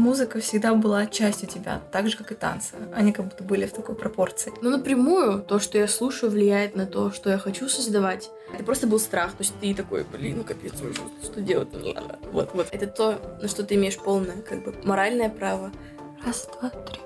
музыка 0.00 0.40
всегда 0.40 0.74
была 0.74 1.06
частью 1.06 1.48
тебя, 1.48 1.80
так 1.92 2.08
же, 2.08 2.16
как 2.16 2.32
и 2.32 2.34
танцы. 2.34 2.74
Они 2.94 3.12
как 3.12 3.26
будто 3.26 3.44
были 3.44 3.66
в 3.66 3.72
такой 3.72 3.94
пропорции. 3.94 4.52
Ну, 4.62 4.70
напрямую, 4.70 5.42
то, 5.42 5.60
что 5.60 5.78
я 5.78 5.86
слушаю, 5.86 6.30
влияет 6.30 6.74
на 6.74 6.86
то, 6.86 7.12
что 7.12 7.30
я 7.30 7.38
хочу 7.38 7.68
создавать. 7.68 8.30
Это 8.52 8.64
просто 8.64 8.86
был 8.86 8.98
страх. 8.98 9.32
То 9.32 9.42
есть 9.42 9.54
ты 9.60 9.74
такой, 9.74 10.04
блин, 10.04 10.38
ну 10.38 10.44
капец, 10.44 10.72
что 11.22 11.40
делать? 11.40 11.68
Ну, 11.72 11.92
ладно. 11.92 12.18
Вот, 12.32 12.50
вот. 12.54 12.68
Это 12.72 12.86
то, 12.86 13.38
на 13.40 13.48
что 13.48 13.62
ты 13.62 13.74
имеешь 13.74 13.98
полное, 13.98 14.42
как 14.42 14.64
бы, 14.64 14.74
моральное 14.84 15.28
право. 15.28 15.70
Раз, 16.24 16.48
два, 16.58 16.70
три. 16.70 17.00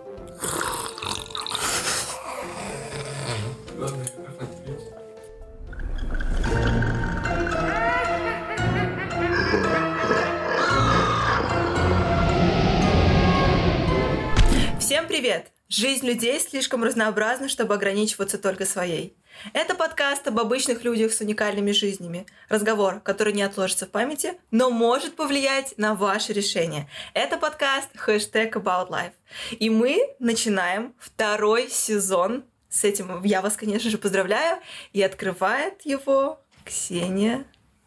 Привет! 15.25 15.53
Жизнь 15.71 16.07
людей 16.07 16.39
слишком 16.39 16.85
разнообразна, 16.85 17.49
чтобы 17.49 17.73
ограничиваться 17.73 18.37
только 18.37 18.67
своей. 18.67 19.17
Это 19.55 19.75
подкаст 19.75 20.29
об 20.29 20.39
обычных 20.39 20.85
людях 20.85 21.15
с 21.15 21.23
уникальными 21.23 21.73
жизнями. 21.73 22.27
Разговор, 22.51 23.01
который 23.01 23.33
не 23.33 23.43
отложится 23.43 23.87
в 23.87 23.89
памяти, 23.89 24.35
но 24.51 24.69
может 24.69 25.17
повлиять 25.17 25.79
на 25.79 25.95
ваше 25.95 26.35
решение. 26.35 26.91
Это 27.15 27.39
подкаст 27.39 27.89
хэштег 27.97 28.57
About 28.57 28.91
Life. 28.91 29.13
И 29.53 29.71
мы 29.71 29.99
начинаем 30.19 30.93
второй 30.99 31.71
сезон. 31.71 32.45
С 32.69 32.85
этим 32.85 33.23
я 33.25 33.41
вас, 33.41 33.57
конечно 33.57 33.89
же, 33.89 33.97
поздравляю. 33.97 34.61
И 34.93 35.01
открывает 35.01 35.87
его 35.87 36.39
Ксения. 36.67 37.47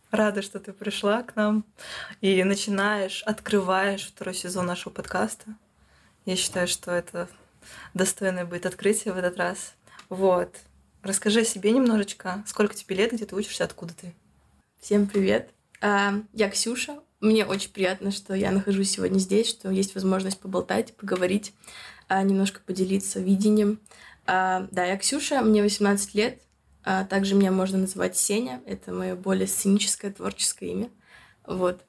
Рада, 0.09 0.41
что 0.41 0.59
ты 0.59 0.73
пришла 0.73 1.21
к 1.21 1.35
нам 1.35 1.65
и 2.19 2.43
начинаешь, 2.43 3.21
открываешь 3.27 4.07
второй 4.07 4.33
сезон 4.33 4.65
нашего 4.65 4.91
подкаста. 4.91 5.55
Я 6.27 6.35
считаю, 6.35 6.67
что 6.67 6.91
это 6.91 7.29
достойное 7.93 8.43
будет 8.43 8.65
открытие 8.65 9.13
в 9.13 9.17
этот 9.17 9.37
раз. 9.37 9.75
Вот. 10.09 10.53
Расскажи 11.01 11.39
о 11.39 11.45
себе 11.45 11.71
немножечко. 11.71 12.43
Сколько 12.45 12.75
тебе 12.75 12.97
лет, 12.97 13.13
где 13.13 13.25
ты 13.25 13.33
учишься, 13.33 13.63
откуда 13.63 13.93
ты? 13.93 14.13
Всем 14.81 15.07
привет. 15.07 15.49
А, 15.79 16.15
я 16.33 16.49
Ксюша. 16.49 16.99
Мне 17.21 17.45
очень 17.45 17.71
приятно, 17.71 18.11
что 18.11 18.33
я 18.33 18.51
нахожусь 18.51 18.91
сегодня 18.91 19.19
здесь, 19.19 19.47
что 19.47 19.71
есть 19.71 19.95
возможность 19.95 20.41
поболтать, 20.41 20.93
поговорить, 20.97 21.53
а, 22.09 22.21
немножко 22.23 22.59
поделиться 22.59 23.21
видением. 23.21 23.79
А, 24.25 24.67
да, 24.69 24.83
я 24.83 24.97
Ксюша, 24.97 25.41
мне 25.41 25.63
18 25.63 26.13
лет. 26.13 26.41
Также 27.09 27.35
меня 27.35 27.53
можно 27.53 27.77
называть 27.77 28.17
Сеня. 28.17 28.61
Это 28.65 28.91
мое 28.91 29.15
более 29.15 29.47
сценическое 29.47 30.11
творческое 30.11 30.71
имя. 30.71 30.89
Вот. 31.45 31.85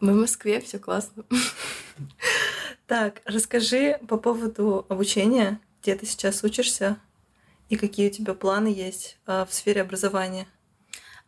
Мы 0.00 0.12
в 0.12 0.16
Москве, 0.16 0.60
все 0.60 0.78
классно. 0.78 1.24
Так, 2.88 3.20
расскажи 3.26 4.00
по 4.08 4.16
поводу 4.16 4.86
обучения, 4.88 5.60
где 5.82 5.94
ты 5.94 6.06
сейчас 6.06 6.42
учишься 6.42 6.96
и 7.68 7.76
какие 7.76 8.08
у 8.08 8.10
тебя 8.10 8.32
планы 8.32 8.68
есть 8.68 9.18
а, 9.26 9.44
в 9.44 9.52
сфере 9.52 9.82
образования. 9.82 10.46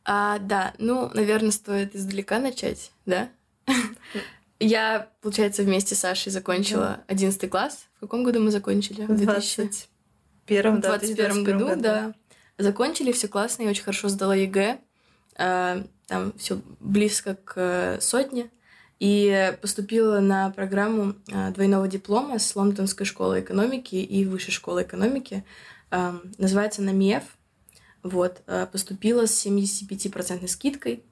А, 0.03 0.39
да, 0.39 0.73
ну, 0.79 1.11
наверное, 1.13 1.51
стоит 1.51 1.95
издалека 1.95 2.39
начать, 2.39 2.93
да? 3.05 3.29
Я, 4.59 5.11
получается, 5.21 5.63
вместе 5.63 5.95
с 5.95 5.99
Сашей 5.99 6.33
закончила 6.33 7.05
11 7.09 7.51
класс. 7.51 7.89
В 7.97 8.01
каком 8.01 8.25
году 8.25 8.41
мы 8.41 8.51
закончили? 8.51 9.03
В 9.03 9.15
2021, 9.15 10.81
да, 10.81 10.97
2021 10.97 11.45
году, 11.45 11.67
году, 11.67 11.83
да. 11.83 12.15
Закончили, 12.57 13.13
все 13.13 13.29
классно, 13.29 13.65
я 13.65 13.71
очень 13.71 13.85
хорошо 13.85 14.09
сдала 14.09 14.35
ЕГЭ. 14.35 14.79
А, 15.37 15.85
там 16.07 16.33
все 16.39 16.63
близко 16.81 17.35
к 17.35 17.53
э, 17.57 18.01
сотне 18.01 18.51
и 19.01 19.57
поступила 19.63 20.21
на 20.21 20.51
программу 20.51 21.15
а, 21.33 21.51
двойного 21.51 21.89
диплома 21.89 22.39
с 22.39 22.55
Лондонской 22.55 23.07
школы 23.07 23.41
экономики 23.41 23.95
и 23.95 24.27
Высшей 24.27 24.53
школы 24.53 24.83
экономики. 24.83 25.43
Называется 26.39 26.83
она 26.83 26.93
МИЭФ. 26.93 27.25
Вот. 28.03 28.43
А, 28.47 28.67
поступила 28.67 29.27
с 29.27 29.45
75% 29.45 30.47
скидкой. 30.47 31.03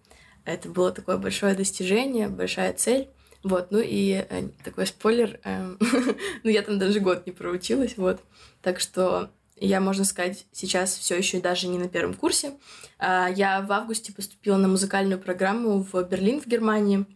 Это 0.44 0.68
было 0.68 0.92
такое 0.92 1.16
большое 1.16 1.54
достижение, 1.54 2.28
большая 2.28 2.74
цель. 2.74 3.08
Вот, 3.44 3.70
ну 3.70 3.78
и 3.78 4.24
э, 4.28 4.48
такой 4.64 4.84
спойлер, 4.84 5.38
э, 5.44 5.76
ну 6.42 6.50
я 6.50 6.60
там 6.62 6.80
даже 6.80 6.98
год 6.98 7.24
не 7.24 7.32
проучилась, 7.32 7.96
вот. 7.96 8.20
Так 8.62 8.80
что 8.80 9.30
я, 9.56 9.80
можно 9.80 10.04
сказать, 10.04 10.44
сейчас 10.50 10.96
все 10.96 11.16
еще 11.16 11.40
даже 11.40 11.68
не 11.68 11.78
на 11.78 11.88
первом 11.88 12.14
курсе. 12.14 12.54
Я 13.00 13.64
в 13.66 13.70
августе 13.72 14.12
поступила 14.12 14.56
на 14.56 14.66
музыкальную 14.66 15.20
программу 15.20 15.80
в 15.80 16.02
Берлин, 16.02 16.40
в 16.40 16.46
Германии 16.46 17.06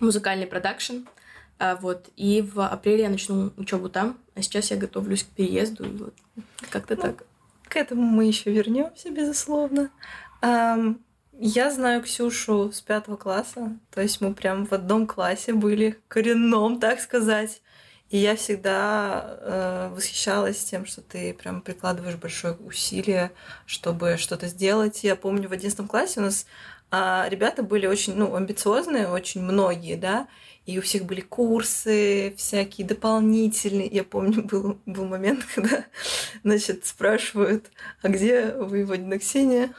музыкальный 0.00 0.46
продакшн. 0.46 1.04
А, 1.58 1.76
вот. 1.76 2.08
И 2.16 2.42
в 2.42 2.66
апреле 2.66 3.04
я 3.04 3.10
начну 3.10 3.52
учебу 3.56 3.88
там, 3.88 4.18
а 4.34 4.42
сейчас 4.42 4.70
я 4.70 4.76
готовлюсь 4.76 5.24
к 5.24 5.28
переезду. 5.28 5.84
И 5.84 5.96
вот 5.96 6.14
как-то 6.70 6.96
ну, 6.96 7.02
так. 7.02 7.24
К 7.68 7.76
этому 7.76 8.02
мы 8.02 8.24
еще 8.24 8.50
вернемся, 8.50 9.10
безусловно. 9.10 9.90
Я 10.42 11.70
знаю 11.70 12.02
Ксюшу 12.02 12.70
с 12.70 12.82
пятого 12.82 13.16
класса, 13.16 13.78
то 13.90 14.02
есть 14.02 14.20
мы 14.20 14.34
прям 14.34 14.66
в 14.66 14.72
одном 14.72 15.06
классе 15.06 15.54
были, 15.54 15.98
коренном, 16.08 16.78
так 16.78 17.00
сказать. 17.00 17.62
И 18.10 18.18
я 18.18 18.36
всегда 18.36 19.38
э, 19.40 19.88
восхищалась 19.94 20.62
тем, 20.64 20.84
что 20.84 21.00
ты 21.00 21.32
прям 21.32 21.62
прикладываешь 21.62 22.16
большое 22.16 22.54
усилие, 22.54 23.30
чтобы 23.64 24.16
что-то 24.18 24.48
сделать. 24.48 25.02
Я 25.04 25.16
помню, 25.16 25.48
в 25.48 25.52
одиннадцатом 25.52 25.88
классе 25.88 26.20
у 26.20 26.24
нас 26.24 26.44
а 26.90 27.26
ребята 27.28 27.62
были 27.62 27.86
очень 27.86 28.14
ну, 28.16 28.34
амбициозные, 28.34 29.08
очень 29.08 29.42
многие, 29.42 29.96
да, 29.96 30.28
и 30.66 30.78
у 30.78 30.82
всех 30.82 31.04
были 31.04 31.20
курсы 31.20 32.34
всякие 32.36 32.86
дополнительные. 32.86 33.88
Я 33.88 34.04
помню, 34.04 34.42
был, 34.50 34.78
был 34.86 35.04
момент, 35.06 35.44
когда, 35.54 35.84
значит, 36.42 36.86
спрашивают, 36.86 37.70
а 38.02 38.08
где 38.08 38.52
воеводина 38.52 39.18
Ксения? 39.18 39.72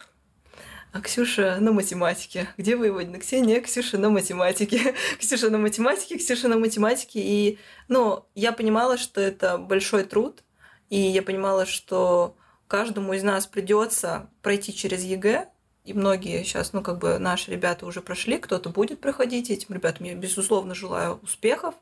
А 0.93 0.99
Ксюша 0.99 1.57
на 1.61 1.71
математике. 1.71 2.49
Где 2.57 2.75
воеводина 2.75 3.19
Ксения? 3.19 3.61
Ксюша 3.61 3.97
на 3.97 4.09
математике. 4.09 4.93
Ксюша 5.19 5.49
на 5.49 5.57
математике, 5.57 6.17
Ксюша 6.17 6.49
на 6.49 6.57
математике. 6.57 7.21
И, 7.21 7.59
ну, 7.87 8.25
я 8.35 8.51
понимала, 8.51 8.97
что 8.97 9.21
это 9.21 9.57
большой 9.57 10.03
труд, 10.03 10.43
и 10.89 10.99
я 10.99 11.21
понимала, 11.21 11.65
что 11.65 12.35
каждому 12.67 13.13
из 13.13 13.23
нас 13.23 13.47
придется 13.47 14.29
пройти 14.41 14.73
через 14.73 15.03
ЕГЭ, 15.03 15.47
и 15.91 15.93
многие 15.93 16.43
сейчас, 16.43 16.73
ну, 16.73 16.81
как 16.81 16.97
бы 16.97 17.19
наши 17.19 17.51
ребята 17.51 17.85
уже 17.85 18.01
прошли, 18.01 18.37
кто-то 18.37 18.69
будет 18.69 18.99
проходить. 18.99 19.49
Этим 19.49 19.75
ребятам 19.75 20.07
я, 20.07 20.15
безусловно, 20.15 20.73
желаю 20.73 21.19
успехов. 21.21 21.75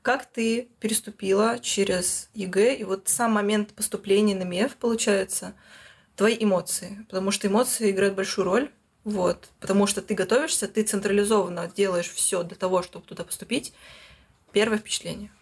Как 0.00 0.26
ты 0.26 0.68
переступила 0.80 1.58
через 1.58 2.30
ЕГЭ 2.34 2.76
и 2.76 2.84
вот 2.84 3.08
сам 3.08 3.32
момент 3.32 3.74
поступления 3.74 4.34
на 4.34 4.44
МИЭФ, 4.44 4.76
получается, 4.76 5.54
твои 6.16 6.36
эмоции? 6.38 7.04
Потому 7.08 7.30
что 7.30 7.48
эмоции 7.48 7.90
играют 7.90 8.14
большую 8.14 8.44
роль. 8.44 8.70
Вот, 9.04 9.48
потому 9.58 9.88
что 9.88 10.00
ты 10.00 10.14
готовишься, 10.14 10.68
ты 10.68 10.84
централизованно 10.84 11.70
делаешь 11.74 12.08
все 12.08 12.44
для 12.44 12.56
того, 12.56 12.82
чтобы 12.82 13.04
туда 13.04 13.24
поступить. 13.24 13.72
Первое 14.52 14.78
впечатление– 14.78 15.32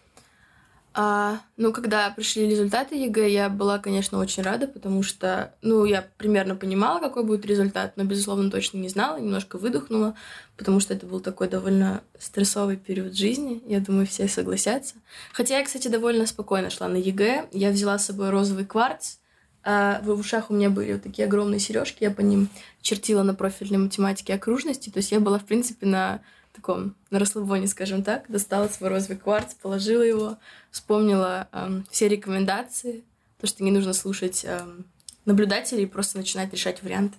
а, 0.93 1.39
ну, 1.55 1.71
когда 1.71 2.09
пришли 2.09 2.49
результаты 2.49 2.95
ЕГЭ, 2.95 3.29
я 3.29 3.49
была, 3.49 3.79
конечно, 3.79 4.19
очень 4.19 4.43
рада, 4.43 4.67
потому 4.67 5.03
что, 5.03 5.53
ну, 5.61 5.85
я 5.85 6.05
примерно 6.17 6.55
понимала, 6.55 6.99
какой 6.99 7.23
будет 7.23 7.45
результат, 7.45 7.93
но, 7.95 8.03
безусловно, 8.03 8.51
точно 8.51 8.77
не 8.77 8.89
знала, 8.89 9.17
немножко 9.17 9.57
выдохнула, 9.57 10.15
потому 10.57 10.81
что 10.81 10.93
это 10.93 11.05
был 11.05 11.21
такой 11.21 11.47
довольно 11.47 12.01
стрессовый 12.19 12.75
период 12.75 13.15
жизни, 13.15 13.63
я 13.67 13.79
думаю, 13.79 14.05
все 14.05 14.27
согласятся. 14.27 14.95
Хотя 15.31 15.59
я, 15.59 15.63
кстати, 15.63 15.87
довольно 15.87 16.25
спокойно 16.25 16.69
шла 16.69 16.89
на 16.89 16.97
ЕГЭ, 16.97 17.47
я 17.53 17.69
взяла 17.69 17.97
с 17.97 18.07
собой 18.07 18.29
розовый 18.29 18.65
кварц, 18.65 19.15
а 19.63 20.01
в 20.03 20.09
ушах 20.09 20.49
у 20.49 20.53
меня 20.53 20.69
были 20.69 20.93
вот 20.93 21.03
такие 21.03 21.25
огромные 21.25 21.59
сережки, 21.59 22.03
я 22.03 22.11
по 22.11 22.21
ним 22.21 22.49
чертила 22.81 23.23
на 23.23 23.33
профильной 23.33 23.77
математике 23.77 24.33
окружности, 24.33 24.89
то 24.89 24.97
есть 24.97 25.13
я 25.13 25.21
была, 25.21 25.39
в 25.39 25.45
принципе, 25.45 25.85
на 25.85 26.19
таком, 26.53 26.95
на 27.09 27.19
расслабоне, 27.19 27.67
скажем 27.67 28.03
так, 28.03 28.25
достала 28.29 28.67
свой 28.67 28.89
розовый 28.89 29.17
кварц, 29.17 29.53
положила 29.53 30.01
его, 30.01 30.37
вспомнила 30.69 31.47
эм, 31.51 31.85
все 31.89 32.07
рекомендации, 32.07 33.03
то, 33.39 33.47
что 33.47 33.63
не 33.63 33.71
нужно 33.71 33.93
слушать 33.93 34.43
эм, 34.45 34.85
наблюдателей, 35.25 35.87
просто 35.87 36.17
начинать 36.17 36.51
решать 36.53 36.83
варианты. 36.83 37.17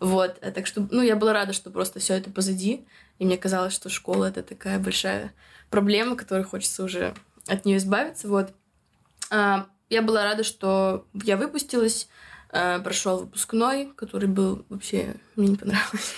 Вот, 0.00 0.36
э, 0.40 0.50
так 0.50 0.66
что, 0.66 0.86
ну, 0.90 1.02
я 1.02 1.16
была 1.16 1.32
рада, 1.32 1.52
что 1.52 1.70
просто 1.70 2.00
все 2.00 2.14
это 2.14 2.30
позади, 2.30 2.84
и 3.18 3.24
мне 3.24 3.36
казалось, 3.36 3.74
что 3.74 3.88
школа 3.88 4.26
это 4.26 4.42
такая 4.42 4.78
большая 4.78 5.32
проблема, 5.70 6.16
которой 6.16 6.44
хочется 6.44 6.84
уже 6.84 7.14
от 7.46 7.64
нее 7.64 7.78
избавиться, 7.78 8.28
вот. 8.28 8.52
А, 9.30 9.66
я 9.88 10.02
была 10.02 10.24
рада, 10.24 10.44
что 10.44 11.06
я 11.14 11.36
выпустилась, 11.36 12.08
а, 12.50 12.80
прошел 12.80 13.20
выпускной, 13.20 13.92
который 13.96 14.28
был 14.28 14.64
вообще 14.68 15.16
мне 15.36 15.48
не 15.48 15.56
понравилось. 15.56 16.14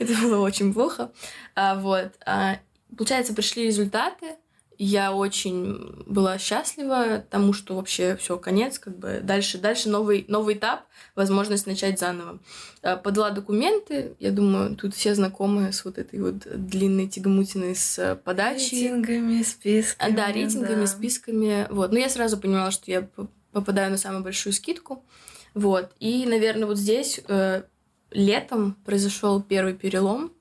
Это 0.00 0.14
было 0.22 0.40
очень 0.40 0.72
плохо. 0.72 1.12
А, 1.54 1.76
вот. 1.76 2.12
А, 2.24 2.58
получается, 2.96 3.34
пришли 3.34 3.66
результаты, 3.66 4.36
я 4.78 5.12
очень 5.12 6.04
была 6.06 6.38
счастлива 6.38 7.22
тому, 7.28 7.52
что 7.52 7.76
вообще 7.76 8.16
все 8.16 8.38
конец, 8.38 8.78
как 8.78 8.96
бы 8.96 9.20
дальше, 9.22 9.58
дальше 9.58 9.90
новый, 9.90 10.24
новый 10.26 10.54
этап, 10.54 10.84
возможность 11.14 11.66
начать 11.66 12.00
заново. 12.00 12.38
А, 12.82 12.96
подала 12.96 13.30
документы, 13.30 14.14
я 14.18 14.30
думаю, 14.30 14.74
тут 14.74 14.94
все 14.94 15.14
знакомы 15.14 15.70
с 15.70 15.84
вот 15.84 15.98
этой 15.98 16.18
вот 16.18 16.46
длинной 16.46 17.08
тягомутиной 17.08 17.76
с 17.76 18.18
подачей. 18.24 18.84
Рейтингами, 18.84 19.42
списками. 19.42 20.16
Да, 20.16 20.32
рейтингами, 20.32 20.80
да. 20.80 20.86
списками. 20.86 21.66
Вот. 21.68 21.92
Но 21.92 21.98
я 21.98 22.08
сразу 22.08 22.38
понимала, 22.38 22.70
что 22.70 22.90
я 22.90 23.06
попадаю 23.52 23.90
на 23.90 23.98
самую 23.98 24.22
большую 24.22 24.54
скидку. 24.54 25.04
Вот. 25.52 25.90
И, 26.00 26.24
наверное, 26.24 26.66
вот 26.66 26.78
здесь 26.78 27.20
э, 27.28 27.64
летом 28.10 28.76
произошел 28.84 29.42
первый 29.42 29.74
перелом. 29.74 30.32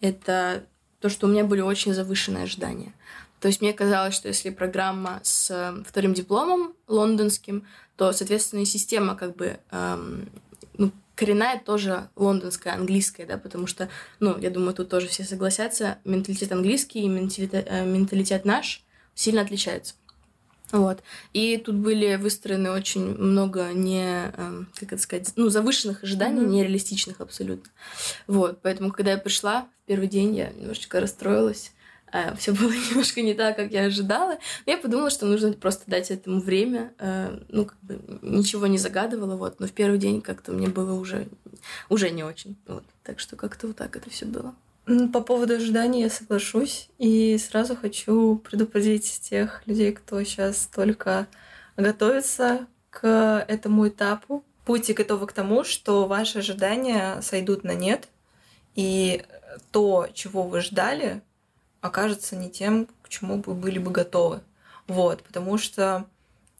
Это 0.00 0.64
то, 1.00 1.08
что 1.08 1.26
у 1.26 1.30
меня 1.30 1.44
были 1.44 1.60
очень 1.60 1.94
завышенные 1.94 2.44
ожидания. 2.44 2.92
То 3.40 3.48
есть 3.48 3.60
мне 3.62 3.72
казалось, 3.72 4.14
что 4.14 4.28
если 4.28 4.50
программа 4.50 5.20
с 5.22 5.50
э, 5.50 5.82
вторым 5.86 6.12
дипломом 6.12 6.74
лондонским, 6.88 7.66
то, 7.96 8.12
соответственно, 8.12 8.60
и 8.60 8.66
система 8.66 9.16
как 9.16 9.34
бы 9.34 9.58
эм, 9.70 10.28
ну, 10.76 10.92
коренная 11.14 11.58
тоже 11.58 12.08
лондонская, 12.16 12.74
английская, 12.74 13.26
да, 13.26 13.38
потому 13.38 13.66
что, 13.66 13.88
ну, 14.20 14.38
я 14.38 14.50
думаю, 14.50 14.74
тут 14.74 14.90
тоже 14.90 15.08
все 15.08 15.24
согласятся, 15.24 15.98
менталитет 16.04 16.52
английский 16.52 17.00
и 17.00 17.08
менталитет, 17.08 17.66
э, 17.68 17.86
менталитет 17.86 18.44
наш 18.44 18.84
сильно 19.14 19.40
отличаются. 19.40 19.94
Вот. 20.72 21.02
И 21.32 21.56
тут 21.56 21.76
были 21.76 22.16
выстроены 22.16 22.70
очень 22.70 23.14
много 23.16 23.72
не, 23.72 24.32
эм, 24.36 24.68
как 24.78 24.92
это 24.92 25.02
сказать, 25.02 25.32
ну, 25.36 25.48
завышенных 25.48 26.04
ожиданий, 26.04 26.42
mm-hmm. 26.42 26.48
нереалистичных 26.48 27.20
абсолютно. 27.20 27.70
Вот. 28.26 28.60
Поэтому, 28.62 28.92
когда 28.92 29.12
я 29.12 29.18
пришла 29.18 29.62
в 29.62 29.86
первый 29.86 30.08
день, 30.08 30.36
я 30.36 30.50
немножечко 30.50 31.00
расстроилась. 31.00 31.72
А, 32.12 32.34
Все 32.36 32.52
было 32.52 32.70
немножко 32.90 33.22
не 33.22 33.34
так, 33.34 33.56
как 33.56 33.72
я 33.72 33.84
ожидала. 33.84 34.38
Но 34.66 34.72
я 34.72 34.78
подумала, 34.78 35.10
что 35.10 35.26
нужно 35.26 35.52
просто 35.52 35.84
дать 35.90 36.10
этому 36.10 36.40
время. 36.40 36.92
Э, 36.98 37.38
ну, 37.48 37.66
как 37.66 37.78
бы 37.82 38.00
ничего 38.22 38.66
не 38.66 38.78
загадывала, 38.78 39.36
вот. 39.36 39.60
Но 39.60 39.66
в 39.66 39.72
первый 39.72 39.98
день 39.98 40.20
как-то 40.20 40.52
мне 40.52 40.68
было 40.68 40.92
уже, 40.92 41.28
уже 41.88 42.10
не 42.10 42.24
очень. 42.24 42.56
Вот. 42.66 42.84
Так 43.02 43.20
что 43.20 43.36
как-то 43.36 43.68
вот 43.68 43.76
так 43.76 43.96
это 43.96 44.10
все 44.10 44.26
было. 44.26 44.54
По 44.86 45.20
поводу 45.20 45.54
ожиданий 45.54 46.02
я 46.02 46.10
соглашусь. 46.10 46.88
И 46.98 47.38
сразу 47.38 47.76
хочу 47.76 48.36
предупредить 48.36 49.20
тех 49.22 49.66
людей, 49.66 49.92
кто 49.92 50.22
сейчас 50.24 50.66
только 50.66 51.26
готовится 51.76 52.66
к 52.90 53.44
этому 53.46 53.88
этапу. 53.88 54.44
Будьте 54.66 54.92
готовы 54.92 55.26
к 55.26 55.32
тому, 55.32 55.64
что 55.64 56.06
ваши 56.06 56.38
ожидания 56.38 57.20
сойдут 57.22 57.64
на 57.64 57.74
нет, 57.74 58.08
и 58.74 59.24
то, 59.72 60.08
чего 60.12 60.44
вы 60.44 60.60
ждали, 60.60 61.22
окажется 61.80 62.36
не 62.36 62.50
тем, 62.50 62.86
к 63.02 63.08
чему 63.08 63.42
вы 63.44 63.54
были 63.54 63.78
бы 63.78 63.90
готовы. 63.90 64.42
Вот, 64.86 65.22
потому 65.22 65.58
что 65.58 66.06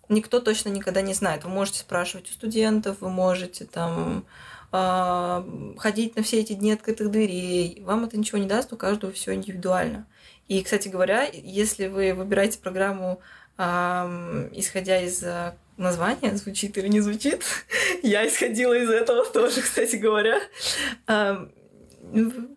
никто 0.08 0.40
точно 0.40 0.70
никогда 0.70 1.02
не 1.02 1.14
знает. 1.14 1.44
Вы 1.44 1.50
можете 1.50 1.80
спрашивать 1.80 2.30
у 2.30 2.32
студентов, 2.32 3.00
вы 3.00 3.10
можете 3.10 3.64
там 3.64 4.24
ходить 4.70 6.16
на 6.16 6.22
все 6.22 6.40
эти 6.40 6.52
дни 6.52 6.72
открытых 6.72 7.10
дверей. 7.10 7.82
Вам 7.84 8.04
это 8.04 8.16
ничего 8.16 8.38
не 8.38 8.46
даст, 8.46 8.72
у 8.72 8.76
каждого 8.76 9.12
все 9.12 9.34
индивидуально. 9.34 10.06
И, 10.46 10.62
кстати 10.62 10.88
говоря, 10.88 11.24
если 11.32 11.88
вы 11.88 12.14
выбираете 12.14 12.58
программу, 12.58 13.20
исходя 13.56 15.00
из 15.00 15.22
а, 15.22 15.54
названия, 15.76 16.34
звучит 16.36 16.78
или 16.78 16.88
не 16.88 17.00
звучит, 17.00 17.44
я 18.02 18.26
исходила 18.26 18.74
из 18.74 18.88
этого 18.88 19.26
тоже, 19.26 19.60
кстати 19.62 19.96
говоря, 19.96 20.40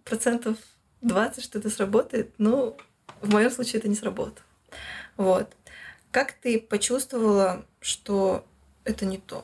процентов 0.06 0.58
20, 1.02 1.44
что 1.44 1.60
это 1.60 1.70
сработает, 1.70 2.32
но 2.38 2.78
в 3.22 3.32
моем 3.32 3.52
случае 3.52 3.80
это 3.80 3.90
не 3.90 3.96
сработало. 3.96 4.46
Вот. 5.18 5.52
Как 6.12 6.34
ты 6.34 6.60
почувствовала, 6.60 7.66
что 7.80 8.46
это 8.86 9.06
не 9.06 9.18
то? 9.18 9.44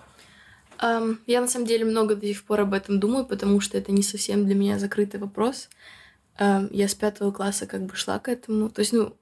Я 0.82 1.42
на 1.42 1.48
самом 1.48 1.66
деле 1.66 1.86
много 1.86 2.16
до 2.16 2.26
сих 2.26 2.44
пор 2.44 2.62
об 2.62 2.74
этом 2.74 3.00
думаю, 3.00 3.26
потому 3.26 3.60
что 3.60 3.78
это 3.78 3.92
не 3.92 4.04
совсем 4.04 4.46
для 4.46 4.56
меня 4.56 4.80
закрытый 4.80 5.20
вопрос. 5.20 5.70
Я 6.40 6.88
с 6.88 6.96
пятого 6.96 7.32
класса 7.32 7.66
как 7.66 7.86
бы 7.86 7.96
шла 7.96 8.18
к 8.20 8.30
этому. 8.30 8.70
То 8.70 8.80
есть, 8.80 8.94
ну, 8.94 9.14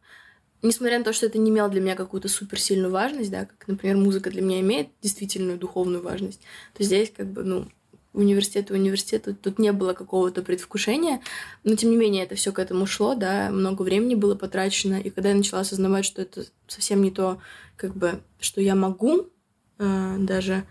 несмотря 0.62 1.00
на 1.00 1.04
то, 1.04 1.14
что 1.14 1.26
это 1.26 1.40
не 1.40 1.50
имело 1.50 1.70
для 1.70 1.82
меня 1.82 1.96
какую-то 1.96 2.28
суперсильную 2.28 2.92
важность, 2.92 3.32
да, 3.32 3.46
как, 3.46 3.68
например, 3.68 3.98
музыка 3.98 4.30
для 4.30 4.42
меня 4.42 4.60
имеет 4.60 4.90
действительную 5.02 5.58
духовную 5.58 6.04
важность, 6.04 6.42
то 6.76 6.84
здесь 6.84 7.12
как 7.16 7.28
бы, 7.28 7.44
ну, 7.44 7.68
университет 8.14 8.72
и 8.72 8.74
университет, 8.74 9.24
тут, 9.24 9.42
тут 9.42 9.60
не 9.60 9.72
было 9.72 9.94
какого-то 9.94 10.42
предвкушения, 10.42 11.22
но 11.64 11.76
тем 11.76 11.92
не 11.92 11.98
менее 11.98 12.24
это 12.24 12.36
все 12.36 12.52
к 12.52 12.60
этому 12.60 12.86
шло, 12.86 13.14
да, 13.16 13.50
много 13.52 13.84
времени 13.84 14.16
было 14.16 14.36
потрачено, 14.36 15.00
и 15.00 15.10
когда 15.10 15.30
я 15.30 15.36
начала 15.36 15.62
осознавать, 15.62 16.06
что 16.06 16.22
это 16.22 16.46
совсем 16.68 17.02
не 17.02 17.12
то, 17.12 17.40
как 17.76 17.96
бы, 17.96 18.22
что 18.40 18.60
я 18.60 18.74
могу, 18.76 19.30
э, 19.78 20.16
даже 20.20 20.66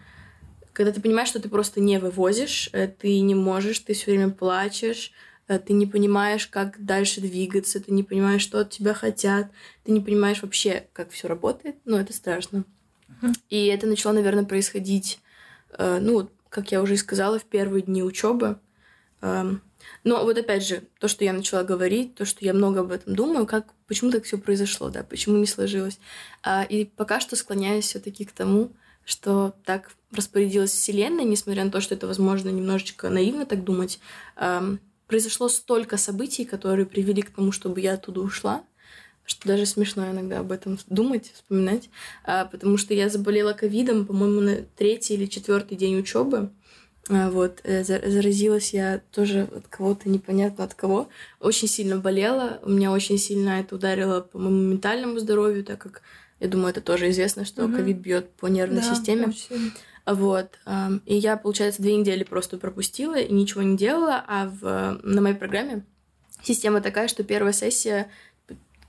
когда 0.77 0.93
ты 0.93 1.01
понимаешь, 1.01 1.31
что 1.31 1.41
ты 1.41 1.49
просто 1.49 1.81
не 1.81 1.99
вывозишь, 1.99 2.69
э, 2.75 2.87
ты 2.87 3.21
не 3.21 3.35
можешь, 3.35 3.79
ты 3.79 3.95
все 3.95 4.11
время 4.11 4.29
плачешь, 4.29 5.11
э, 5.49 5.59
ты 5.59 5.73
не 5.73 5.87
понимаешь, 5.87 6.47
как 6.49 6.85
дальше 6.85 7.23
двигаться, 7.23 7.81
ты 7.81 7.93
не 7.93 8.03
понимаешь, 8.03 8.43
что 8.43 8.61
от 8.61 8.69
тебя 8.69 8.93
хотят, 8.93 9.47
ты 9.85 9.93
не 9.93 10.03
понимаешь 10.03 10.43
вообще, 10.43 10.87
как 10.93 11.13
все 11.13 11.29
работает, 11.29 11.77
ну, 11.87 11.97
это 11.97 12.13
страшно. 12.13 12.65
И 13.49 13.67
это 13.69 13.87
начало, 13.87 14.13
наверное, 14.13 14.45
происходить, 14.45 15.19
э, 15.79 15.99
ну, 15.99 16.29
как 16.51 16.71
я 16.73 16.83
уже 16.83 16.93
и 16.93 16.99
сказала, 16.99 17.39
в 17.39 17.45
первые 17.45 17.83
дни 17.83 18.03
учебы. 18.03 18.59
Эм, 19.23 19.63
но 20.05 20.23
вот 20.25 20.37
опять 20.37 20.67
же, 20.67 20.83
то, 21.01 21.09
что 21.09 21.25
я 21.25 21.33
начала 21.33 21.63
говорить, 21.63 22.17
то, 22.17 22.27
что 22.27 22.45
я 22.45 22.53
много 22.53 22.81
об 22.81 22.93
этом 22.93 23.17
думаю, 23.17 23.47
как, 23.47 23.73
почему 23.87 24.11
так 24.11 24.25
все 24.25 24.37
произошло, 24.37 24.91
да, 24.91 25.05
почему 25.05 25.39
не 25.39 25.47
сложилось. 25.47 25.99
А, 26.43 26.65
и 26.65 26.85
пока 26.85 27.19
что 27.19 27.35
склоняюсь 27.35 27.87
все-таки 27.87 28.27
к 28.27 28.33
тому, 28.33 28.73
что 29.07 29.55
так 29.65 29.93
распорядилась 30.11 30.73
Вселенная, 30.73 31.25
несмотря 31.25 31.65
на 31.65 31.71
то, 31.71 31.81
что 31.81 31.95
это, 31.95 32.07
возможно, 32.07 32.51
немножечко 32.51 33.09
наивно 33.09 33.47
так 33.47 33.65
думать. 33.65 34.01
Эм, 34.37 34.81
произошло 35.07 35.49
столько 35.49 35.97
событий, 35.97 36.45
которые 36.45 36.87
привели 36.87 37.23
к 37.23 37.31
тому, 37.31 37.53
чтобы 37.53 37.81
я 37.81 37.95
оттуда 37.95 38.21
ушла, 38.21 38.65
что 39.25 39.47
даже 39.47 39.65
смешно 39.65 40.11
иногда 40.11 40.41
об 40.41 40.51
этом 40.51 40.79
думать, 40.89 41.31
вспоминать, 41.33 41.89
а, 42.25 42.47
потому 42.47 42.77
что 42.77 42.95
я 42.95 43.09
заболела 43.09 43.53
ковидом, 43.53 44.07
по-моему, 44.07 44.41
на 44.41 44.57
третий 44.77 45.15
или 45.15 45.27
четвертый 45.27 45.77
день 45.77 45.99
учебы. 45.99 46.51
А, 47.09 47.31
вот, 47.31 47.61
э, 47.63 47.85
заразилась 47.85 48.75
я 48.75 49.01
тоже 49.13 49.49
от 49.55 49.69
кого-то, 49.69 50.09
непонятно 50.09 50.65
от 50.65 50.75
кого. 50.75 51.09
Очень 51.39 51.69
сильно 51.69 51.99
болела. 51.99 52.59
У 52.65 52.71
меня 52.71 52.91
очень 52.91 53.19
сильно 53.19 53.61
это 53.61 53.77
ударило 53.77 54.21
по 54.21 54.39
моему 54.39 54.73
ментальному 54.73 55.21
здоровью, 55.21 55.63
так 55.63 55.79
как, 55.79 56.03
я 56.41 56.49
думаю, 56.49 56.71
это 56.71 56.81
тоже 56.81 57.11
известно, 57.11 57.45
что 57.45 57.69
ковид 57.69 57.97
угу. 57.97 58.05
бьет 58.05 58.31
по 58.33 58.47
нервной 58.47 58.83
да, 58.83 58.95
системе. 58.95 59.29
Очень. 59.29 59.73
Вот. 60.05 60.59
И 61.05 61.17
я, 61.17 61.37
получается, 61.37 61.83
две 61.83 61.97
недели 61.97 62.23
просто 62.23 62.59
пропустила 62.59 63.19
и 63.19 63.33
ничего 63.33 63.63
не 63.63 63.77
делала, 63.77 64.25
а 64.27 64.47
в, 64.47 65.01
на 65.03 65.21
моей 65.21 65.35
программе 65.35 65.85
система 66.43 66.81
такая, 66.81 67.09
что 67.09 67.25
первая 67.25 67.53
сессия 67.53 68.09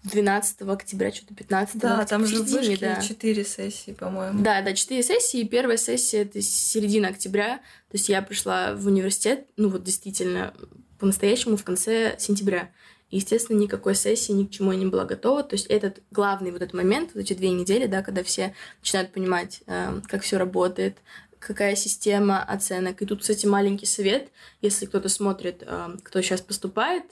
12 0.04 0.62
октября, 0.62 1.12
что-то 1.12 1.34
15 1.34 1.78
Да, 1.78 2.06
там 2.06 2.26
же 2.26 2.42
вышли 2.44 2.76
да. 2.76 3.02
4 3.02 3.44
сессии, 3.44 3.92
по-моему. 3.92 4.42
Да, 4.42 4.62
да, 4.62 4.74
4 4.74 5.04
сессии. 5.04 5.44
Первая 5.44 5.78
сессия— 5.78 6.22
это 6.24 6.42
середина 6.42 7.10
октября. 7.10 7.58
То 7.90 7.96
есть 7.98 8.10
я 8.10 8.22
пришла 8.22 8.74
в 8.74 8.86
университет, 8.88 9.48
ну 9.58 9.70
вот 9.70 9.84
действительно, 9.84 10.54
по-настоящему 11.00 11.58
в 11.58 11.64
конце 11.64 12.16
сентября. 12.20 12.70
Естественно, 13.10 13.58
никакой 13.58 13.96
сессии, 13.96 14.34
ни 14.34 14.46
к 14.46 14.52
чему 14.52 14.72
я 14.74 14.78
не 14.78 14.86
была 14.86 15.06
готова. 15.06 15.44
То 15.44 15.56
есть 15.56 15.68
этот 15.68 16.02
главный 16.12 16.52
вот 16.52 16.62
этот 16.62 16.74
момент, 16.74 17.12
вот 17.14 17.22
эти 17.22 17.34
две 17.34 17.52
недели, 17.52 17.86
да, 17.86 18.04
когда 18.04 18.24
все 18.24 18.54
начинают 18.82 19.14
понимать, 19.14 19.62
э, 19.66 20.02
как 20.08 20.24
все 20.24 20.38
работает, 20.38 20.98
какая 21.40 21.76
система 21.76 22.44
оценок. 22.44 23.02
И 23.02 23.06
тут, 23.06 23.22
кстати, 23.22 23.46
маленький 23.46 23.86
совет, 23.86 24.30
если 24.62 24.86
кто-то 24.86 25.08
смотрит, 25.08 25.64
э, 25.66 25.98
кто 26.04 26.22
сейчас 26.22 26.42
поступает 26.42 27.04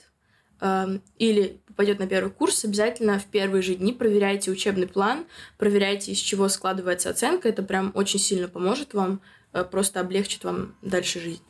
или 1.18 1.60
попадет 1.66 1.98
на 1.98 2.06
первый 2.06 2.30
курс, 2.30 2.64
обязательно 2.64 3.18
в 3.18 3.26
первые 3.26 3.60
же 3.60 3.74
дни 3.74 3.92
проверяйте 3.92 4.50
учебный 4.50 4.86
план, 4.86 5.26
проверяйте, 5.58 6.12
из 6.12 6.18
чего 6.18 6.48
складывается 6.48 7.10
оценка. 7.10 7.50
Это 7.50 7.62
прям 7.62 7.92
очень 7.94 8.18
сильно 8.18 8.48
поможет 8.48 8.94
вам, 8.94 9.20
э, 9.52 9.64
просто 9.64 10.00
облегчит 10.00 10.44
вам 10.44 10.74
дальше 10.80 11.20
жизнь. 11.20 11.42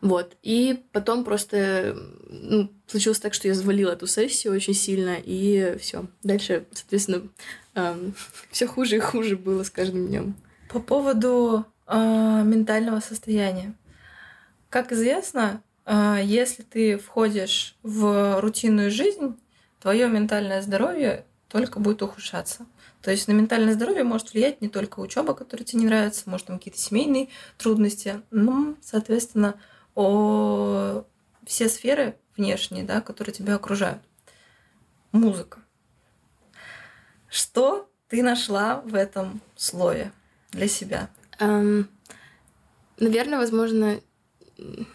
Вот. 0.00 0.36
И 0.42 0.84
потом 0.92 1.24
просто 1.24 1.96
ну, 2.28 2.70
случилось 2.86 3.20
так, 3.20 3.34
что 3.34 3.48
я 3.48 3.54
завалила 3.54 3.92
эту 3.92 4.06
сессию 4.06 4.54
очень 4.54 4.74
сильно, 4.74 5.16
и 5.22 5.76
все. 5.78 6.06
Дальше, 6.22 6.66
соответственно, 6.72 7.28
эм, 7.74 8.14
все 8.50 8.66
хуже 8.66 8.96
и 8.96 9.00
хуже 9.00 9.36
было 9.36 9.62
с 9.62 9.70
каждым 9.70 10.06
днем. 10.06 10.36
По 10.68 10.80
поводу 10.80 11.64
э, 11.86 12.42
ментального 12.44 13.00
состояния. 13.00 13.74
Как 14.68 14.92
известно, 14.92 15.62
а, 15.86 16.18
если 16.20 16.62
ты 16.62 16.98
входишь 16.98 17.76
в 17.82 18.40
рутинную 18.40 18.90
жизнь, 18.90 19.36
твое 19.80 20.08
ментальное 20.08 20.60
здоровье 20.60 21.24
только 21.48 21.78
будет 21.78 22.02
ухудшаться. 22.02 22.66
То 23.02 23.12
есть 23.12 23.28
на 23.28 23.32
ментальное 23.32 23.74
здоровье 23.74 24.02
может 24.02 24.32
влиять 24.32 24.60
не 24.60 24.68
только 24.68 24.98
учеба, 24.98 25.32
которая 25.34 25.64
тебе 25.64 25.80
не 25.80 25.86
нравится, 25.86 26.28
может 26.28 26.48
там 26.48 26.58
какие-то 26.58 26.80
семейные 26.80 27.28
трудности, 27.56 28.20
но, 28.32 28.74
соответственно, 28.82 29.54
о... 29.96 31.04
все 31.44 31.68
сферы 31.68 32.16
внешние, 32.36 32.84
да, 32.84 33.00
которые 33.00 33.34
тебя 33.34 33.56
окружают. 33.56 34.02
Музыка. 35.10 35.60
Что 37.28 37.90
ты 38.08 38.22
нашла 38.22 38.80
в 38.82 38.94
этом 38.94 39.40
слове 39.56 40.12
для 40.52 40.68
себя? 40.68 41.10
Эм, 41.40 41.88
наверное, 42.98 43.38
возможно, 43.38 44.00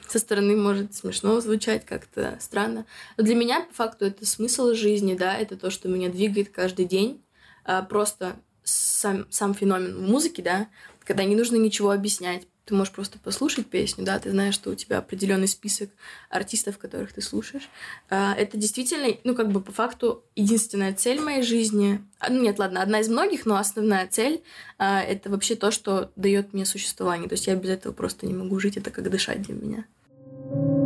со 0.08 0.20
стороны 0.20 0.56
может 0.56 0.96
смешно 0.96 1.40
звучать 1.40 1.86
как-то 1.86 2.38
странно. 2.40 2.86
Но 3.18 3.24
для 3.24 3.36
меня, 3.36 3.62
по 3.62 3.74
факту, 3.74 4.06
это 4.06 4.26
смысл 4.26 4.74
жизни, 4.74 5.16
да, 5.16 5.38
это 5.38 5.58
то, 5.58 5.70
что 5.70 5.90
меня 5.90 6.10
двигает 6.10 6.50
каждый 6.50 6.86
день. 6.86 7.24
А, 7.64 7.84
просто 7.84 8.36
сам, 8.64 9.28
сам 9.32 9.54
феномен 9.54 10.02
музыки, 10.02 10.42
да, 10.42 10.68
когда 11.04 11.24
не 11.24 11.36
нужно 11.36 11.58
ничего 11.58 11.92
объяснять. 11.92 12.48
Ты 12.66 12.76
можешь 12.76 12.94
просто 12.94 13.18
послушать 13.20 13.68
песню, 13.68 14.06
да, 14.06 14.20
ты 14.20 14.30
знаешь, 14.32 14.54
что 14.54 14.70
у 14.70 14.76
тебя 14.76 15.00
определенный 15.00 15.48
список 15.48 15.90
артистов, 16.30 16.78
которых 16.78 17.12
ты 17.12 17.22
слушаешь. 17.22 17.68
А, 18.10 18.36
это 18.36 18.56
действительно, 18.56 19.08
ну, 19.24 19.36
как 19.36 19.52
бы 19.52 19.62
по 19.62 19.72
факту 19.72 20.24
единственная 20.36 20.94
цель 20.94 21.20
моей 21.20 21.42
жизни. 21.42 22.06
А, 22.20 22.30
ну, 22.32 22.42
нет, 22.42 22.60
ладно, 22.60 22.82
одна 22.82 23.00
из 23.00 23.10
многих, 23.10 23.46
но 23.46 23.56
основная 23.58 24.08
цель 24.08 24.44
а, 24.78 25.02
это 25.02 25.30
вообще 25.30 25.56
то, 25.56 25.72
что 25.72 26.12
дает 26.16 26.54
мне 26.54 26.66
существование. 26.66 27.28
То 27.28 27.34
есть 27.34 27.48
я 27.48 27.56
без 27.56 27.70
этого 27.70 27.94
просто 27.94 28.28
не 28.28 28.34
могу 28.34 28.60
жить, 28.60 28.78
это 28.78 28.92
как 28.92 29.10
дышать 29.10 29.42
для 29.42 29.56
меня. 29.56 30.81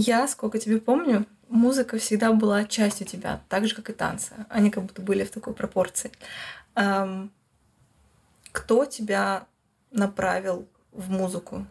Я, 0.00 0.28
сколько 0.28 0.58
тебе 0.58 0.80
помню, 0.80 1.26
музыка 1.48 1.98
всегда 1.98 2.32
была 2.32 2.64
частью 2.64 3.06
тебя, 3.06 3.42
так 3.48 3.66
же, 3.66 3.74
как 3.74 3.90
и 3.90 3.92
танцы. 3.92 4.32
Они 4.48 4.70
как 4.70 4.84
будто 4.84 5.02
были 5.02 5.24
в 5.24 5.30
такой 5.30 5.52
пропорции. 5.52 6.10
Эм, 6.74 7.30
кто 8.52 8.84
тебя 8.84 9.46
направил 9.90 10.66
в 10.92 11.10
музыку, 11.10 11.66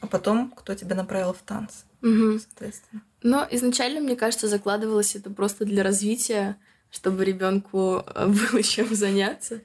а 0.00 0.06
потом 0.06 0.50
кто 0.50 0.74
тебя 0.74 0.94
направил 0.94 1.32
в 1.32 1.42
танцы, 1.42 1.84
угу. 2.02 2.38
соответственно? 2.38 3.02
Но 3.22 3.46
изначально, 3.50 4.00
мне 4.00 4.16
кажется, 4.16 4.48
закладывалось 4.48 5.14
это 5.16 5.30
просто 5.30 5.64
для 5.64 5.82
развития, 5.82 6.56
чтобы 6.90 7.24
ребенку 7.24 8.04
э, 8.06 8.26
было 8.52 8.62
чем 8.62 8.94
заняться. 8.94 9.60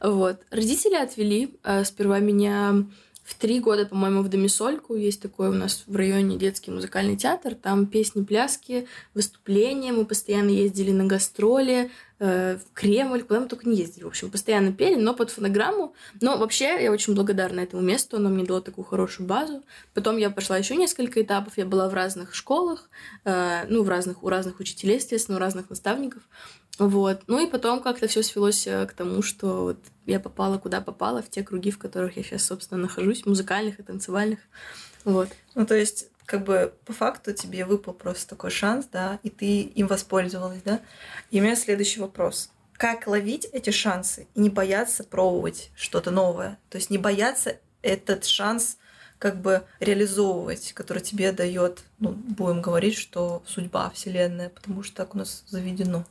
Вот. 0.00 0.42
Родители 0.50 0.94
отвели 0.94 1.58
э, 1.62 1.84
сперва 1.84 2.18
меня 2.18 2.86
в 3.22 3.34
три 3.34 3.60
года, 3.60 3.86
по-моему, 3.86 4.22
в 4.22 4.28
Домисольку 4.28 4.96
есть 4.96 5.22
такой 5.22 5.48
у 5.48 5.52
нас 5.52 5.84
в 5.86 5.94
районе 5.94 6.36
детский 6.36 6.72
музыкальный 6.72 7.16
театр. 7.16 7.54
Там 7.54 7.86
песни, 7.86 8.24
пляски, 8.24 8.88
выступления. 9.14 9.92
Мы 9.92 10.04
постоянно 10.04 10.50
ездили 10.50 10.90
на 10.90 11.04
гастроли, 11.04 11.90
э, 12.18 12.58
в 12.58 12.74
Кремль, 12.74 13.22
куда 13.22 13.40
мы 13.40 13.46
только 13.46 13.68
не 13.68 13.76
ездили. 13.76 14.04
В 14.04 14.08
общем, 14.08 14.28
постоянно 14.28 14.72
пели, 14.72 14.96
но 14.96 15.14
под 15.14 15.30
фонограмму. 15.30 15.94
Но 16.20 16.36
вообще 16.36 16.82
я 16.82 16.90
очень 16.90 17.14
благодарна 17.14 17.60
этому 17.60 17.82
месту, 17.82 18.16
оно 18.16 18.28
мне 18.28 18.44
дало 18.44 18.60
такую 18.60 18.84
хорошую 18.84 19.28
базу. 19.28 19.62
Потом 19.94 20.16
я 20.16 20.28
прошла 20.28 20.56
еще 20.56 20.74
несколько 20.74 21.22
этапов. 21.22 21.56
Я 21.56 21.64
была 21.64 21.88
в 21.88 21.94
разных 21.94 22.34
школах, 22.34 22.90
э, 23.24 23.66
ну, 23.68 23.84
в 23.84 23.88
разных, 23.88 24.24
у 24.24 24.28
разных 24.28 24.58
учителей, 24.58 24.96
естественно, 24.96 25.38
у 25.38 25.40
разных 25.40 25.70
наставников. 25.70 26.22
Вот. 26.78 27.22
Ну 27.26 27.44
и 27.44 27.50
потом 27.50 27.82
как-то 27.82 28.08
все 28.08 28.22
свелось 28.22 28.66
э, 28.66 28.86
к 28.86 28.92
тому, 28.92 29.22
что 29.22 29.62
вот 29.64 29.78
я 30.06 30.18
попала 30.20 30.58
куда 30.58 30.80
попала, 30.80 31.22
в 31.22 31.30
те 31.30 31.42
круги, 31.42 31.70
в 31.70 31.78
которых 31.78 32.16
я 32.16 32.22
сейчас, 32.22 32.44
собственно, 32.44 32.80
нахожусь, 32.80 33.26
музыкальных 33.26 33.78
и 33.78 33.82
танцевальных. 33.82 34.40
Вот. 35.04 35.28
Ну, 35.54 35.66
то 35.66 35.74
есть, 35.74 36.08
как 36.24 36.44
бы 36.44 36.72
по 36.86 36.92
факту 36.92 37.32
тебе 37.32 37.64
выпал 37.64 37.92
просто 37.92 38.28
такой 38.28 38.50
шанс, 38.50 38.86
да, 38.90 39.18
и 39.22 39.30
ты 39.30 39.62
им 39.62 39.86
воспользовалась, 39.86 40.62
да? 40.62 40.80
И 41.30 41.40
у 41.40 41.42
меня 41.42 41.56
следующий 41.56 42.00
вопрос. 42.00 42.50
Как 42.72 43.06
ловить 43.06 43.44
эти 43.52 43.70
шансы 43.70 44.26
и 44.34 44.40
не 44.40 44.48
бояться 44.48 45.04
пробовать 45.04 45.70
что-то 45.76 46.10
новое? 46.10 46.58
То 46.70 46.78
есть 46.78 46.90
не 46.90 46.98
бояться 46.98 47.58
этот 47.82 48.24
шанс 48.24 48.78
как 49.18 49.40
бы 49.40 49.62
реализовывать, 49.78 50.72
который 50.72 51.00
тебе 51.00 51.30
дает, 51.30 51.84
ну, 52.00 52.10
будем 52.10 52.60
говорить, 52.60 52.96
что 52.96 53.42
судьба, 53.46 53.90
вселенная, 53.90 54.48
потому 54.48 54.82
что 54.82 54.96
так 54.96 55.14
у 55.14 55.18
нас 55.18 55.44
заведено. 55.46 56.04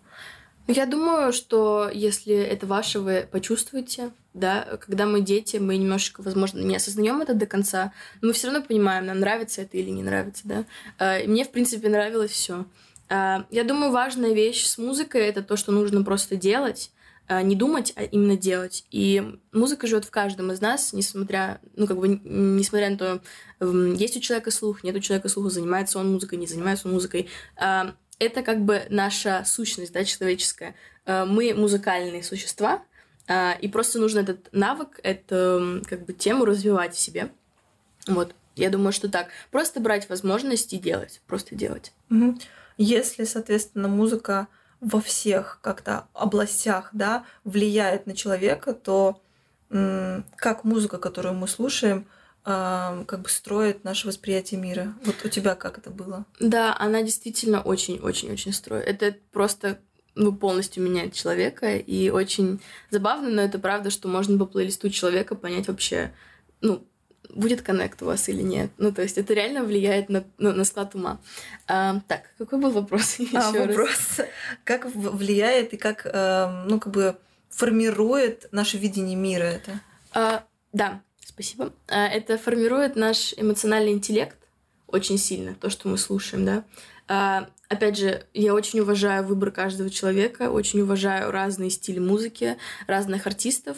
Я 0.74 0.86
думаю, 0.86 1.34
что 1.34 1.90
если 1.94 2.34
это 2.34 2.66
ваше, 2.66 3.00
вы 3.02 3.28
почувствуете, 3.30 4.12
да, 4.34 4.80
когда 4.80 5.06
мы 5.06 5.20
дети, 5.20 5.58
мы 5.58 5.76
немножечко, 5.76 6.22
возможно, 6.22 6.60
не 6.60 6.78
осознаем 6.78 7.22
это 7.22 7.34
до 7.34 7.46
конца, 7.46 7.92
но 8.22 8.30
мы 8.30 8.34
все 8.34 8.48
равно 8.48 8.64
понимаем, 8.66 9.06
нам 9.06 9.20
нравится 9.20 9.64
это 9.64 9.78
или 9.78 9.90
не 9.90 10.02
нравится, 10.02 10.44
да. 10.46 10.66
А, 10.98 11.20
и 11.20 11.28
мне, 11.28 11.44
в 11.44 11.52
принципе, 11.52 11.90
нравилось 11.90 12.32
все. 12.32 12.66
А, 13.10 13.46
я 13.52 13.66
думаю, 13.66 13.92
важная 13.92 14.34
вещь 14.34 14.66
с 14.66 14.78
музыкой 14.78 15.28
это 15.28 15.42
то, 15.42 15.58
что 15.58 15.74
нужно 15.74 16.04
просто 16.04 16.38
делать, 16.38 16.92
а, 17.28 17.42
не 17.42 17.58
думать, 17.58 17.92
а 17.98 18.04
именно 18.04 18.38
делать. 18.38 18.86
И 18.92 19.38
музыка 19.52 19.88
живет 19.88 20.06
в 20.06 20.12
каждом 20.12 20.54
из 20.54 20.62
нас, 20.62 20.94
несмотря, 20.94 21.60
ну, 21.76 21.86
как 21.86 21.98
бы, 21.98 22.22
несмотря 22.24 22.92
на 22.92 22.98
то, 22.98 23.22
есть 23.60 24.16
у 24.16 24.22
человека 24.22 24.52
слух, 24.52 24.86
нет 24.86 24.96
у 24.96 25.02
человека 25.02 25.28
слуха, 25.28 25.50
занимается 25.50 26.00
он 26.00 26.14
музыкой, 26.14 26.38
не 26.38 26.48
занимается 26.48 26.88
он 26.88 26.94
музыкой 26.94 27.28
это 28.22 28.44
как 28.44 28.64
бы 28.64 28.84
наша 28.90 29.44
сущность, 29.46 29.92
да, 29.94 30.06
человеческая. 30.06 30.76
Э, 31.06 31.26
мы 31.26 31.56
музыкальные 31.56 32.24
существа, 32.24 32.84
э, 33.28 33.60
и 33.60 33.68
просто 33.68 34.00
нужно 34.00 34.20
этот 34.20 34.48
навык, 34.52 35.00
эту 35.02 35.82
как 35.88 36.06
бы 36.06 36.14
тему 36.14 36.46
развивать 36.46 36.94
в 36.94 37.00
себе. 37.00 37.32
Вот. 38.08 38.36
Я 38.56 38.70
думаю, 38.70 38.92
что 38.92 39.10
так. 39.10 39.30
Просто 39.50 39.80
брать 39.80 40.08
возможности 40.08 40.76
и 40.76 40.80
делать. 40.80 41.22
Просто 41.26 41.56
делать. 41.56 41.94
Если, 42.78 43.24
соответственно, 43.24 43.88
музыка 43.88 44.48
во 44.82 45.02
всех 45.02 45.60
как-то 45.62 46.08
областях, 46.14 46.90
да, 46.94 47.26
влияет 47.44 48.08
на 48.08 48.16
человека, 48.16 48.74
то 48.74 49.22
как 49.70 50.64
музыка, 50.66 50.98
которую 50.98 51.36
мы 51.36 51.48
слушаем, 51.48 52.08
как 52.44 53.22
бы 53.22 53.30
строит 53.30 53.84
наше 53.84 54.08
восприятие 54.08 54.60
мира. 54.60 54.96
Вот 55.06 55.16
у 55.24 55.30
тебя 55.30 55.56
как 55.56 55.78
это 55.78 55.92
было? 55.92 56.26
Да, 56.40 56.76
она 56.78 57.04
действительно 57.04 57.62
очень-очень-очень 57.62 58.52
строит. 58.52 58.88
Это 58.88 59.16
просто 59.32 59.80
ну, 60.16 60.34
полностью 60.34 60.84
меняет 60.84 61.14
человека. 61.14 61.78
И 61.78 62.10
очень 62.10 62.60
забавно, 62.90 63.30
но 63.30 63.42
это 63.42 63.60
правда, 63.60 63.90
что 63.90 64.08
можно 64.08 64.38
по 64.38 64.46
плейлисту 64.46 64.90
человека 64.90 65.36
понять 65.36 65.68
вообще, 65.68 66.12
ну, 66.62 66.86
будет 67.30 67.62
коннект 67.62 68.02
у 68.02 68.06
вас 68.06 68.28
или 68.28 68.42
нет. 68.42 68.72
Ну, 68.78 68.92
то 68.92 69.02
есть 69.02 69.18
это 69.18 69.34
реально 69.34 69.64
влияет 69.64 70.10
на, 70.10 70.24
ну, 70.38 70.52
на 70.52 70.64
склад 70.66 70.96
ума. 70.96 71.22
А, 71.68 72.02
так, 72.08 72.24
какой 72.38 72.60
был 72.60 72.72
вопрос? 72.72 73.18
А, 73.34 73.52
вопрос. 73.52 73.78
Раз? 74.18 74.28
Как 74.64 74.86
влияет 74.94 75.74
и 75.74 75.78
как, 75.78 76.06
ну, 76.06 76.80
как 76.80 76.92
бы 76.92 77.18
формирует 77.50 78.48
наше 78.52 78.78
видение 78.78 79.16
мира 79.16 79.44
это? 79.44 79.80
А, 80.14 80.44
да, 80.74 81.02
Спасибо. 81.42 81.74
А, 81.88 82.08
это 82.08 82.38
формирует 82.38 82.96
наш 82.96 83.34
эмоциональный 83.36 83.94
интеллект 83.94 84.38
очень 84.86 85.18
сильно, 85.18 85.56
то, 85.56 85.72
что 85.72 85.88
мы 85.88 85.98
слушаем, 85.98 86.46
да. 86.46 86.64
А, 87.08 87.50
опять 87.68 87.98
же, 87.98 88.28
я 88.36 88.54
очень 88.54 88.82
уважаю 88.82 89.26
выбор 89.26 89.50
каждого 89.50 89.90
человека, 89.90 90.52
очень 90.52 90.82
уважаю 90.82 91.32
разные 91.32 91.72
стили 91.72 91.98
музыки, 91.98 92.58
разных 92.86 93.26
артистов. 93.26 93.78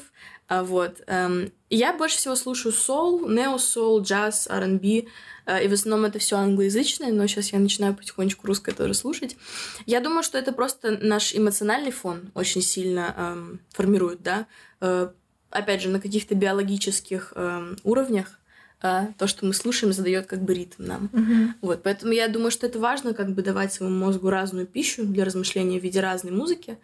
А, 0.50 0.63
вот. 0.63 1.03
Эм, 1.08 1.53
я 1.70 1.93
больше 1.93 2.17
всего 2.17 2.36
слушаю 2.36 2.74
соул, 2.74 3.29
нео-соул, 3.29 4.01
джаз, 4.01 4.48
R&B, 4.50 4.88
и 4.88 5.67
в 5.67 5.74
основном 5.74 6.05
это 6.05 6.20
все 6.20 6.36
англоязычное, 6.36 7.13
но 7.13 7.27
сейчас 7.27 7.53
я 7.53 7.60
начинаю 7.60 7.96
потихонечку 7.96 8.46
русское 8.46 8.74
тоже 8.74 8.93
слушать. 8.93 9.38
Я 9.86 10.01
думаю, 10.01 10.24
что 10.24 10.38
это 10.38 10.51
просто 10.51 10.98
наш 11.01 11.34
эмоциональный 11.34 11.91
фон 11.91 12.29
очень 12.34 12.62
сильно 12.62 13.15
эм, 13.17 13.62
формирует, 13.72 14.22
да, 14.22 14.48
э, 14.82 15.12
опять 15.54 15.82
же, 15.82 15.90
на 15.90 16.00
каких-то 16.00 16.36
биологических 16.36 17.34
э, 17.36 17.76
уровнях 17.84 18.40
э, 18.82 19.08
то, 19.18 19.28
что 19.28 19.46
мы 19.46 19.54
слушаем, 19.54 19.94
задает 19.94 20.26
как 20.26 20.42
бы 20.42 20.54
ритм 20.54 20.84
нам. 20.86 21.10
Uh-huh. 21.14 21.48
Вот, 21.62 21.84
поэтому 21.84 22.12
я 22.12 22.28
думаю, 22.28 22.52
что 22.52 22.68
это 22.68 22.80
важно, 22.80 23.14
как 23.14 23.32
бы 23.32 23.42
давать 23.42 23.72
своему 23.72 23.96
мозгу 23.96 24.30
разную 24.30 24.68
пищу 24.68 25.06
для 25.06 25.26
размышления 25.26 25.80
в 25.80 25.84
виде 25.84 26.02
разной 26.02 26.34
музыки. 26.34 26.78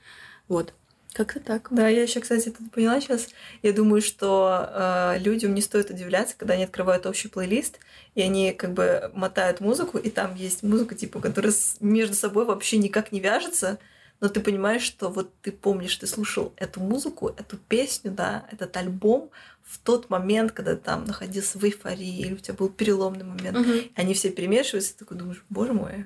Вот. 0.47 0.73
Как-то 1.13 1.39
так. 1.39 1.67
Да, 1.71 1.87
я 1.87 2.03
еще, 2.03 2.19
кстати, 2.19 2.49
тут 2.49 2.71
поняла 2.71 3.01
сейчас. 3.01 3.29
Я 3.63 3.73
думаю, 3.73 4.01
что 4.01 4.69
э, 4.71 5.19
людям 5.19 5.55
не 5.55 5.61
стоит 5.61 5.89
удивляться, 5.89 6.35
когда 6.37 6.53
они 6.53 6.63
открывают 6.63 7.07
общий 7.07 7.27
плейлист, 7.27 7.79
и 8.13 8.21
они 8.21 8.51
как 8.53 8.73
бы 8.73 9.11
мотают 9.15 9.59
музыку, 9.59 9.97
и 9.97 10.11
там 10.11 10.35
есть 10.35 10.61
музыка, 10.61 10.93
типа, 10.93 11.19
которая 11.19 11.53
между 11.79 12.13
собой 12.13 12.45
вообще 12.45 12.77
никак 12.77 13.11
не 13.11 13.19
вяжется 13.19 13.79
но 14.21 14.29
ты 14.29 14.39
понимаешь, 14.39 14.81
что 14.81 15.09
вот 15.09 15.33
ты 15.41 15.51
помнишь, 15.51 15.95
ты 15.95 16.07
слушал 16.07 16.53
эту 16.57 16.79
музыку, 16.81 17.33
эту 17.37 17.57
песню, 17.57 18.11
да, 18.11 18.45
этот 18.51 18.75
альбом 18.77 19.29
в 19.63 19.77
тот 19.77 20.09
момент, 20.09 20.51
когда 20.51 20.75
ты 20.75 20.81
там 20.81 21.05
находился 21.05 21.57
в 21.57 21.63
эйфории, 21.63 22.19
или 22.19 22.33
у 22.33 22.37
тебя 22.37 22.55
был 22.55 22.69
переломный 22.69 23.23
момент, 23.23 23.57
угу. 23.57 23.71
и 23.71 23.91
они 23.95 24.13
все 24.13 24.29
перемешиваются, 24.29 24.91
и 24.91 24.93
ты 24.93 24.99
такой 24.99 25.17
думаешь, 25.17 25.43
боже 25.49 25.73
мой, 25.73 26.05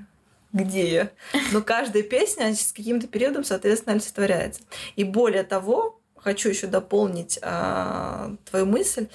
где 0.51 0.91
я? 0.91 1.11
Но 1.51 1.61
каждая 1.61 2.03
песня 2.03 2.53
с 2.53 2.71
каким-то 2.71 3.07
периодом, 3.07 3.43
соответственно, 3.43 3.93
олицетворяется. 3.93 4.61
И 4.95 5.03
более 5.03 5.43
того, 5.43 5.99
хочу 6.15 6.49
еще 6.49 6.67
дополнить 6.67 7.39
а, 7.41 8.35
твою 8.49 8.67
мысль. 8.67 9.07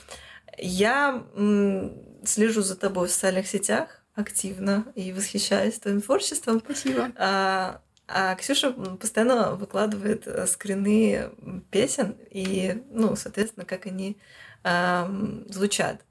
Я 0.58 1.24
м, 1.36 1.92
слежу 2.24 2.62
за 2.62 2.74
тобой 2.74 3.06
в 3.06 3.12
социальных 3.12 3.46
сетях 3.46 4.02
активно 4.14 4.84
и 4.96 5.12
восхищаюсь 5.12 5.78
твоим 5.78 6.00
творчеством. 6.00 6.58
Спасибо. 6.58 7.12
А, 7.16 7.80
а 8.08 8.34
Ксюша 8.36 8.72
постоянно 8.72 9.54
выкладывает 9.54 10.26
э, 10.26 10.46
скрины 10.46 11.30
песен 11.70 12.16
и, 12.30 12.82
ну, 12.90 13.16
соответственно, 13.16 13.66
как 13.66 13.86
они 13.86 14.16
а, 14.64 15.10
звучат. 15.48 16.04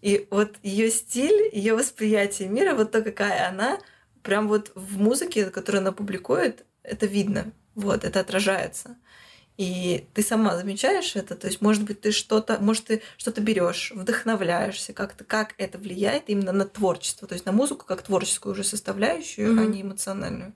И 0.00 0.28
вот 0.30 0.56
ее 0.62 0.90
стиль, 0.90 1.50
ее 1.52 1.74
восприятие 1.74 2.48
мира, 2.48 2.74
вот 2.74 2.92
то, 2.92 3.02
какая 3.02 3.48
она, 3.48 3.78
прям 4.22 4.48
вот 4.48 4.70
в 4.74 5.00
музыке, 5.00 5.46
которую 5.46 5.80
она 5.80 5.92
публикует, 5.92 6.64
это 6.82 7.06
видно. 7.06 7.52
Вот, 7.74 8.04
это 8.04 8.20
отражается. 8.20 8.96
И 9.56 10.06
ты 10.14 10.22
сама 10.22 10.56
замечаешь 10.56 11.14
это, 11.14 11.36
то 11.36 11.46
есть, 11.46 11.60
может 11.60 11.84
быть, 11.84 12.00
ты 12.00 12.10
что-то, 12.10 12.58
может, 12.58 12.86
ты 12.86 13.02
что-то 13.16 13.40
берешь, 13.40 13.92
вдохновляешься, 13.94 14.92
как-то, 14.92 15.24
как 15.24 15.54
это 15.58 15.78
влияет 15.78 16.24
именно 16.26 16.52
на 16.52 16.64
творчество, 16.64 17.28
то 17.28 17.34
есть 17.34 17.46
на 17.46 17.52
музыку 17.52 17.86
как 17.86 18.02
творческую 18.02 18.52
уже 18.52 18.64
составляющую, 18.64 19.52
mm-hmm. 19.52 19.62
а 19.62 19.66
не 19.66 19.82
эмоциональную. 19.82 20.54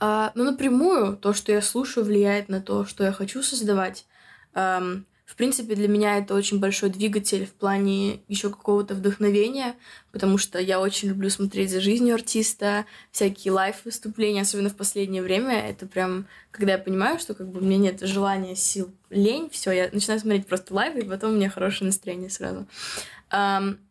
А, 0.00 0.32
ну, 0.34 0.44
напрямую, 0.44 1.16
то, 1.16 1.32
что 1.32 1.52
я 1.52 1.62
слушаю, 1.62 2.04
влияет 2.04 2.48
на 2.48 2.60
то, 2.60 2.84
что 2.84 3.04
я 3.04 3.12
хочу 3.12 3.42
создавать. 3.42 4.06
Эм, 4.54 5.04
в 5.24 5.36
принципе, 5.36 5.74
для 5.74 5.88
меня 5.88 6.18
это 6.18 6.34
очень 6.34 6.60
большой 6.60 6.90
двигатель 6.90 7.46
в 7.46 7.52
плане 7.52 8.20
еще 8.28 8.50
какого-то 8.50 8.94
вдохновения, 8.94 9.74
потому 10.12 10.36
что 10.36 10.58
я 10.58 10.80
очень 10.80 11.08
люблю 11.08 11.30
смотреть 11.30 11.70
за 11.70 11.80
жизнью 11.80 12.14
артиста, 12.14 12.84
всякие 13.10 13.52
live 13.52 13.72
-выступления, 13.72 14.42
особенно 14.42 14.68
в 14.68 14.76
последнее 14.76 15.22
время. 15.22 15.66
Это 15.66 15.86
прям, 15.86 16.26
когда 16.50 16.72
я 16.72 16.78
понимаю, 16.78 17.18
что 17.18 17.34
как 17.34 17.48
бы 17.48 17.60
у 17.60 17.64
меня 17.64 17.78
нет 17.78 18.00
желания, 18.02 18.54
сил, 18.54 18.92
лень, 19.08 19.48
все, 19.50 19.72
я 19.72 19.88
начинаю 19.92 20.20
смотреть 20.20 20.46
просто 20.46 20.74
live, 20.74 20.94
и 20.94 21.08
потом 21.08 21.32
у 21.32 21.36
меня 21.36 21.48
хорошее 21.48 21.86
настроение 21.86 22.28
сразу. 22.28 22.66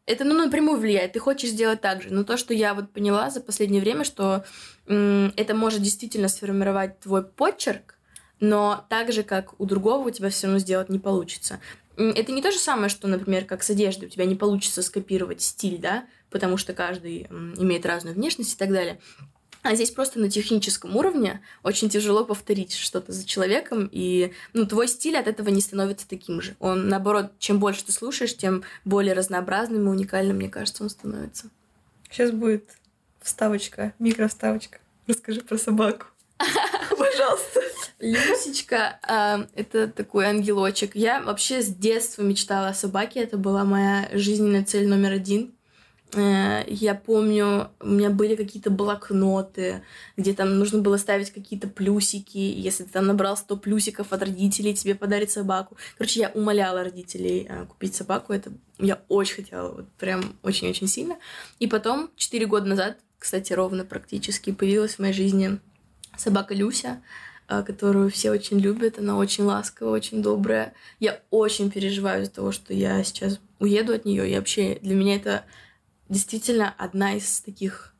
Это 0.05 0.23
ну, 0.23 0.33
напрямую 0.35 0.79
влияет. 0.79 1.13
Ты 1.13 1.19
хочешь 1.19 1.49
сделать 1.49 1.81
так 1.81 2.01
же. 2.01 2.09
Но 2.11 2.23
то, 2.23 2.37
что 2.37 2.53
я 2.53 2.73
вот 2.73 2.91
поняла 2.91 3.29
за 3.29 3.41
последнее 3.41 3.81
время, 3.81 4.03
что 4.03 4.43
это 4.85 5.53
может 5.53 5.81
действительно 5.81 6.27
сформировать 6.27 6.99
твой 6.99 7.23
почерк, 7.23 7.97
но 8.39 8.85
так 8.89 9.11
же, 9.11 9.23
как 9.23 9.59
у 9.59 9.65
другого, 9.65 10.07
у 10.07 10.11
тебя 10.11 10.29
все 10.29 10.47
равно 10.47 10.59
сделать 10.59 10.89
не 10.89 10.99
получится. 10.99 11.59
Это 11.95 12.31
не 12.31 12.41
то 12.41 12.51
же 12.51 12.57
самое, 12.57 12.89
что, 12.89 13.07
например, 13.07 13.45
как 13.45 13.63
с 13.63 13.69
одеждой. 13.69 14.05
У 14.05 14.09
тебя 14.09 14.25
не 14.25 14.35
получится 14.35 14.81
скопировать 14.81 15.41
стиль, 15.41 15.77
да, 15.77 16.05
потому 16.29 16.57
что 16.57 16.73
каждый 16.73 17.27
имеет 17.29 17.85
разную 17.85 18.15
внешность 18.15 18.53
и 18.53 18.57
так 18.57 18.71
далее. 18.71 18.99
А 19.63 19.75
здесь 19.75 19.91
просто 19.91 20.19
на 20.19 20.29
техническом 20.29 20.95
уровне 20.97 21.41
очень 21.63 21.89
тяжело 21.89 22.25
повторить 22.25 22.75
что-то 22.75 23.13
за 23.13 23.25
человеком, 23.25 23.89
и 23.91 24.33
ну, 24.51 24.65
твой 24.65 24.89
стиль 24.89 25.17
от 25.17 25.27
этого 25.27 25.47
не 25.47 25.61
становится 25.61 26.07
таким 26.07 26.41
же. 26.41 26.55
Он, 26.59 26.89
наоборот, 26.89 27.31
чем 27.39 27.59
больше 27.59 27.85
ты 27.85 27.93
слушаешь, 27.93 28.35
тем 28.35 28.63
более 28.83 29.13
разнообразным 29.13 29.87
и 29.87 29.89
уникальным, 29.89 30.35
мне 30.35 30.49
кажется, 30.49 30.83
он 30.83 30.89
становится. 30.89 31.49
Сейчас 32.11 32.31
будет 32.31 32.69
вставочка, 33.21 33.93
микровставочка. 33.99 34.79
Расскажи 35.07 35.39
про 35.39 35.57
собаку. 35.57 36.07
Пожалуйста. 36.97 37.61
Люсечка 37.99 38.99
э, 39.07 39.47
это 39.55 39.87
такой 39.87 40.25
ангелочек. 40.25 40.93
Я 40.93 41.21
вообще 41.21 41.61
с 41.61 41.67
детства 41.67 42.21
мечтала 42.21 42.67
о 42.67 42.73
собаке. 42.73 43.21
Это 43.21 43.37
была 43.37 43.63
моя 43.63 44.09
жизненная 44.11 44.65
цель 44.65 44.87
номер 44.87 45.13
один. 45.13 45.53
Э, 46.15 46.63
я 46.67 46.95
помню, 46.95 47.69
у 47.79 47.87
меня 47.87 48.09
были 48.09 48.35
какие-то 48.35 48.69
блокноты, 48.69 49.83
где 50.17 50.33
там 50.33 50.57
нужно 50.57 50.79
было 50.79 50.97
ставить 50.97 51.31
какие-то 51.31 51.67
плюсики. 51.67 52.37
Если 52.37 52.83
ты 52.83 52.91
там 52.91 53.07
набрал 53.07 53.37
100 53.37 53.57
плюсиков 53.57 54.13
от 54.13 54.21
родителей, 54.21 54.73
тебе 54.73 54.95
подарит 54.95 55.31
собаку. 55.31 55.77
Короче, 55.97 56.21
я 56.21 56.29
умоляла 56.29 56.83
родителей 56.83 57.47
э, 57.49 57.65
купить 57.65 57.95
собаку. 57.95 58.33
Это 58.33 58.51
я 58.79 59.01
очень 59.07 59.35
хотела, 59.43 59.71
вот 59.73 59.89
прям 59.99 60.35
очень-очень 60.43 60.87
сильно. 60.87 61.17
И 61.59 61.67
потом, 61.67 62.09
4 62.15 62.45
года 62.45 62.67
назад, 62.67 62.97
кстати, 63.19 63.53
ровно 63.53 63.85
практически, 63.85 64.51
появилась 64.51 64.95
в 64.95 64.99
моей 64.99 65.13
жизни 65.13 65.59
собака 66.17 66.53
Люся. 66.53 67.01
А, 67.45 67.61
которую 67.61 68.09
все 68.09 68.31
очень 68.31 68.59
любят. 68.59 68.99
Она 68.99 69.17
очень 69.17 69.43
ласковая, 69.43 69.93
очень 69.93 70.21
добрая. 70.21 70.73
Я 70.99 71.19
очень 71.29 71.69
переживаю 71.69 72.23
из-за 72.23 72.31
того, 72.31 72.51
что 72.51 72.73
я 72.73 73.03
сейчас 73.03 73.39
уеду 73.59 73.93
от 73.93 74.05
нее. 74.05 74.29
И 74.29 74.35
вообще 74.35 74.79
для 74.81 74.95
меня 74.95 75.17
это 75.17 75.43
действительно 76.13 76.73
одна 76.77 77.15
из 77.15 77.41
таких 77.41 77.93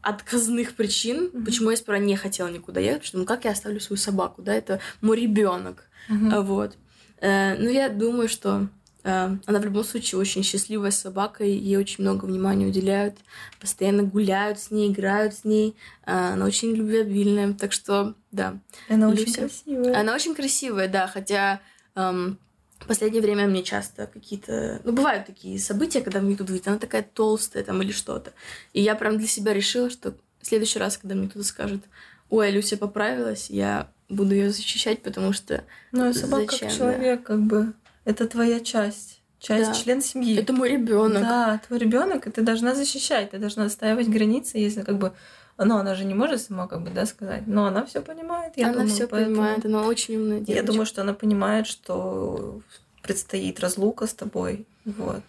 отказных 0.00 0.74
причин, 0.74 1.30
mm-hmm. 1.32 1.44
почему 1.44 1.70
я 1.70 1.76
сперва 1.76 1.98
не 1.98 2.16
хотела 2.16 2.48
никуда 2.48 2.80
ехать, 2.80 3.02
потому 3.02 3.08
что 3.08 3.18
ну 3.18 3.24
как 3.24 3.44
я 3.44 3.52
оставлю 3.52 3.80
свою 3.80 3.98
собаку, 3.98 4.42
да, 4.42 4.52
это 4.52 4.80
мой 5.00 5.20
ребенок, 5.20 5.84
mm-hmm. 6.10 6.42
вот. 6.42 6.76
Э, 7.20 7.56
но 7.56 7.70
я 7.70 7.88
думаю, 7.88 8.28
что 8.28 8.68
Э, 9.04 9.36
она 9.46 9.58
в 9.58 9.64
любом 9.64 9.84
случае 9.84 10.20
очень 10.20 10.42
счастливая 10.42 10.90
собака, 10.90 11.44
и 11.44 11.52
ей 11.52 11.76
очень 11.76 12.04
много 12.04 12.24
внимания 12.24 12.66
уделяют, 12.66 13.16
постоянно 13.60 14.04
гуляют 14.04 14.60
с 14.60 14.70
ней, 14.70 14.90
играют 14.90 15.34
с 15.34 15.44
ней. 15.44 15.76
Э, 16.06 16.32
она 16.34 16.46
очень 16.46 16.72
любвеобильная, 16.72 17.52
так 17.54 17.72
что, 17.72 18.14
да. 18.30 18.58
Она 18.88 19.10
Люся. 19.10 19.22
очень 19.22 19.34
красивая. 19.34 20.00
Она 20.00 20.14
очень 20.14 20.34
красивая, 20.34 20.88
да, 20.88 21.06
хотя 21.08 21.60
эм, 21.94 22.38
в 22.82 22.86
последнее 22.86 23.22
время 23.22 23.46
мне 23.46 23.62
часто 23.62 24.06
какие-то... 24.06 24.80
Ну, 24.84 24.92
бывают 24.92 25.26
такие 25.26 25.58
события, 25.58 26.00
когда 26.00 26.20
мне 26.20 26.34
кто-то 26.34 26.48
говорит, 26.48 26.68
она 26.68 26.78
такая 26.78 27.02
толстая 27.02 27.64
там 27.64 27.80
или 27.82 27.92
что-то. 27.92 28.32
И 28.72 28.80
я 28.80 28.94
прям 28.94 29.18
для 29.18 29.26
себя 29.26 29.52
решила, 29.52 29.90
что 29.90 30.14
в 30.40 30.46
следующий 30.46 30.78
раз, 30.78 30.98
когда 30.98 31.14
мне 31.14 31.28
кто-то 31.28 31.44
скажет, 31.44 31.82
ой, 32.28 32.50
Люся 32.50 32.76
поправилась, 32.76 33.50
я 33.50 33.88
буду 34.08 34.34
ее 34.34 34.50
защищать, 34.50 35.02
потому 35.02 35.32
что... 35.32 35.64
Ну, 35.92 36.10
а 36.10 36.14
собака 36.14 36.52
зачем, 36.52 36.68
как 36.68 36.76
человек, 36.76 37.20
да? 37.20 37.26
как 37.26 37.40
бы 37.40 37.72
это 38.04 38.26
твоя 38.26 38.60
часть. 38.60 39.20
Часть 39.38 39.70
да. 39.70 39.74
член 39.74 40.00
семьи. 40.00 40.38
Это 40.38 40.52
мой 40.52 40.70
ребенок. 40.70 41.22
Да, 41.22 41.60
твой 41.66 41.80
ребенок, 41.80 42.26
и 42.26 42.30
ты 42.30 42.42
должна 42.42 42.74
защищать, 42.74 43.32
ты 43.32 43.38
должна 43.38 43.64
отстаивать 43.64 44.08
границы, 44.08 44.58
если 44.58 44.82
как 44.82 44.98
бы 44.98 45.12
ну, 45.58 45.76
она 45.76 45.94
же 45.94 46.04
не 46.04 46.14
может 46.14 46.42
сама 46.42 46.66
как 46.66 46.82
бы, 46.82 46.90
да, 46.90 47.06
сказать, 47.06 47.46
но 47.46 47.66
она 47.66 47.84
все 47.84 48.00
понимает. 48.00 48.54
Я 48.56 48.70
она 48.70 48.86
все 48.86 49.06
понимает, 49.06 49.64
она 49.64 49.82
очень 49.82 50.16
умная 50.16 50.38
девочка. 50.38 50.54
Я 50.54 50.62
думаю, 50.62 50.86
что 50.86 51.02
она 51.02 51.14
понимает, 51.14 51.66
что 51.66 52.60
предстоит 53.02 53.60
разлука 53.60 54.06
с 54.06 54.14
тобой, 54.14 54.66
вот. 54.84 55.22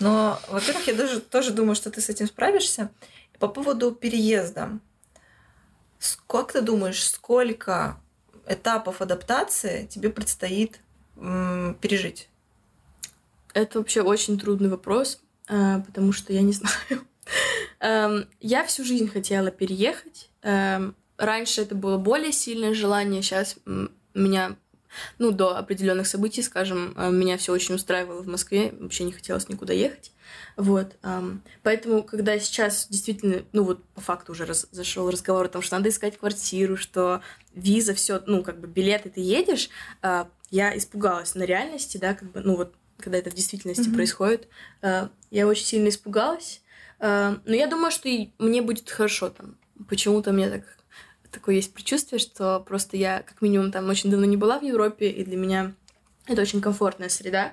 Но, 0.00 0.38
во-первых, 0.48 0.86
я 0.86 0.94
даже 0.94 1.20
тоже 1.20 1.50
думаю, 1.50 1.74
что 1.74 1.90
ты 1.90 2.00
с 2.00 2.08
этим 2.08 2.26
справишься. 2.26 2.90
По 3.38 3.48
поводу 3.48 3.92
переезда. 3.92 4.78
Как 6.26 6.52
ты 6.52 6.60
думаешь, 6.60 7.04
сколько 7.04 7.98
этапов 8.46 9.00
адаптации 9.00 9.86
тебе 9.86 10.10
предстоит 10.10 10.80
пережить? 11.16 12.28
Это 13.54 13.78
вообще 13.78 14.02
очень 14.02 14.38
трудный 14.38 14.68
вопрос, 14.68 15.20
а, 15.48 15.80
потому 15.80 16.12
что 16.12 16.32
я 16.32 16.42
не 16.42 16.52
знаю. 16.54 17.04
Эм, 17.80 18.26
я 18.40 18.64
всю 18.64 18.84
жизнь 18.84 19.08
хотела 19.08 19.50
переехать. 19.50 20.30
Эм, 20.42 20.94
раньше 21.16 21.62
это 21.62 21.74
было 21.74 21.98
более 21.98 22.32
сильное 22.32 22.74
желание, 22.74 23.22
сейчас 23.22 23.56
меня 24.14 24.56
ну, 25.18 25.30
до 25.32 25.56
определенных 25.56 26.06
событий, 26.06 26.42
скажем, 26.42 26.94
э, 26.96 27.10
меня 27.10 27.36
все 27.36 27.52
очень 27.52 27.74
устраивало 27.74 28.22
в 28.22 28.26
Москве, 28.26 28.74
вообще 28.78 29.04
не 29.04 29.12
хотелось 29.12 29.48
никуда 29.48 29.72
ехать. 29.72 30.12
Вот. 30.56 30.96
Поэтому, 31.62 32.02
когда 32.02 32.38
сейчас 32.38 32.88
действительно, 32.88 33.44
ну 33.52 33.62
вот 33.62 33.82
по 33.94 34.00
факту 34.00 34.32
уже 34.32 34.44
раз, 34.44 34.66
зашел 34.72 35.08
разговор 35.10 35.46
о 35.46 35.48
том, 35.48 35.62
что 35.62 35.76
надо 35.76 35.88
искать 35.88 36.18
квартиру, 36.18 36.76
что 36.76 37.22
виза, 37.54 37.94
все, 37.94 38.20
ну, 38.26 38.42
как 38.42 38.60
бы 38.60 38.66
билеты 38.66 39.08
ты 39.08 39.20
едешь, 39.20 39.70
а, 40.02 40.28
я 40.50 40.76
испугалась 40.76 41.34
на 41.34 41.44
реальности, 41.44 41.96
да, 41.96 42.14
как 42.14 42.30
бы, 42.32 42.40
ну 42.40 42.56
вот, 42.56 42.74
когда 42.98 43.18
это 43.18 43.30
в 43.30 43.34
действительности 43.34 43.88
mm-hmm. 43.88 43.94
происходит, 43.94 44.48
э, 44.82 45.08
я 45.30 45.46
очень 45.46 45.64
сильно 45.64 45.88
испугалась. 45.88 46.60
Э, 47.00 47.36
но 47.44 47.54
я 47.54 47.66
думаю, 47.66 47.90
что 47.90 48.08
мне 48.38 48.62
будет 48.62 48.90
хорошо 48.90 49.30
там. 49.30 49.56
Почему-то 49.88 50.32
мне 50.32 50.50
так 50.50 50.64
такое 51.30 51.56
есть 51.56 51.74
предчувствие, 51.74 52.18
что 52.18 52.60
просто 52.60 52.96
я, 52.96 53.22
как 53.22 53.42
минимум, 53.42 53.70
там 53.70 53.88
очень 53.88 54.10
давно 54.10 54.26
не 54.26 54.36
была 54.36 54.58
в 54.58 54.62
Европе, 54.62 55.10
и 55.10 55.24
для 55.24 55.36
меня 55.36 55.72
это 56.26 56.42
очень 56.42 56.60
комфортная 56.60 57.08
среда. 57.08 57.52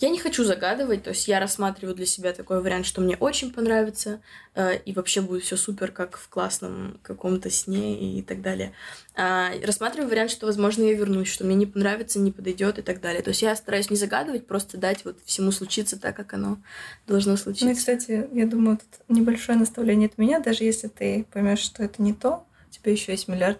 Я 0.00 0.10
не 0.10 0.18
хочу 0.18 0.44
загадывать, 0.44 1.02
то 1.02 1.10
есть 1.10 1.26
я 1.26 1.40
рассматриваю 1.40 1.96
для 1.96 2.06
себя 2.06 2.32
такой 2.32 2.62
вариант, 2.62 2.86
что 2.86 3.00
мне 3.00 3.16
очень 3.16 3.52
понравится, 3.52 4.20
э, 4.54 4.78
и 4.78 4.92
вообще 4.92 5.20
будет 5.20 5.42
все 5.42 5.56
супер, 5.56 5.90
как 5.90 6.16
в 6.16 6.28
классном 6.28 7.00
каком-то 7.02 7.50
сне 7.50 8.18
и 8.18 8.22
так 8.22 8.40
далее. 8.40 8.72
А, 9.16 9.50
рассматриваю 9.64 10.08
вариант, 10.08 10.30
что, 10.30 10.46
возможно, 10.46 10.84
я 10.84 10.94
вернусь, 10.94 11.26
что 11.26 11.44
мне 11.44 11.56
не 11.56 11.66
понравится, 11.66 12.20
не 12.20 12.30
подойдет 12.30 12.78
и 12.78 12.82
так 12.82 13.00
далее. 13.00 13.22
То 13.22 13.30
есть 13.30 13.42
я 13.42 13.56
стараюсь 13.56 13.90
не 13.90 13.96
загадывать, 13.96 14.46
просто 14.46 14.76
дать 14.76 15.04
вот 15.04 15.18
всему 15.24 15.50
случиться 15.50 15.98
так, 15.98 16.14
как 16.14 16.32
оно 16.32 16.58
должно 17.08 17.36
случиться. 17.36 17.64
Ну 17.64 17.72
и, 17.72 17.74
кстати, 17.74 18.28
я 18.32 18.46
думаю, 18.46 18.78
тут 18.78 19.16
небольшое 19.16 19.58
наставление 19.58 20.08
от 20.08 20.16
меня, 20.16 20.38
даже 20.38 20.62
если 20.62 20.86
ты 20.86 21.26
поймешь, 21.32 21.58
что 21.58 21.82
это 21.82 22.00
не 22.00 22.12
то, 22.12 22.46
у 22.68 22.72
тебя 22.72 22.92
еще 22.92 23.10
есть 23.10 23.26
миллиард 23.26 23.58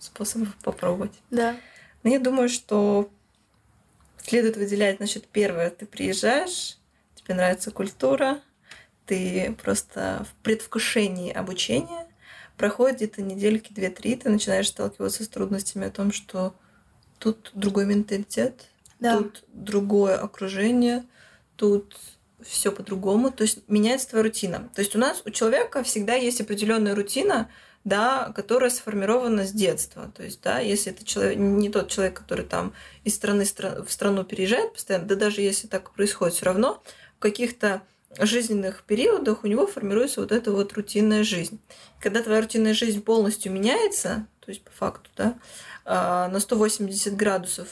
способов 0.00 0.48
попробовать. 0.64 1.12
Да. 1.30 1.56
Но 2.02 2.10
я 2.10 2.18
думаю, 2.18 2.48
что 2.48 3.10
следует 4.28 4.56
выделять, 4.56 4.98
значит, 4.98 5.26
первое, 5.26 5.70
ты 5.70 5.86
приезжаешь, 5.86 6.78
тебе 7.14 7.34
нравится 7.34 7.70
культура, 7.70 8.40
ты 9.06 9.56
просто 9.62 10.26
в 10.28 10.42
предвкушении 10.42 11.32
обучения, 11.32 12.06
проходит 12.56 12.96
где-то 12.96 13.22
недельки 13.22 13.72
две-три, 13.72 14.16
ты 14.16 14.28
начинаешь 14.28 14.68
сталкиваться 14.68 15.24
с 15.24 15.28
трудностями 15.28 15.86
о 15.86 15.90
том, 15.90 16.12
что 16.12 16.54
тут 17.18 17.50
другой 17.54 17.86
менталитет, 17.86 18.66
Да. 19.00 19.18
тут 19.18 19.44
другое 19.52 20.18
окружение, 20.18 21.04
тут 21.56 21.96
все 22.42 22.70
по-другому. 22.70 23.30
То 23.30 23.42
есть 23.42 23.60
меняется 23.68 24.10
твоя 24.10 24.24
рутина. 24.24 24.70
То 24.74 24.80
есть 24.80 24.94
у 24.94 24.98
нас, 24.98 25.22
у 25.24 25.30
человека 25.30 25.82
всегда 25.82 26.14
есть 26.14 26.40
определенная 26.40 26.94
рутина, 26.94 27.50
да, 27.88 28.32
которая 28.34 28.70
сформирована 28.70 29.46
с 29.46 29.52
детства. 29.52 30.12
То 30.14 30.22
есть, 30.22 30.42
да, 30.42 30.58
если 30.58 30.92
это 30.92 31.04
человек, 31.04 31.38
не 31.38 31.70
тот 31.70 31.88
человек, 31.88 32.18
который 32.18 32.44
там 32.44 32.74
из 33.04 33.14
страны 33.14 33.42
стра- 33.42 33.84
в 33.84 33.90
страну 33.90 34.24
переезжает 34.24 34.74
постоянно, 34.74 35.06
да 35.06 35.14
даже 35.14 35.40
если 35.40 35.66
так 35.66 35.92
происходит, 35.92 36.34
все 36.34 36.46
равно 36.46 36.82
в 37.16 37.20
каких-то 37.20 37.82
жизненных 38.18 38.84
периодах 38.84 39.44
у 39.44 39.46
него 39.46 39.66
формируется 39.66 40.20
вот 40.20 40.32
эта 40.32 40.52
вот 40.52 40.72
рутинная 40.74 41.24
жизнь. 41.24 41.60
Когда 42.00 42.22
твоя 42.22 42.40
рутинная 42.42 42.74
жизнь 42.74 43.02
полностью 43.02 43.52
меняется, 43.52 44.26
то 44.40 44.50
есть 44.50 44.62
по 44.62 44.70
факту, 44.70 45.10
да, 45.16 45.38
а, 45.84 46.28
на 46.28 46.40
180 46.40 47.16
градусов, 47.16 47.68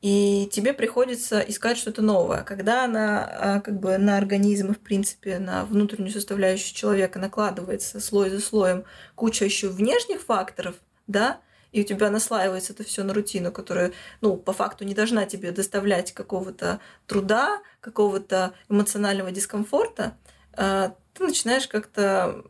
и 0.00 0.48
тебе 0.52 0.72
приходится 0.74 1.40
искать 1.40 1.76
что-то 1.76 2.02
новое. 2.02 2.44
Когда 2.44 2.86
на, 2.86 3.24
а, 3.24 3.60
как 3.60 3.80
бы, 3.80 3.98
на 3.98 4.16
организм 4.16 4.70
и, 4.70 4.74
в 4.74 4.80
принципе, 4.80 5.38
на 5.38 5.64
внутреннюю 5.64 6.12
составляющую 6.12 6.74
человека 6.74 7.18
накладывается 7.18 8.00
слой 8.00 8.30
за 8.30 8.40
слоем 8.40 8.84
куча 9.16 9.44
еще 9.44 9.68
внешних 9.68 10.20
факторов, 10.20 10.76
да, 11.08 11.40
и 11.72 11.82
у 11.82 11.84
тебя 11.84 12.10
наслаивается 12.10 12.72
это 12.72 12.84
все 12.84 13.02
на 13.02 13.12
рутину, 13.12 13.50
которая, 13.50 13.92
ну, 14.20 14.36
по 14.36 14.52
факту 14.52 14.84
не 14.84 14.94
должна 14.94 15.26
тебе 15.26 15.50
доставлять 15.50 16.12
какого-то 16.12 16.80
труда, 17.06 17.60
какого-то 17.80 18.54
эмоционального 18.68 19.32
дискомфорта, 19.32 20.16
а, 20.52 20.94
ты 21.12 21.24
начинаешь 21.24 21.66
как-то 21.66 22.44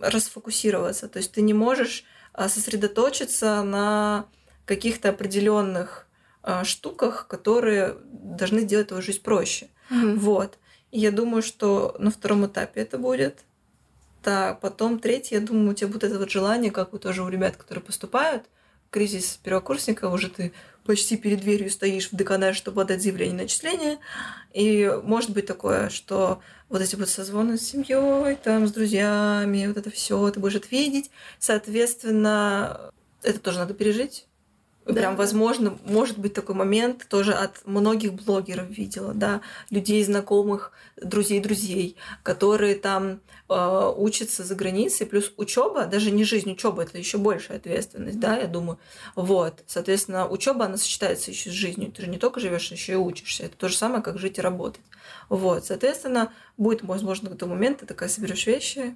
расфокусироваться. 0.00 1.08
То 1.08 1.18
есть 1.18 1.32
ты 1.32 1.42
не 1.42 1.54
можешь 1.54 2.04
а, 2.32 2.48
сосредоточиться 2.48 3.62
на 3.62 4.26
каких-то 4.64 5.10
определенных 5.10 6.03
штуках, 6.64 7.26
которые 7.26 7.96
должны 8.04 8.60
сделать 8.60 8.88
твою 8.88 9.02
жизнь 9.02 9.22
проще. 9.22 9.68
Мгм. 9.90 10.18
Вот. 10.18 10.58
И 10.90 11.00
я 11.00 11.10
думаю, 11.10 11.42
что 11.42 11.96
на 11.98 12.10
втором 12.10 12.46
этапе 12.46 12.80
это 12.80 12.98
будет. 12.98 13.40
Так, 14.22 14.60
потом 14.60 14.98
третий, 14.98 15.34
я 15.34 15.40
думаю, 15.40 15.70
у 15.70 15.74
тебя 15.74 15.88
будет 15.88 16.04
это 16.04 16.18
вот 16.18 16.30
желание, 16.30 16.70
как 16.70 16.92
вот 16.92 17.02
тоже 17.02 17.22
у 17.22 17.28
ребят, 17.28 17.56
которые 17.56 17.84
поступают, 17.84 18.44
кризис 18.90 19.38
первокурсника, 19.42 20.08
уже 20.08 20.30
ты 20.30 20.52
почти 20.84 21.16
перед 21.16 21.40
дверью 21.40 21.68
стоишь 21.70 22.10
в 22.10 22.16
деканат, 22.16 22.54
чтобы 22.54 22.82
отдать 22.82 23.02
заявление 23.02 23.36
на 23.36 23.42
отчисление. 23.42 23.98
И 24.52 24.90
может 25.02 25.30
быть 25.30 25.46
такое, 25.46 25.88
что 25.88 26.40
вот 26.68 26.80
эти 26.80 26.94
вот 26.94 27.08
созвоны 27.08 27.58
с 27.58 27.62
семьей, 27.62 28.36
там, 28.36 28.66
с 28.66 28.72
друзьями, 28.72 29.66
вот 29.66 29.76
это 29.76 29.90
все, 29.90 30.30
ты 30.30 30.40
будешь 30.40 30.54
это 30.54 30.68
видеть. 30.70 31.10
Соответственно, 31.38 32.92
это 33.22 33.40
тоже 33.40 33.58
надо 33.58 33.74
пережить. 33.74 34.26
Да, 34.84 34.92
Прям, 34.92 35.16
возможно, 35.16 35.78
может 35.84 36.18
быть 36.18 36.34
такой 36.34 36.54
момент, 36.54 37.06
тоже 37.08 37.32
от 37.32 37.66
многих 37.66 38.12
блогеров 38.12 38.68
видела, 38.68 39.14
да, 39.14 39.40
людей, 39.70 40.04
знакомых, 40.04 40.72
друзей, 41.00 41.40
друзей, 41.40 41.96
которые 42.22 42.74
там 42.74 43.20
э, 43.48 43.92
учатся 43.96 44.44
за 44.44 44.54
границей, 44.54 45.06
плюс 45.06 45.32
учеба, 45.38 45.86
даже 45.86 46.10
не 46.10 46.22
жизнь, 46.24 46.52
учеба 46.52 46.82
это 46.82 46.98
еще 46.98 47.16
большая 47.16 47.56
ответственность, 47.56 48.20
да, 48.20 48.36
я 48.36 48.46
думаю. 48.46 48.78
Вот, 49.14 49.64
соответственно, 49.66 50.28
учеба 50.28 50.66
она 50.66 50.76
сочетается 50.76 51.30
еще 51.30 51.48
с 51.48 51.54
жизнью. 51.54 51.90
Ты 51.90 52.02
же 52.02 52.08
не 52.08 52.18
только 52.18 52.40
живешь, 52.40 52.70
еще 52.70 52.92
и 52.92 52.96
учишься. 52.96 53.44
Это 53.44 53.56
то 53.56 53.68
же 53.68 53.76
самое, 53.76 54.02
как 54.02 54.18
жить 54.18 54.36
и 54.36 54.42
работать. 54.42 54.84
Вот, 55.30 55.64
соответственно, 55.64 56.30
будет, 56.58 56.82
возможно, 56.82 57.30
какой-то 57.30 57.46
момент, 57.46 57.78
ты 57.78 57.86
такая 57.86 58.10
соберешь 58.10 58.46
вещи, 58.46 58.94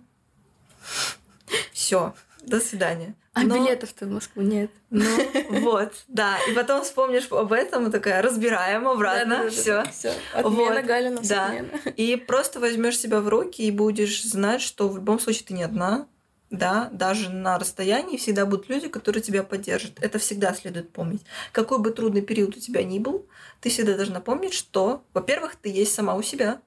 все, 1.73 2.13
до 2.49 2.61
свидания. 2.61 3.15
А 3.35 3.43
Но- 3.45 3.55
билетов-то 3.57 4.07
в 4.07 4.11
Москву 4.11 4.43
нет. 4.43 4.71
ну, 4.91 5.05
вот, 5.61 5.93
да. 6.09 6.37
И 6.49 6.53
потом 6.55 6.83
вспомнишь 6.83 7.29
об 7.31 7.53
этом, 7.53 7.87
и 7.89 7.91
такая, 7.91 8.21
разбираем 8.23 8.89
обратно, 8.89 9.49
все. 9.51 9.85
Все. 9.93 10.13
Отмена, 10.33 10.83
Вот. 10.83 11.15
Нас 11.19 11.29
Да. 11.29 11.47
отмена. 11.47 11.69
И 11.97 12.17
просто 12.17 12.59
возьмешь 12.61 12.99
себя 12.99 13.21
в 13.21 13.29
руки 13.29 13.63
и 13.63 13.71
будешь 13.71 14.23
знать, 14.25 14.61
что 14.63 14.89
в 14.89 14.97
любом 14.97 15.21
случае 15.21 15.45
ты 15.47 15.55
не 15.55 15.63
одна. 15.63 16.07
Да, 16.51 16.89
даже 16.93 17.29
на 17.29 17.59
расстоянии 17.59 18.17
всегда 18.17 18.47
будут 18.47 18.71
люди, 18.71 18.89
которые 18.89 19.23
тебя 19.23 19.43
поддержат. 19.43 19.93
Это 20.01 20.19
всегда 20.19 20.55
следует 20.55 20.91
помнить. 20.91 21.21
Какой 21.53 21.79
бы 21.79 21.91
трудный 21.91 22.23
период 22.23 22.57
у 22.57 22.61
тебя 22.61 22.83
ни 22.83 22.99
был, 22.99 23.27
ты 23.61 23.69
всегда 23.69 23.95
должна 23.97 24.21
помнить, 24.21 24.55
что, 24.55 25.05
во-первых, 25.13 25.57
ты 25.57 25.69
есть 25.69 25.93
сама 25.95 26.15
у 26.15 26.23
себя. 26.23 26.63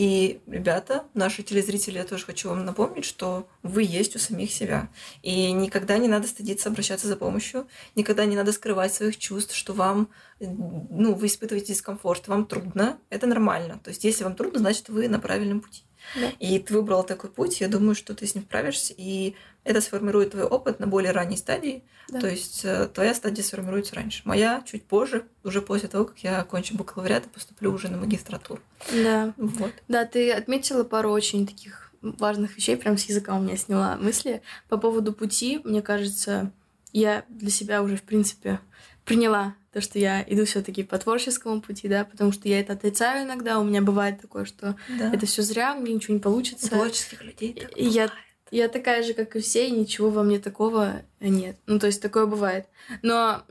И, 0.00 0.40
ребята, 0.46 1.04
наши 1.12 1.42
телезрители, 1.42 1.98
я 1.98 2.04
тоже 2.04 2.24
хочу 2.24 2.48
вам 2.48 2.64
напомнить, 2.64 3.04
что 3.04 3.46
вы 3.62 3.82
есть 3.82 4.16
у 4.16 4.18
самих 4.18 4.50
себя. 4.50 4.88
И 5.20 5.52
никогда 5.52 5.98
не 5.98 6.08
надо 6.08 6.26
стыдиться 6.26 6.70
обращаться 6.70 7.06
за 7.06 7.16
помощью, 7.16 7.68
никогда 7.96 8.24
не 8.24 8.34
надо 8.34 8.50
скрывать 8.52 8.94
своих 8.94 9.18
чувств, 9.18 9.54
что 9.54 9.74
вам, 9.74 10.08
ну, 10.38 11.12
вы 11.12 11.26
испытываете 11.26 11.74
дискомфорт, 11.74 12.28
вам 12.28 12.46
трудно, 12.46 12.98
это 13.10 13.26
нормально. 13.26 13.78
То 13.84 13.90
есть, 13.90 14.02
если 14.04 14.24
вам 14.24 14.36
трудно, 14.36 14.60
значит, 14.60 14.88
вы 14.88 15.06
на 15.06 15.20
правильном 15.20 15.60
пути. 15.60 15.82
Да. 16.14 16.32
И 16.38 16.58
ты 16.58 16.74
выбрал 16.74 17.04
такой 17.04 17.30
путь, 17.30 17.60
я 17.60 17.68
думаю, 17.68 17.94
что 17.94 18.14
ты 18.14 18.26
с 18.26 18.34
ним 18.34 18.44
справишься, 18.44 18.94
и 18.96 19.34
это 19.64 19.80
сформирует 19.80 20.32
твой 20.32 20.44
опыт 20.44 20.80
на 20.80 20.86
более 20.86 21.12
ранней 21.12 21.36
стадии. 21.36 21.82
Да. 22.08 22.20
То 22.20 22.28
есть 22.28 22.64
э, 22.64 22.88
твоя 22.92 23.14
стадия 23.14 23.44
сформируется 23.44 23.94
раньше. 23.94 24.22
Моя 24.24 24.62
чуть 24.66 24.84
позже, 24.84 25.26
уже 25.44 25.62
после 25.62 25.88
того, 25.88 26.06
как 26.06 26.18
я 26.18 26.40
окончу 26.40 26.76
бакалавриат 26.76 27.26
и 27.26 27.28
поступлю 27.28 27.72
уже 27.72 27.88
на 27.88 27.98
магистратуру. 27.98 28.60
Да. 28.92 29.32
Вот. 29.36 29.72
Да, 29.88 30.04
ты 30.06 30.32
отметила 30.32 30.84
пару 30.84 31.10
очень 31.10 31.46
таких 31.46 31.92
важных 32.02 32.56
вещей, 32.56 32.76
прям 32.76 32.96
с 32.96 33.04
языка 33.04 33.36
у 33.36 33.40
меня 33.40 33.56
сняла 33.56 33.96
мысли. 33.96 34.42
По 34.68 34.78
поводу 34.78 35.12
пути, 35.12 35.60
мне 35.64 35.82
кажется, 35.82 36.50
я 36.92 37.24
для 37.28 37.50
себя 37.50 37.82
уже, 37.82 37.96
в 37.96 38.02
принципе, 38.02 38.60
приняла 39.04 39.54
то, 39.72 39.80
что 39.80 39.98
я 39.98 40.22
иду 40.26 40.44
все 40.44 40.62
таки 40.62 40.82
по 40.82 40.98
творческому 40.98 41.60
пути, 41.60 41.88
да, 41.88 42.04
потому 42.04 42.32
что 42.32 42.48
я 42.48 42.60
это 42.60 42.72
отрицаю 42.72 43.24
иногда, 43.24 43.58
у 43.60 43.64
меня 43.64 43.82
бывает 43.82 44.20
такое, 44.20 44.44
что 44.44 44.76
Да. 44.98 45.12
это 45.14 45.26
все 45.26 45.42
зря, 45.42 45.74
мне 45.74 45.94
ничего 45.94 46.14
не 46.14 46.20
У 46.20 46.22
получится. 46.22 46.68
творческих 46.70 47.22
людей 47.22 47.54
так 47.54 47.76
И 47.76 47.84
я- 47.84 48.06
бывает. 48.08 48.12
Я 48.50 48.68
такая 48.68 49.04
же, 49.04 49.14
как 49.14 49.36
и 49.36 49.40
все, 49.40 49.68
и 49.68 49.70
ничего 49.70 50.10
во 50.10 50.24
мне 50.24 50.40
такого 50.40 51.02
нет. 51.20 51.56
Ну, 51.66 51.78
то 51.78 51.86
есть 51.86 52.02
такое 52.02 52.26
бывает. 52.26 52.66
Но 53.00 53.44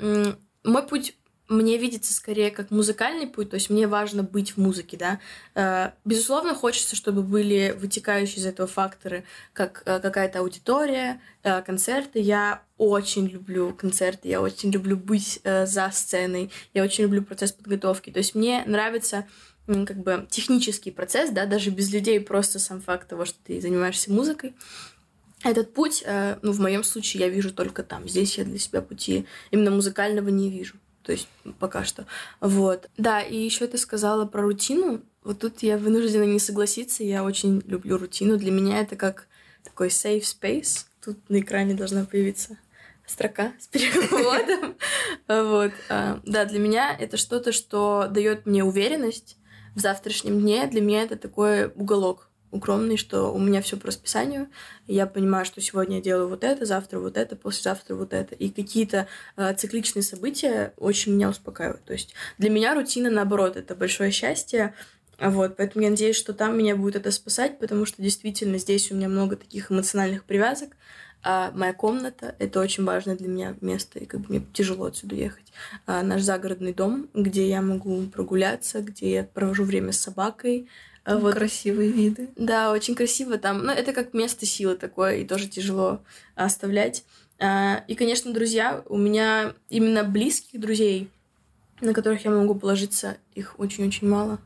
мой 0.65 0.83
путь 0.85 1.15
мне 1.47 1.77
видится 1.77 2.13
скорее 2.13 2.51
как 2.51 2.69
музыкальный 2.69 3.25
путь, 3.25 3.49
то 3.49 3.55
есть 3.55 3.69
мне 3.69 3.87
важно 3.87 4.23
быть 4.23 4.51
в 4.51 4.57
музыке, 4.57 4.97
да. 4.97 5.19
Э, 5.55 5.91
Безусловно, 6.05 6.53
хочется, 6.53 6.95
чтобы 6.97 7.23
были 7.23 7.73
вытекающие 7.79 8.37
из 8.39 8.45
этого 8.45 8.67
факторы, 8.67 9.23
как 9.53 9.83
э, 9.85 9.99
какая-то 9.99 10.39
аудитория, 10.39 11.21
э, 11.43 11.61
концерты. 11.61 12.19
Я 12.19 12.61
очень 12.79 13.27
люблю 13.27 13.73
концерты, 13.73 14.29
я 14.29 14.41
очень 14.41 14.71
люблю 14.71 14.95
быть 14.95 15.41
э, 15.43 15.67
за 15.67 15.91
сценой, 15.91 16.49
я 16.73 16.83
очень 16.83 17.03
люблю 17.03 17.21
процесс 17.21 17.51
подготовки. 17.51 18.09
То 18.09 18.19
есть 18.19 18.35
мне 18.35 18.63
нравится 18.65 19.27
как 19.67 19.97
бы 19.97 20.25
технический 20.31 20.89
процесс, 20.89 21.29
да, 21.29 21.45
даже 21.45 21.69
без 21.69 21.91
людей, 21.93 22.19
просто 22.19 22.57
сам 22.57 22.81
факт 22.81 23.07
того, 23.07 23.25
что 23.25 23.37
ты 23.45 23.61
занимаешься 23.61 24.11
музыкой. 24.11 24.55
Этот 25.43 25.73
путь, 25.73 26.03
э, 26.05 26.37
ну, 26.41 26.53
в 26.53 26.59
моем 26.59 26.83
случае, 26.83 27.23
я 27.23 27.29
вижу 27.29 27.53
только 27.53 27.83
там. 27.83 28.07
Здесь 28.07 28.37
я 28.37 28.45
для 28.45 28.57
себя 28.57 28.81
пути 28.81 29.25
именно 29.51 29.71
музыкального 29.71 30.29
не 30.29 30.49
вижу. 30.49 30.75
То 31.03 31.11
есть 31.11 31.27
пока 31.59 31.83
что. 31.83 32.05
Вот. 32.39 32.89
Да, 32.97 33.21
и 33.21 33.37
еще 33.37 33.67
ты 33.67 33.77
сказала 33.77 34.25
про 34.25 34.41
рутину. 34.41 35.01
Вот 35.23 35.39
тут 35.39 35.63
я 35.63 35.77
вынуждена 35.77 36.23
не 36.23 36.39
согласиться. 36.39 37.03
Я 37.03 37.23
очень 37.23 37.61
люблю 37.67 37.97
рутину. 37.97 38.37
Для 38.37 38.51
меня 38.51 38.79
это 38.79 38.95
как 38.95 39.27
такой 39.63 39.89
safe 39.89 40.21
space. 40.23 40.85
Тут 41.03 41.17
на 41.29 41.39
экране 41.39 41.73
должна 41.73 42.05
появиться 42.05 42.57
строка 43.09 43.53
с 43.59 43.67
переводом. 43.67 44.75
Вот. 45.27 45.71
А, 45.89 46.19
Да, 46.25 46.45
для 46.45 46.59
меня 46.59 46.95
это 46.97 47.17
что-то, 47.17 47.51
что 47.51 48.07
дает 48.09 48.45
мне 48.45 48.63
уверенность 48.63 49.37
в 49.75 49.79
завтрашнем 49.79 50.39
дне. 50.39 50.67
Для 50.67 50.81
меня 50.81 51.03
это 51.03 51.17
такой 51.17 51.67
уголок 51.67 52.29
укромный, 52.51 52.97
что 52.97 53.31
у 53.31 53.37
меня 53.39 53.61
все 53.61 53.77
по 53.77 53.87
расписанию. 53.87 54.49
Я 54.87 55.05
понимаю, 55.05 55.45
что 55.45 55.61
сегодня 55.61 55.97
я 55.97 56.01
делаю 56.01 56.29
вот 56.29 56.43
это, 56.43 56.65
завтра 56.65 56.99
вот 56.99 57.17
это, 57.17 57.35
послезавтра 57.35 57.95
вот 57.95 58.13
это. 58.13 58.35
И 58.35 58.49
какие-то 58.49 59.07
э, 59.37 59.53
цикличные 59.55 60.03
события 60.03 60.73
очень 60.77 61.13
меня 61.13 61.29
успокаивают. 61.29 61.83
То 61.85 61.93
есть 61.93 62.13
для 62.37 62.49
меня 62.49 62.73
рутина, 62.73 63.09
наоборот, 63.09 63.55
это 63.55 63.75
большое 63.75 64.11
счастье. 64.11 64.73
А 65.19 65.29
Вот, 65.29 65.57
поэтому 65.57 65.83
я 65.83 65.91
надеюсь, 65.91 66.15
что 66.15 66.33
там 66.33 66.57
меня 66.57 66.75
будет 66.75 66.95
это 66.95 67.11
спасать, 67.11 67.59
потому 67.59 67.85
что 67.85 68.01
действительно 68.01 68.57
здесь 68.57 68.89
у 68.91 68.95
меня 68.95 69.09
много 69.09 69.35
таких 69.35 69.69
эмоциональных 69.71 70.23
привязок. 70.23 70.69
А 71.21 71.51
моя 71.53 71.73
комната— 71.73 72.35
это 72.39 72.61
очень 72.61 72.85
важное 72.85 73.15
для 73.15 73.27
меня 73.27 73.55
место, 73.61 73.99
и 73.99 74.05
как 74.05 74.21
бы 74.21 74.27
мне 74.29 74.45
тяжело 74.53 74.85
отсюда 74.85 75.15
ехать. 75.15 75.51
А 75.85 76.01
наш 76.01 76.21
загородный 76.21 76.73
дом, 76.73 77.09
где 77.13 77.49
я 77.49 77.61
могу 77.61 78.03
прогуляться, 78.03 78.81
где 78.81 79.13
я 79.13 79.23
провожу 79.23 79.63
время 79.63 79.91
с 79.91 79.99
собакой. 79.99 80.69
А 81.03 81.17
вот 81.17 81.33
Красивые 81.35 81.91
виды. 81.91 82.29
да, 82.35 82.71
очень 82.71 82.95
красиво 82.95 83.37
там. 83.37 83.63
Ну, 83.65 83.71
это 83.71 83.93
как 83.93 84.13
место 84.13 84.45
силы 84.45 84.75
такое, 84.75 85.17
и 85.17 85.25
тоже 85.25 85.47
тяжело 85.47 86.01
оставлять. 86.35 87.03
А, 87.39 87.83
И, 87.87 87.95
конечно, 87.95 88.33
друзья, 88.33 88.83
у 88.87 88.97
меня 88.97 89.53
именно 89.69 90.03
близких 90.03 90.59
друзей, 90.59 91.09
на 91.81 91.93
которых 91.93 92.25
я 92.25 92.31
могу 92.31 92.55
положиться, 92.55 93.17
их 93.33 93.59
очень-очень 93.59 94.07
мало. 94.07 94.39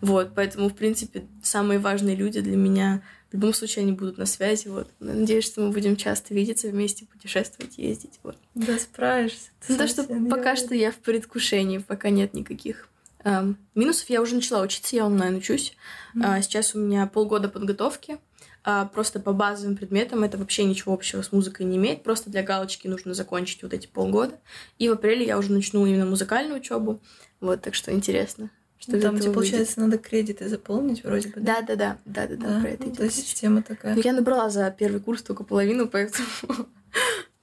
Вот, 0.00 0.32
поэтому, 0.34 0.68
в 0.68 0.74
принципе, 0.74 1.24
самые 1.42 1.78
важные 1.78 2.16
люди 2.16 2.40
для 2.40 2.56
меня 2.56 3.02
В 3.30 3.34
любом 3.34 3.54
случае 3.54 3.84
они 3.84 3.92
будут 3.92 4.18
на 4.18 4.26
связи, 4.26 4.66
вот. 4.66 4.88
Надеюсь, 4.98 5.44
что 5.44 5.60
мы 5.60 5.70
будем 5.70 5.96
часто 5.96 6.34
видеться 6.34 6.68
вместе, 6.68 7.06
путешествовать, 7.06 7.78
ездить, 7.78 8.18
вот. 8.24 8.36
Да, 8.56 8.76
справишься. 8.78 9.50
Ну, 9.68 9.76
то, 9.76 9.86
что 9.86 10.04
пока 10.28 10.56
что 10.56 10.74
я 10.74 10.90
в 10.90 10.96
предвкушении, 10.96 11.78
пока 11.78 12.10
нет 12.10 12.34
никаких 12.34 12.88
эм, 13.24 13.56
минусов. 13.76 14.10
Я 14.10 14.20
уже 14.20 14.34
начала 14.34 14.62
учиться, 14.62 14.96
я 14.96 15.06
онлайн 15.06 15.36
учусь. 15.36 15.76
Mm-hmm. 16.14 16.22
А, 16.24 16.42
сейчас 16.42 16.74
у 16.74 16.80
меня 16.80 17.06
полгода 17.06 17.48
подготовки. 17.48 18.18
А, 18.62 18.86
просто 18.86 19.20
по 19.20 19.32
базовым 19.32 19.76
предметам 19.76 20.22
это 20.22 20.36
вообще 20.36 20.64
ничего 20.64 20.92
общего 20.92 21.22
с 21.22 21.32
музыкой 21.32 21.66
не 21.66 21.76
имеет. 21.76 22.02
Просто 22.02 22.30
для 22.30 22.42
галочки 22.42 22.88
нужно 22.88 23.14
закончить 23.14 23.62
вот 23.62 23.72
эти 23.72 23.86
полгода. 23.86 24.38
И 24.78 24.88
в 24.88 24.92
апреле 24.92 25.24
я 25.24 25.38
уже 25.38 25.52
начну 25.52 25.86
именно 25.86 26.06
музыкальную 26.06 26.60
учебу. 26.60 27.00
Вот, 27.40 27.62
так 27.62 27.74
что 27.74 27.92
интересно. 27.92 28.50
Что 28.80 28.92
ну, 28.92 29.00
там, 29.02 29.16
где, 29.16 29.30
получается, 29.30 29.78
надо 29.78 29.98
кредиты 29.98 30.48
заполнить 30.48 31.04
вроде 31.04 31.28
бы, 31.28 31.40
да? 31.40 31.60
Да, 31.60 31.76
да, 31.76 31.98
да, 32.06 32.26
да, 32.26 32.26
да, 32.26 32.36
да, 32.36 32.60
про 32.60 32.70
это 32.70 32.86
ну, 32.86 32.94
То 32.94 33.10
система 33.10 33.62
такая. 33.62 33.94
Но 33.94 34.00
я 34.02 34.14
набрала 34.14 34.48
за 34.48 34.70
первый 34.70 35.02
курс 35.02 35.22
только 35.22 35.44
половину, 35.44 35.86
поэтому, 35.86 36.26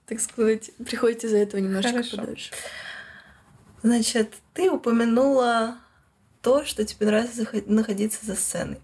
так 0.07 0.19
сказать, 0.19 0.71
приходится 0.83 1.29
за 1.29 1.37
этого 1.37 1.61
немножко 1.61 1.91
Хорошо. 1.91 2.17
подольше. 2.17 2.51
Значит, 3.83 4.33
ты 4.55 4.71
упомянула 4.71 5.77
то, 6.41 6.65
что 6.65 6.83
тебе 6.83 7.05
нравится 7.05 7.47
находиться 7.67 8.25
за 8.25 8.35
сценой. 8.35 8.81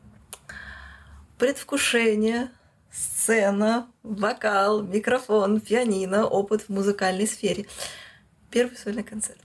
Предвкушение, 1.39 2.52
сцена, 2.92 3.88
вокал, 4.04 4.84
микрофон, 4.84 5.60
пианино, 5.60 6.28
опыт 6.28 6.62
в 6.62 6.70
музыкальной 6.70 7.26
сфере. 7.26 7.66
Первый 8.52 8.78
сольный 8.78 9.04
концерт. 9.04 9.43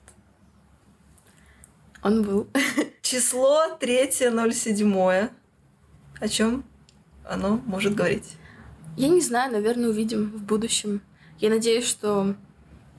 Он 2.03 2.23
был. 2.23 2.49
Число 3.03 3.77
3.07. 3.81 5.31
О 6.21 6.29
чем 6.29 6.65
оно 7.25 7.61
может 7.67 7.95
говорить? 7.95 8.37
Я 8.97 9.09
не 9.09 9.21
знаю, 9.21 9.53
наверное, 9.53 9.91
увидим 9.91 10.31
в 10.31 10.43
будущем. 10.43 11.01
Я 11.39 11.51
надеюсь, 11.51 11.87
что... 11.87 12.35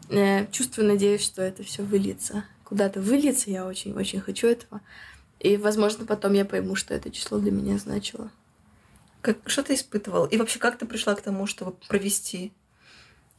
Э, 0.10 0.48
чувствую, 0.52 0.88
надеюсь, 0.88 1.22
что 1.22 1.42
это 1.42 1.64
все 1.64 1.84
выльется. 1.84 2.46
Куда-то 2.64 3.02
выльется, 3.02 3.50
я 3.52 3.66
очень-очень 3.66 4.22
хочу 4.22 4.48
этого. 4.48 4.82
И, 5.40 5.58
возможно, 5.58 6.06
потом 6.06 6.34
я 6.34 6.46
пойму, 6.46 6.76
что 6.76 6.94
это 6.94 7.12
число 7.12 7.40
для 7.40 7.52
меня 7.52 7.78
значило. 7.78 8.32
Как, 9.22 9.38
что 9.48 9.64
ты 9.64 9.76
испытывал? 9.76 10.26
И 10.26 10.38
вообще, 10.38 10.60
как 10.60 10.78
ты 10.78 10.86
пришла 10.86 11.16
к 11.16 11.22
тому, 11.22 11.46
чтобы 11.46 11.76
провести 11.88 12.54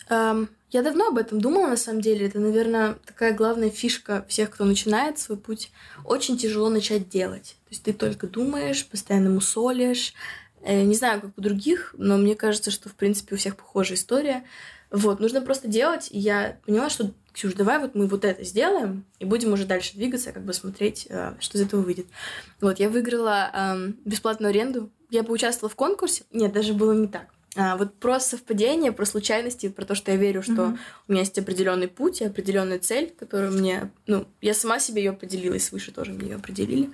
я 0.08 0.82
давно 0.82 1.08
об 1.08 1.18
этом 1.18 1.40
думала, 1.40 1.66
на 1.66 1.76
самом 1.76 2.00
деле. 2.00 2.26
Это, 2.26 2.38
наверное, 2.38 2.96
такая 3.04 3.34
главная 3.34 3.70
фишка 3.70 4.24
всех, 4.28 4.50
кто 4.50 4.64
начинает 4.64 5.18
свой 5.18 5.36
путь. 5.36 5.70
Очень 6.04 6.38
тяжело 6.38 6.68
начать 6.68 7.08
делать. 7.08 7.56
То 7.64 7.70
есть 7.70 7.82
ты 7.82 7.92
только 7.92 8.28
думаешь, 8.28 8.86
постоянно 8.86 9.30
мусолишь. 9.30 10.14
Э, 10.62 10.82
не 10.82 10.94
знаю, 10.94 11.20
как 11.20 11.32
у 11.36 11.40
других, 11.40 11.94
но 11.98 12.16
мне 12.16 12.36
кажется, 12.36 12.70
что, 12.70 12.88
в 12.88 12.94
принципе, 12.94 13.34
у 13.34 13.38
всех 13.38 13.56
похожая 13.56 13.96
история. 13.96 14.44
Вот, 14.90 15.18
нужно 15.18 15.40
просто 15.40 15.66
делать. 15.66 16.08
И 16.10 16.18
я 16.18 16.58
поняла, 16.64 16.88
что, 16.88 17.12
Ксюш, 17.32 17.54
давай 17.54 17.78
вот 17.78 17.94
мы 17.94 18.06
вот 18.06 18.24
это 18.24 18.44
сделаем, 18.44 19.04
и 19.18 19.24
будем 19.24 19.52
уже 19.52 19.64
дальше 19.64 19.94
двигаться, 19.94 20.32
как 20.32 20.44
бы 20.44 20.52
смотреть, 20.52 21.06
э, 21.08 21.34
что 21.40 21.58
из 21.58 21.62
этого 21.62 21.80
выйдет. 21.80 22.06
Вот, 22.60 22.78
я 22.78 22.88
выиграла 22.88 23.50
э, 23.52 23.92
бесплатную 24.04 24.50
аренду. 24.50 24.90
Я 25.10 25.24
поучаствовала 25.24 25.70
в 25.70 25.76
конкурсе. 25.76 26.22
Нет, 26.30 26.52
даже 26.52 26.74
было 26.74 26.92
не 26.92 27.08
так. 27.08 27.26
А, 27.56 27.76
вот 27.76 27.94
про 27.94 28.20
совпадение, 28.20 28.92
про 28.92 29.04
случайности, 29.04 29.68
про 29.68 29.84
то, 29.84 29.94
что 29.94 30.12
я 30.12 30.16
верю, 30.16 30.42
что 30.42 30.52
mm-hmm. 30.52 30.78
у 31.08 31.12
меня 31.12 31.22
есть 31.22 31.38
определенный 31.38 31.88
путь 31.88 32.20
и 32.20 32.24
определенная 32.24 32.78
цель, 32.78 33.12
которую 33.18 33.52
мне, 33.52 33.90
ну, 34.06 34.26
я 34.40 34.54
сама 34.54 34.78
себе 34.78 35.02
ее 35.02 35.10
определила, 35.10 35.54
и 35.54 35.58
свыше 35.58 35.90
тоже 35.90 36.12
мне 36.12 36.30
ее 36.30 36.36
определили. 36.36 36.90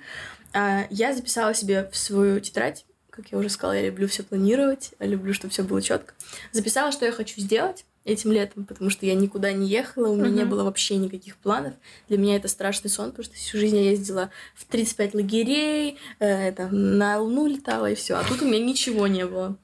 А, 0.53 0.87
я 0.89 1.13
записала 1.13 1.53
себе 1.53 1.89
в 1.91 1.97
свою 1.97 2.39
тетрадь, 2.39 2.85
как 3.11 3.31
я 3.31 3.37
уже 3.37 3.49
сказала, 3.49 3.73
я 3.73 3.85
люблю 3.87 4.07
все 4.07 4.23
планировать, 4.23 4.91
люблю, 4.99 5.33
чтобы 5.33 5.51
все 5.51 5.63
было 5.63 5.81
четко. 5.81 6.13
Записала, 6.51 6.91
что 6.91 7.05
я 7.05 7.11
хочу 7.11 7.39
сделать 7.39 7.85
этим 8.03 8.31
летом, 8.31 8.65
потому 8.65 8.89
что 8.89 9.05
я 9.05 9.13
никуда 9.15 9.51
не 9.51 9.67
ехала, 9.67 10.07
у 10.07 10.15
меня 10.15 10.27
mm-hmm. 10.27 10.33
не 10.33 10.45
было 10.45 10.63
вообще 10.63 10.95
никаких 10.95 11.35
планов. 11.37 11.73
Для 12.07 12.17
меня 12.17 12.35
это 12.35 12.47
страшный 12.47 12.89
сон, 12.89 13.09
потому 13.11 13.25
что 13.25 13.35
всю 13.35 13.57
жизнь 13.59 13.75
я 13.75 13.89
ездила 13.91 14.31
в 14.55 14.65
35 14.65 15.13
лагерей, 15.13 15.97
э, 16.19 16.51
там, 16.53 16.97
на 16.97 17.19
Луну 17.19 17.47
летала 17.47 17.91
и 17.91 17.95
все, 17.95 18.15
а 18.15 18.23
тут 18.23 18.41
у 18.41 18.45
меня 18.45 18.59
ничего 18.59 19.07
не 19.07 19.25
было. 19.25 19.57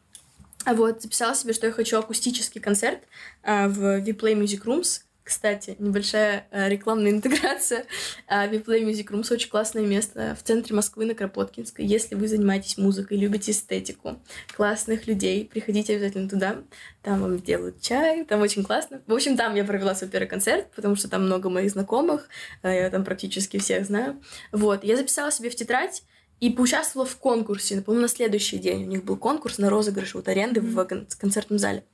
Вот, 0.65 1.02
записала 1.02 1.36
себе, 1.36 1.54
что 1.54 1.67
я 1.67 1.73
хочу 1.73 1.97
акустический 1.97 2.62
концерт 2.62 2.99
а, 3.43 3.67
в 3.67 3.99
Vplay 3.99 4.34
Music 4.34 4.63
Rooms. 4.63 5.02
Кстати, 5.23 5.78
небольшая 5.80 6.47
а, 6.52 6.67
рекламная 6.67 7.12
интеграция. 7.12 7.86
А, 8.28 8.47
Vplay 8.47 8.84
Music 8.84 9.08
Rooms 9.08 9.34
очень 9.34 9.49
классное 9.49 9.86
место 9.86 10.36
в 10.39 10.43
центре 10.43 10.76
Москвы 10.76 11.06
на 11.06 11.15
Кропоткинской. 11.15 11.86
Если 11.86 12.15
вы 12.15 12.28
занимаетесь 12.28 12.78
музыкой, 12.78 13.17
любите 13.17 13.52
эстетику, 13.52 14.19
классных 14.56 15.08
людей, 15.08 15.45
приходите 15.45 15.95
обязательно 15.95 16.28
туда. 16.28 16.58
Там 17.02 17.21
вам 17.21 17.39
делают 17.39 17.82
чай, 17.82 18.26
там 18.26 18.41
очень 18.41 18.63
классно. 18.63 19.02
В 19.08 19.13
общем, 19.13 19.38
там 19.38 19.56
я 19.56 19.63
провела 19.63 19.95
свой 19.95 20.10
первый 20.10 20.28
концерт, 20.28 20.67
потому 20.76 20.95
что 20.95 21.10
там 21.10 21.26
много 21.26 21.49
моих 21.49 21.71
знакомых, 21.71 22.28
а, 22.62 22.69
я 22.69 22.89
там 22.89 23.06
практически 23.06 23.60
всех 23.60 23.86
знаю. 23.86 24.21
Вот, 24.52 24.84
я 24.84 24.97
записала 24.97 25.32
себе 25.32 25.49
в 25.49 25.56
тетрадь 25.56 26.04
и 26.43 26.49
поучаствовала 26.49 27.08
в 27.08 27.15
конкурсе. 27.15 27.82
По-моему, 27.82 28.01
на 28.01 28.10
следующий 28.10 28.58
день 28.58 28.84
у 28.84 28.88
них 28.88 29.06
был 29.06 29.15
конкурс 29.15 29.60
на 29.60 29.69
розыгрыш 29.69 30.13
вот 30.13 30.27
аренды 30.27 30.60
mm-hmm. 30.60 31.08
в 31.10 31.17
концертном 31.17 31.58
зале. 31.58 31.86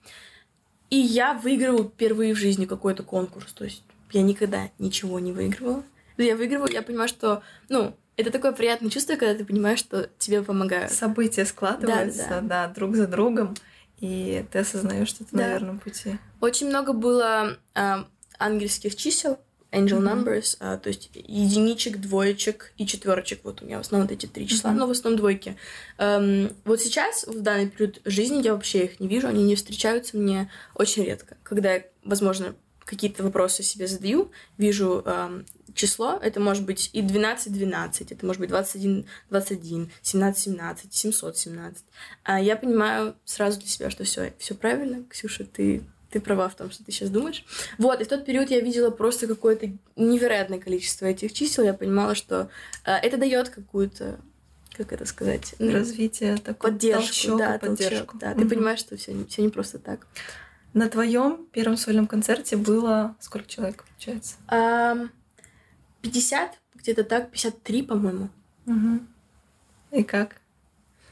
И 0.89 0.95
я 0.95 1.35
выигрывала 1.35 1.83
впервые 1.83 2.33
в 2.33 2.37
жизни 2.37 2.65
какой-то 2.65 3.03
конкурс. 3.03 3.53
То 3.53 3.65
есть 3.65 3.83
я 4.11 4.23
никогда 4.23 4.71
ничего 4.79 5.19
не 5.19 5.33
выигрывала. 5.33 5.83
Я 6.17 6.35
выигрываю, 6.35 6.71
я 6.71 6.81
понимаю, 6.81 7.07
что, 7.07 7.43
ну, 7.69 7.95
это 8.17 8.31
такое 8.31 8.51
приятное 8.51 8.89
чувство, 8.89 9.17
когда 9.17 9.35
ты 9.35 9.45
понимаешь, 9.45 9.77
что 9.77 10.09
тебе 10.17 10.41
помогают. 10.41 10.91
События 10.91 11.45
складываются, 11.45 12.27
да, 12.27 12.41
да. 12.41 12.67
да 12.67 12.73
друг 12.73 12.95
за 12.95 13.05
другом, 13.05 13.53
и 13.99 14.43
ты 14.51 14.59
осознаешь, 14.59 15.09
что 15.09 15.25
ты 15.25 15.29
да. 15.37 15.43
на 15.43 15.49
верном 15.51 15.77
пути. 15.77 16.17
Очень 16.41 16.69
много 16.69 16.93
было 16.93 17.59
э, 17.75 17.95
ангельских 18.39 18.95
чисел, 18.95 19.37
angel 19.71 19.99
mm-hmm. 19.99 20.23
numbers, 20.23 20.57
а, 20.59 20.77
то 20.77 20.89
есть 20.89 21.09
единичек, 21.13 21.97
двоечек 21.97 22.73
и 22.77 22.85
четверочек. 22.85 23.41
Вот 23.43 23.61
у 23.61 23.65
меня 23.65 23.77
в 23.77 23.81
основном 23.81 24.07
вот 24.07 24.13
эти 24.13 24.25
три 24.25 24.47
числа, 24.47 24.71
mm-hmm. 24.71 24.75
но 24.75 24.87
в 24.87 24.91
основном 24.91 25.17
двойки. 25.17 25.57
Эм, 25.97 26.51
вот 26.65 26.81
сейчас, 26.81 27.25
в 27.25 27.41
данный 27.41 27.69
период 27.69 28.01
жизни, 28.05 28.41
я 28.41 28.53
вообще 28.53 28.85
их 28.85 28.99
не 28.99 29.07
вижу, 29.07 29.27
они 29.27 29.43
не 29.43 29.55
встречаются 29.55 30.17
мне 30.17 30.49
очень 30.75 31.03
редко. 31.03 31.37
Когда 31.43 31.75
я, 31.75 31.83
возможно, 32.03 32.55
какие-то 32.85 33.21
вопросы 33.23 33.61
себе 33.61 33.85
задаю, 33.87 34.31
вижу 34.57 35.03
эм, 35.05 35.45
число, 35.75 36.19
это 36.21 36.39
может 36.39 36.65
быть 36.65 36.89
и 36.93 37.01
12-12, 37.01 38.07
это 38.09 38.25
может 38.25 38.39
быть 38.39 38.49
21-21, 38.49 39.05
17-17, 40.01 40.77
717. 40.89 41.85
А 42.23 42.41
я 42.41 42.55
понимаю 42.55 43.15
сразу 43.25 43.59
для 43.59 43.67
себя, 43.67 43.89
что 43.91 44.03
все, 44.03 44.33
все 44.39 44.55
правильно, 44.55 45.03
Ксюша, 45.07 45.45
ты 45.45 45.83
ты 46.09 46.19
права 46.19 46.49
в 46.49 46.55
том, 46.55 46.71
что 46.71 46.83
ты 46.83 46.91
сейчас 46.91 47.09
думаешь. 47.09 47.45
Вот, 47.77 48.01
и 48.01 48.03
в 48.03 48.07
тот 48.07 48.25
период 48.25 48.49
я 48.49 48.61
видела 48.61 48.89
просто 48.89 49.27
какое-то 49.27 49.71
невероятное 49.95 50.59
количество 50.59 51.05
этих 51.05 51.33
чисел. 51.33 51.63
Я 51.63 51.73
понимала, 51.73 52.15
что 52.15 52.49
э, 52.85 52.93
это 52.93 53.17
дает 53.17 53.49
какую-то, 53.49 54.19
как 54.75 54.91
это 54.91 55.05
сказать, 55.05 55.55
развитие, 55.59 56.37
такое 56.37 56.71
поддержку, 56.71 57.37
толчок, 57.37 57.37
да, 57.37 57.59
поддержку. 57.59 57.89
Толчок, 57.89 58.19
да. 58.19 58.31
Mm-hmm. 58.31 58.39
Ты 58.39 58.49
понимаешь, 58.49 58.79
что 58.79 58.97
все, 58.97 59.25
все 59.27 59.41
не 59.41 59.49
просто 59.49 59.77
так. 59.77 60.07
На 60.73 60.87
твоем 60.87 61.47
первом 61.51 61.77
сольном 61.77 62.07
концерте 62.07 62.55
было 62.55 63.15
сколько 63.19 63.47
человек, 63.47 63.85
получается? 63.85 64.35
Um, 64.47 65.09
50, 66.01 66.59
где-то 66.75 67.03
так, 67.03 67.31
53, 67.31 67.83
по-моему. 67.83 68.29
Угу. 68.67 68.99
И 69.91 70.03
как? 70.03 70.35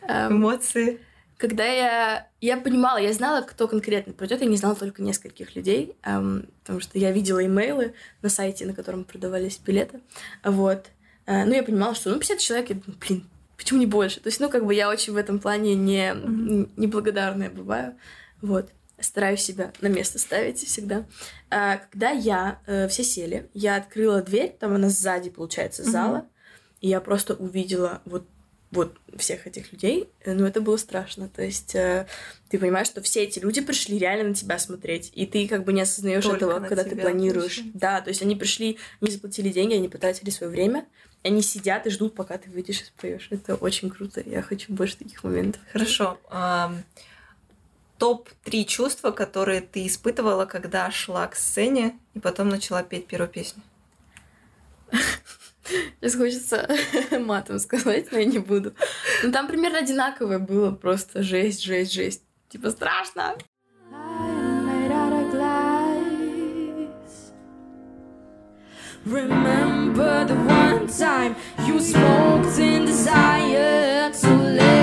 Um, 0.02 0.34
Эмоции? 0.34 1.02
Когда 1.38 1.66
я... 1.66 2.28
Я 2.42 2.58
понимала, 2.58 2.98
я 2.98 3.14
знала, 3.14 3.42
кто 3.42 3.68
конкретно 3.68 4.14
придет, 4.14 4.42
я 4.42 4.48
не 4.48 4.58
знала 4.58 4.76
только 4.76 5.04
нескольких 5.04 5.56
людей, 5.56 5.96
эм, 6.04 6.48
потому 6.62 6.80
что 6.80 6.98
я 6.98 7.12
видела 7.12 7.46
имейлы 7.46 7.94
на 8.22 8.30
сайте, 8.30 8.66
на 8.66 8.74
котором 8.74 9.04
продавались 9.04 9.60
билеты. 9.60 10.02
Вот. 10.44 10.88
Э, 11.28 11.46
ну, 11.46 11.54
я 11.54 11.62
понимала, 11.62 11.94
что 11.94 12.10
ну 12.10 12.20
50 12.20 12.40
человек, 12.40 12.70
я 12.70 12.76
думаю, 12.76 13.00
блин, 13.08 13.30
почему 13.56 13.80
не 13.80 13.86
больше? 13.86 14.20
То 14.20 14.28
есть, 14.28 14.40
ну, 14.40 14.50
как 14.50 14.66
бы 14.66 14.74
я 14.74 14.90
очень 14.90 15.14
в 15.14 15.18
этом 15.18 15.40
плане 15.40 15.76
не, 15.76 16.12
mm-hmm. 16.12 16.72
неблагодарная 16.76 17.52
бываю. 17.52 17.96
Вот. 18.42 18.72
Стараюсь 19.00 19.42
себя 19.42 19.74
на 19.80 19.88
место 19.88 20.18
ставить 20.18 20.58
всегда. 20.58 21.06
А, 21.52 21.78
когда 21.78 22.10
я... 22.10 22.60
Э, 22.66 22.88
все 22.88 23.04
сели, 23.04 23.48
я 23.54 23.76
открыла 23.76 24.24
дверь, 24.24 24.56
там 24.60 24.74
она 24.74 24.90
сзади, 24.90 25.30
получается, 25.30 25.84
зала, 25.84 26.18
mm-hmm. 26.18 26.78
и 26.82 26.88
я 26.88 27.00
просто 27.00 27.36
увидела 27.36 28.02
вот 28.06 28.26
вот 28.72 28.98
всех 29.18 29.48
этих 29.48 29.72
людей, 29.72 30.10
э, 30.24 30.34
ну, 30.34 30.46
это 30.46 30.60
было 30.60 30.78
страшно. 30.78 31.30
То 31.30 31.42
есть 31.42 31.74
э, 31.76 32.08
ты 32.50 32.60
понимаешь, 32.60 32.88
что 32.88 33.02
все 33.02 33.24
эти 33.24 33.40
люди 33.40 33.62
пришли 33.62 33.98
реально 33.98 34.30
на 34.30 34.36
тебя 34.36 34.60
смотреть, 34.60 35.12
и 35.16 35.26
ты 35.26 35.48
как 35.48 35.64
бы 35.64 35.74
не 35.74 35.82
осознаешь 35.82 36.26
этого, 36.26 36.60
когда 36.60 36.84
ты 36.84 36.96
планируешь. 36.96 37.56
Пришли. 37.56 37.72
Да, 37.74 38.02
то 38.02 38.10
есть 38.10 38.22
они 38.22 38.36
пришли, 38.36 38.78
они 39.02 39.12
заплатили 39.12 39.50
деньги, 39.50 39.76
они 39.76 39.88
потратили 39.88 40.30
свое 40.30 40.52
время, 40.52 40.86
они 41.24 41.42
сидят 41.42 41.88
и 41.88 41.90
ждут, 41.90 42.14
пока 42.16 42.38
ты 42.38 42.50
выйдешь 42.50 42.82
и 42.82 42.86
споешь. 42.86 43.28
Это 43.32 43.56
очень 43.56 43.90
круто. 43.90 44.22
Я 44.26 44.42
хочу 44.42 44.74
больше 44.74 44.98
таких 44.98 45.24
моментов. 45.24 45.62
Хорошо. 45.72 46.18
Топ-3 47.98 48.66
чувства, 48.66 49.10
которые 49.10 49.62
ты 49.62 49.88
испытывала, 49.88 50.46
когда 50.46 50.92
шла 50.92 51.26
к 51.26 51.36
сцене 51.36 51.98
и 52.14 52.20
потом 52.20 52.48
начала 52.50 52.84
петь 52.84 53.08
первую 53.08 53.30
песню. 53.30 53.64
Сейчас 56.00 56.16
хочется 56.16 56.70
матом 57.20 57.60
сказать, 57.60 58.12
но 58.12 58.20
я 58.20 58.26
не 58.26 58.40
буду. 58.40 58.74
Ну 59.24 59.32
там 59.32 59.48
примерно 59.48 59.80
одинаковое 59.80 60.40
было, 60.40 60.72
просто 60.72 61.24
жесть, 61.24 61.64
жесть, 61.64 61.94
жесть. 61.94 62.24
Типа 62.50 62.70
страшно. 62.70 63.36
Remember 69.06 70.26
the 70.26 70.36
one 70.36 70.86
time 70.88 71.36
you 71.66 71.80
smoked 71.80 72.60
in 72.60 72.86
desire 72.86 74.12
to 74.12 74.28
let 74.36 74.77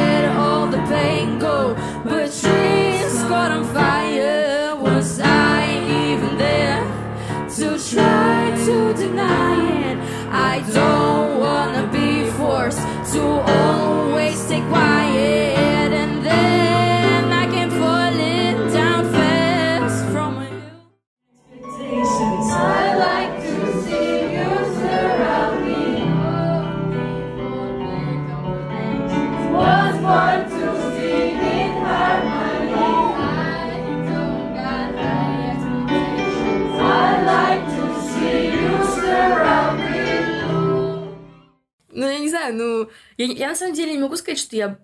я, 43.16 43.26
я 43.26 43.48
на 43.48 43.56
самом 43.56 43.74
деле 43.74 43.92
не 43.92 43.98
могу 43.98 44.16
сказать, 44.16 44.38
что 44.38 44.56
я 44.56 44.78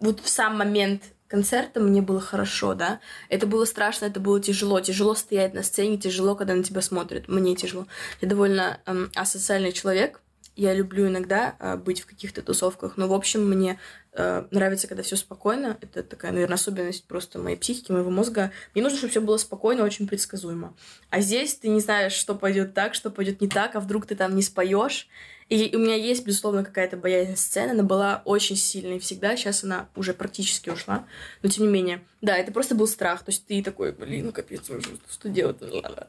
вот 0.00 0.20
в 0.20 0.28
сам 0.28 0.56
момент 0.58 1.02
концерта 1.28 1.80
мне 1.80 2.02
было 2.02 2.20
хорошо, 2.20 2.74
да. 2.74 3.00
Это 3.28 3.46
было 3.46 3.64
страшно, 3.64 4.06
это 4.06 4.20
было 4.20 4.40
тяжело. 4.40 4.80
Тяжело 4.80 5.14
стоять 5.14 5.54
на 5.54 5.62
сцене, 5.62 5.98
тяжело, 5.98 6.34
когда 6.34 6.54
на 6.54 6.62
тебя 6.62 6.80
смотрят. 6.80 7.28
Мне 7.28 7.56
тяжело. 7.56 7.86
Я 8.20 8.28
довольно 8.28 8.80
эм, 8.86 9.10
асоциальный 9.14 9.72
человек. 9.72 10.20
Я 10.56 10.72
люблю 10.72 11.08
иногда 11.08 11.56
э, 11.58 11.76
быть 11.76 12.00
в 12.00 12.06
каких-то 12.06 12.40
тусовках, 12.40 12.96
но, 12.96 13.08
в 13.08 13.12
общем, 13.12 13.48
мне 13.48 13.80
э, 14.12 14.46
нравится, 14.50 14.86
когда 14.86 15.02
все 15.02 15.16
спокойно. 15.16 15.76
Это 15.80 16.02
такая, 16.02 16.30
наверное, 16.30 16.54
особенность 16.54 17.04
просто 17.06 17.40
моей 17.40 17.56
психики, 17.56 17.90
моего 17.90 18.10
мозга. 18.10 18.52
Мне 18.74 18.82
нужно, 18.82 18.98
чтобы 18.98 19.10
все 19.10 19.20
было 19.20 19.36
спокойно, 19.36 19.82
очень 19.82 20.06
предсказуемо. 20.06 20.74
А 21.10 21.20
здесь 21.20 21.54
ты 21.56 21.68
не 21.68 21.80
знаешь, 21.80 22.12
что 22.12 22.34
пойдет 22.34 22.72
так, 22.72 22.94
что 22.94 23.10
пойдет 23.10 23.40
не 23.40 23.48
так, 23.48 23.74
а 23.74 23.80
вдруг 23.80 24.06
ты 24.06 24.14
там 24.14 24.36
не 24.36 24.42
споешь. 24.42 25.08
И 25.48 25.74
у 25.76 25.78
меня 25.78 25.94
есть, 25.94 26.24
безусловно, 26.24 26.64
какая-то 26.64 26.96
боязнь 26.96 27.36
сцены. 27.36 27.72
Она 27.72 27.82
была 27.82 28.22
очень 28.24 28.56
сильной 28.56 28.98
всегда. 28.98 29.36
Сейчас 29.36 29.62
она 29.62 29.88
уже 29.94 30.14
практически 30.14 30.70
ушла. 30.70 31.04
Но 31.42 31.50
тем 31.50 31.66
не 31.66 31.70
менее. 31.70 32.02
Да, 32.22 32.36
это 32.36 32.50
просто 32.50 32.74
был 32.74 32.86
страх. 32.86 33.22
То 33.24 33.30
есть 33.30 33.46
ты 33.46 33.62
такой, 33.62 33.92
блин, 33.92 34.32
капец, 34.32 34.62
что 35.10 35.28
делать? 35.28 35.58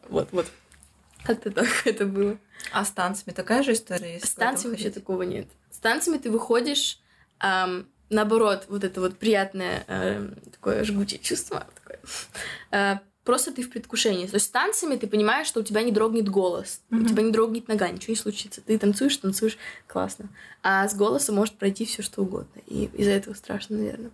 Вот, 0.08 0.29
вот. 0.31 0.47
Как-то 1.26 1.52
так 1.52 1.68
это 1.86 2.06
было. 2.06 2.38
А 2.72 2.86
с 2.86 2.92
танцами 2.92 3.34
такая 3.34 3.64
же 3.64 3.74
история? 3.74 4.20
С 4.20 4.32
танцами 4.32 4.72
вообще 4.72 4.90
такого 4.92 5.24
нет. 5.24 5.48
С 5.72 5.78
танцами 5.80 6.18
ты 6.18 6.30
выходишь, 6.32 7.00
ам, 7.40 7.88
наоборот, 8.10 8.66
вот 8.70 8.84
это 8.84 9.02
вот 9.02 9.18
приятное 9.18 9.84
эм, 9.88 10.36
такое 10.52 10.84
жгучее 10.84 11.20
чувство. 11.20 11.68
такое. 11.84 12.00
Э, 12.72 13.00
просто 13.24 13.52
ты 13.52 13.64
в 13.64 13.70
предвкушении. 13.70 14.28
То 14.28 14.36
есть 14.36 14.48
с 14.48 14.50
танцами 14.50 14.96
ты 14.96 15.08
понимаешь, 15.08 15.48
что 15.48 15.60
у 15.60 15.64
тебя 15.64 15.82
не 15.82 15.92
дрогнет 15.92 16.30
голос, 16.30 16.82
у 16.92 16.96
Мгм. 16.96 17.08
тебя 17.08 17.24
не 17.24 17.32
дрогнет 17.32 17.68
нога, 17.68 17.90
ничего 17.90 18.12
не 18.12 18.18
случится. 18.18 18.62
Ты 18.62 18.78
танцуешь, 18.78 19.18
танцуешь, 19.18 19.58
классно. 19.88 20.30
А 20.64 20.88
с 20.88 20.96
голоса 20.96 21.32
может 21.34 21.56
пройти 21.56 21.86
все 21.86 22.02
что 22.04 22.22
угодно. 22.22 22.62
И 22.68 22.86
из-за 22.94 23.12
этого 23.12 23.34
страшно, 23.34 23.78
наверное. 23.78 24.12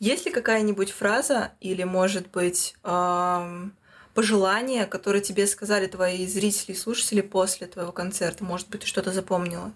Есть 0.00 0.26
ли 0.26 0.32
какая-нибудь 0.32 0.90
фраза 0.90 1.52
или, 1.60 1.84
может 1.84 2.28
быть, 2.30 2.74
ам, 2.82 3.72
пожелание, 4.14 4.86
которое 4.86 5.20
тебе 5.20 5.46
сказали 5.46 5.86
твои 5.86 6.26
зрители 6.26 6.72
и 6.72 6.76
слушатели 6.76 7.20
после 7.20 7.66
твоего 7.66 7.92
концерта? 7.92 8.44
Может 8.44 8.68
быть, 8.68 8.82
ты 8.82 8.86
что-то 8.86 9.12
запомнила? 9.12 9.72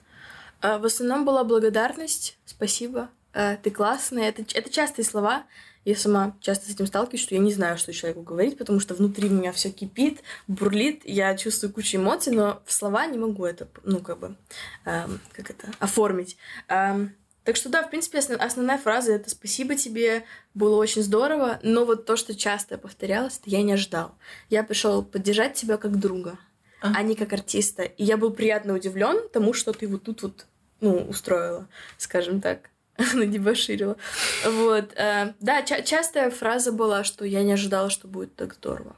А, 0.60 0.78
В 0.78 0.86
основном 0.86 1.24
была 1.24 1.44
благодарность, 1.44 2.38
спасибо, 2.46 3.10
э, 3.32 3.56
ты 3.56 3.70
классная. 3.70 4.28
Это, 4.28 4.42
это 4.54 4.70
частые 4.70 5.04
слова. 5.04 5.44
Я 5.84 5.96
сама 5.96 6.36
часто 6.40 6.66
с 6.66 6.74
этим 6.74 6.86
сталкиваюсь, 6.86 7.22
что 7.22 7.34
я 7.34 7.40
не 7.40 7.52
знаю, 7.52 7.78
что 7.78 7.92
человеку 7.92 8.22
говорить, 8.22 8.58
потому 8.58 8.78
что 8.78 8.94
внутри 8.94 9.28
меня 9.28 9.52
все 9.52 9.70
кипит, 9.70 10.22
бурлит, 10.46 11.02
я 11.04 11.34
чувствую 11.36 11.72
кучу 11.72 11.96
эмоций, 11.96 12.32
но 12.32 12.62
в 12.66 12.72
слова 12.72 13.06
не 13.06 13.16
могу 13.16 13.44
это, 13.46 13.68
ну, 13.84 14.00
как 14.00 14.18
бы, 14.18 14.36
эм, 14.84 15.20
как 15.32 15.50
это, 15.50 15.68
оформить. 15.78 16.36
Эм, 16.68 17.14
так 17.48 17.56
что 17.56 17.70
да, 17.70 17.82
в 17.82 17.88
принципе, 17.88 18.18
основ- 18.18 18.38
основная 18.44 18.76
фраза 18.76 19.12
это 19.14 19.30
«спасибо 19.30 19.74
тебе, 19.74 20.24
было 20.52 20.76
очень 20.76 21.02
здорово», 21.02 21.58
но 21.62 21.86
вот 21.86 22.04
то, 22.04 22.14
что 22.18 22.34
часто 22.34 22.76
повторялось, 22.76 23.38
это 23.40 23.48
«я 23.48 23.62
не 23.62 23.72
ожидал». 23.72 24.14
Я 24.50 24.62
пришел 24.62 25.02
поддержать 25.02 25.54
тебя 25.54 25.78
как 25.78 25.98
друга, 25.98 26.36
А. 26.82 26.92
а 26.94 27.02
не 27.02 27.14
как 27.14 27.32
артиста. 27.32 27.84
И 27.84 28.04
я 28.04 28.18
был 28.18 28.32
приятно 28.32 28.74
удивлен 28.74 29.30
тому, 29.30 29.54
что 29.54 29.72
ты 29.72 29.88
вот 29.88 30.02
тут 30.02 30.20
вот, 30.24 30.44
ну, 30.82 30.98
устроила, 31.08 31.66
скажем 31.96 32.42
так. 32.42 32.68
надебоширила. 33.14 33.96
Вот. 34.44 34.92
э, 34.96 35.32
Да, 35.40 35.62
ча- 35.62 35.80
частая 35.80 36.30
фраза 36.30 36.70
была, 36.70 37.02
что 37.02 37.24
я 37.24 37.42
не 37.44 37.54
ожидала, 37.54 37.88
что 37.88 38.08
будет 38.08 38.36
так 38.36 38.52
здорово. 38.56 38.94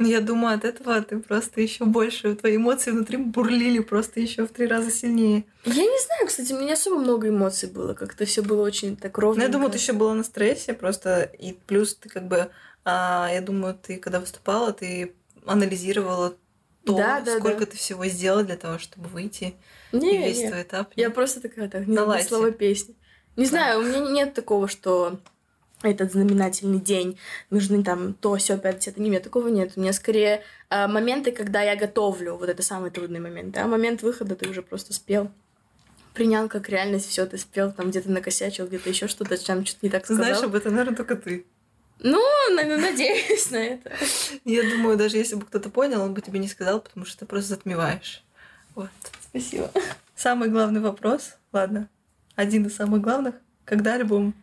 Я 0.00 0.20
думаю, 0.20 0.54
от 0.56 0.64
этого 0.64 1.00
ты 1.02 1.18
просто 1.18 1.60
еще 1.60 1.84
больше, 1.84 2.34
твои 2.36 2.56
эмоции 2.56 2.92
внутри 2.92 3.16
бурлили 3.16 3.80
просто 3.80 4.20
еще 4.20 4.46
в 4.46 4.50
три 4.50 4.66
раза 4.66 4.90
сильнее. 4.92 5.44
Я 5.64 5.82
не 5.82 6.04
знаю, 6.06 6.26
кстати, 6.26 6.52
у 6.52 6.56
меня 6.56 6.66
не 6.66 6.72
особо 6.74 6.98
много 7.00 7.28
эмоций 7.28 7.68
было. 7.68 7.94
Как-то 7.94 8.24
все 8.24 8.42
было 8.42 8.62
очень 8.62 8.96
так 8.96 9.18
ровно. 9.18 9.40
Ну, 9.40 9.46
я 9.46 9.52
думаю, 9.52 9.70
ты 9.70 9.78
еще 9.78 9.92
была 9.92 10.14
на 10.14 10.22
стрессе 10.22 10.72
просто, 10.72 11.22
и 11.22 11.52
плюс 11.52 11.96
ты 11.96 12.08
как 12.08 12.28
бы, 12.28 12.48
а, 12.84 13.28
я 13.32 13.40
думаю, 13.40 13.74
ты 13.74 13.96
когда 13.96 14.20
выступала, 14.20 14.72
ты 14.72 15.14
анализировала 15.44 16.36
то, 16.84 16.96
Да, 16.96 17.20
да, 17.20 17.38
сколько 17.38 17.60
да. 17.60 17.66
ты 17.66 17.76
всего 17.76 18.06
сделала 18.06 18.44
для 18.44 18.56
того, 18.56 18.78
чтобы 18.78 19.08
выйти, 19.08 19.54
Не, 19.92 20.14
и 20.14 20.18
весь 20.28 20.38
не. 20.38 20.48
твой 20.48 20.62
этап. 20.62 20.92
Я 20.94 21.10
просто 21.10 21.40
такая, 21.40 21.68
так, 21.68 21.86
не 21.88 21.98
лайте. 21.98 22.28
слова 22.28 22.50
песни. 22.52 22.94
Не 23.36 23.44
Да. 23.44 23.50
знаю, 23.50 23.80
у 23.80 23.82
меня 23.82 23.98
нет 24.10 24.34
такого, 24.34 24.68
что 24.68 25.18
этот 25.82 26.12
знаменательный 26.12 26.80
день, 26.80 27.18
нужны 27.50 27.84
там 27.84 28.14
то, 28.14 28.36
все, 28.36 28.58
пять, 28.58 28.88
это 28.88 29.00
не 29.00 29.10
меня, 29.10 29.20
такого 29.20 29.48
нет. 29.48 29.72
У 29.76 29.80
меня 29.80 29.92
скорее 29.92 30.42
э, 30.70 30.86
моменты, 30.88 31.30
когда 31.32 31.62
я 31.62 31.76
готовлю, 31.76 32.36
вот 32.36 32.48
это 32.48 32.62
самый 32.62 32.90
трудный 32.90 33.20
момент, 33.20 33.56
а 33.56 33.66
момент 33.66 34.02
выхода 34.02 34.34
ты 34.34 34.48
уже 34.48 34.62
просто 34.62 34.92
спел, 34.92 35.30
принял 36.14 36.48
как 36.48 36.68
реальность, 36.68 37.08
все, 37.08 37.26
ты 37.26 37.38
спел, 37.38 37.72
там 37.72 37.90
где-то 37.90 38.10
накосячил, 38.10 38.66
где-то 38.66 38.88
еще 38.88 39.06
что-то, 39.06 39.36
там 39.44 39.64
что-то 39.64 39.86
не 39.86 39.90
так 39.90 40.04
сказал. 40.04 40.24
Знаешь, 40.24 40.42
об 40.42 40.54
этом, 40.54 40.72
наверное, 40.72 40.96
только 40.96 41.14
ты. 41.14 41.46
Ну, 42.00 42.20
на- 42.54 42.64
на- 42.64 42.78
надеюсь 42.78 43.50
на 43.50 43.56
это. 43.58 43.92
Я 44.44 44.62
думаю, 44.62 44.96
даже 44.96 45.16
если 45.16 45.36
бы 45.36 45.46
кто-то 45.46 45.70
понял, 45.70 46.00
он 46.02 46.14
бы 46.14 46.20
тебе 46.22 46.38
не 46.40 46.48
сказал, 46.48 46.80
потому 46.80 47.06
что 47.06 47.20
ты 47.20 47.26
просто 47.26 47.50
затмеваешь. 47.50 48.24
Вот. 48.74 48.88
Спасибо. 49.30 49.70
Самый 50.16 50.48
главный 50.48 50.80
вопрос, 50.80 51.34
ладно, 51.52 51.88
один 52.34 52.66
из 52.66 52.74
самых 52.74 53.00
главных, 53.00 53.34
когда 53.64 53.94
альбом? 53.94 54.34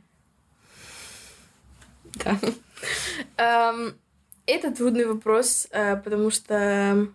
Да. 2.16 2.40
Эм, 3.38 3.96
Это 4.46 4.72
трудный 4.72 5.06
вопрос, 5.06 5.68
э, 5.72 5.96
потому 5.98 6.30
что... 6.32 7.08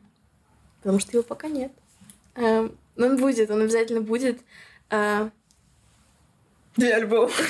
Потому 0.83 0.99
что 0.99 1.13
его 1.13 1.23
пока 1.23 1.49
нет. 1.49 1.73
Эм, 2.35 2.77
но 2.97 3.07
Он 3.07 3.17
будет, 3.17 3.51
он 3.51 3.61
обязательно 3.63 4.01
будет. 4.01 4.41
Э, 4.91 5.31
Две 6.77 6.95
альбома. 6.95 7.33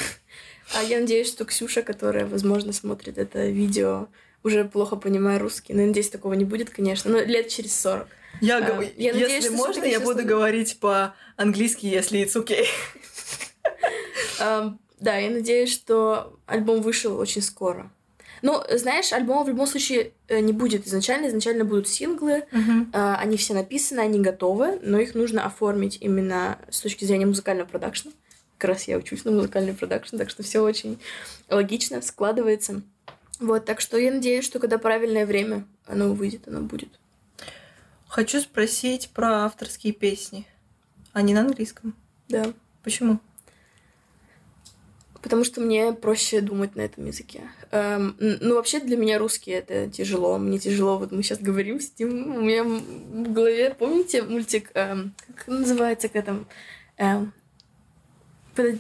А 0.73 0.85
я 0.85 1.01
надеюсь, 1.01 1.27
что 1.29 1.45
Ксюша, 1.45 1.83
которая, 1.83 2.27
возможно, 2.27 2.73
смотрит 2.73 3.19
это 3.19 3.47
видео, 3.49 4.07
уже 4.45 4.65
плохо 4.65 4.95
понимая 4.95 5.41
русский. 5.41 5.75
Но 5.75 5.81
я 5.81 5.89
надеюсь, 5.89 6.11
такого 6.11 6.35
не 6.35 6.45
будет, 6.45 6.71
конечно. 6.71 7.11
Но 7.11 7.19
лет 7.19 7.49
через 7.49 7.75
40. 7.81 8.07
Я, 8.41 8.59
А, 8.59 8.61
говорю, 8.61 8.89
я 8.97 9.11
если 9.11 9.21
надеюсь, 9.23 9.45
что 9.47 9.53
можно, 9.55 9.83
я 9.85 9.99
буду 9.99 10.25
говорить 10.25 10.79
по-английски, 10.79 11.87
если 11.87 12.23
it's 12.25 12.37
okay. 12.41 12.67
Эм, 14.39 14.79
Да, 15.01 15.17
я 15.17 15.31
надеюсь, 15.31 15.73
что 15.73 16.39
альбом 16.47 16.83
вышел 16.83 17.19
очень 17.19 17.43
скоро. 17.43 17.91
Ну, 18.43 18.63
знаешь, 18.71 19.13
альбома 19.13 19.45
в 19.45 19.49
любом 19.49 19.67
случае 19.67 20.13
э, 20.29 20.41
не 20.41 20.53
будет 20.53 20.87
изначально. 20.87 21.29
Изначально 21.29 21.65
будут 21.65 21.89
синглы, 21.89 22.45
А, 22.93 23.17
Они 23.17 23.37
все 23.37 23.55
написаны, 23.55 24.01
они 24.01 24.21
готовы, 24.21 24.79
но 24.83 24.99
их 24.99 25.15
нужно 25.15 25.45
оформить 25.45 25.99
именно 26.01 26.59
с 26.71 26.81
точки 26.81 27.05
зрения 27.05 27.27
музыкального 27.27 27.67
продакшна. 27.67 28.13
Как 28.57 28.71
раз 28.71 28.89
я 28.89 28.97
учусь 28.97 29.25
на 29.25 29.31
музыкальный 29.31 29.75
продакшн, 29.75 30.17
так 30.17 30.31
что 30.31 30.43
все 30.43 30.61
очень 30.61 30.99
логично 31.49 32.03
складывается. 32.03 32.83
Вот, 33.39 33.65
так 33.65 33.81
что 33.81 33.97
я 33.97 34.13
надеюсь, 34.13 34.45
что 34.45 34.59
когда 34.59 34.77
правильное 34.79 35.25
время 35.25 35.65
оно 35.87 36.13
выйдет, 36.13 36.47
оно 36.47 36.61
будет. 36.61 36.89
Хочу 38.07 38.41
спросить 38.41 39.11
про 39.11 39.45
авторские 39.45 39.93
песни. 39.93 40.47
Они 41.13 41.33
на 41.33 41.41
английском. 41.41 41.95
Да. 42.29 42.53
Почему? 42.83 43.19
Потому 45.23 45.45
что 45.45 45.61
мне 45.61 45.93
проще 45.93 46.41
думать 46.41 46.77
на 46.77 46.81
этом 46.81 47.05
языке. 47.05 47.43
Эм, 47.73 48.17
ну, 48.19 48.55
вообще 48.55 48.81
для 48.81 48.97
меня 48.97 49.19
русский 49.19 49.51
это 49.51 49.89
тяжело. 49.91 50.39
Мне 50.39 50.59
тяжело, 50.59 50.97
вот 50.97 51.13
мы 51.13 51.23
сейчас 51.23 51.39
говорим 51.39 51.79
с 51.79 51.99
ним, 51.99 52.37
у 52.37 52.41
меня 52.41 52.65
в 52.65 53.33
голове, 53.33 53.75
помните 53.79 54.23
мультик, 54.23 54.71
эм, 54.75 55.13
как 55.37 55.49
называется, 55.49 56.09
когда 56.09 56.23
там 56.23 56.47
эм, 56.97 57.33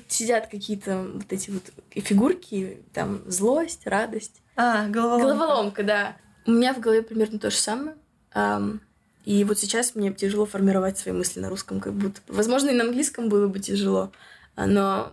сидят 0.08 0.48
какие-то 0.48 1.06
вот 1.14 1.30
эти 1.30 1.50
вот 1.50 1.62
фигурки, 1.90 2.78
там 2.94 3.20
злость, 3.26 3.86
радость. 3.86 4.40
А, 4.56 4.88
головоломка. 4.88 5.26
Головоломка, 5.26 5.82
да. 5.82 6.16
У 6.46 6.52
меня 6.52 6.72
в 6.72 6.80
голове 6.80 7.02
примерно 7.02 7.38
то 7.38 7.50
же 7.50 7.56
самое. 7.56 7.96
Эм, 8.34 8.80
и 9.26 9.44
вот 9.44 9.58
сейчас 9.58 9.94
мне 9.94 10.12
тяжело 10.12 10.46
формировать 10.46 10.98
свои 10.98 11.14
мысли 11.14 11.40
на 11.40 11.50
русском, 11.50 11.80
как 11.80 11.92
будто. 11.92 12.20
Возможно, 12.28 12.70
и 12.70 12.74
на 12.74 12.84
английском 12.84 13.28
было 13.28 13.46
бы 13.46 13.58
тяжело, 13.58 14.10
но 14.56 15.12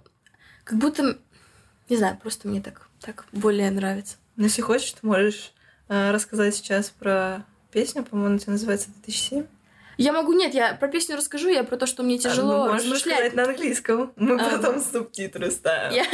как 0.67 0.77
будто, 0.77 1.17
не 1.87 1.95
знаю, 1.95 2.17
просто 2.21 2.47
мне 2.47 2.61
так, 2.61 2.89
так 2.99 3.25
более 3.31 3.71
нравится. 3.71 4.17
Ну, 4.35 4.43
если 4.43 4.61
хочешь, 4.61 4.91
ты 4.91 5.07
можешь 5.07 5.53
э, 5.87 6.11
рассказать 6.11 6.55
сейчас 6.55 6.89
про 6.89 7.45
песню, 7.71 8.03
по-моему, 8.03 8.35
она 8.35 8.53
называется 8.53 8.89
2007. 9.03 9.45
Я 9.97 10.11
могу, 10.11 10.33
нет, 10.33 10.53
я 10.53 10.73
про 10.75 10.89
песню 10.89 11.15
расскажу, 11.15 11.47
я 11.47 11.63
про 11.63 11.77
то, 11.77 11.87
что 11.87 12.03
мне 12.03 12.19
тяжело 12.19 12.63
а, 12.63 12.67
ну, 12.67 12.73
размышлять. 12.73 13.33
на 13.33 13.45
английском. 13.45 14.11
Мы 14.17 14.35
а, 14.35 14.57
потом 14.57 14.81
субтитры 14.81 15.49
ставим. 15.49 15.95
Я, 15.95 16.05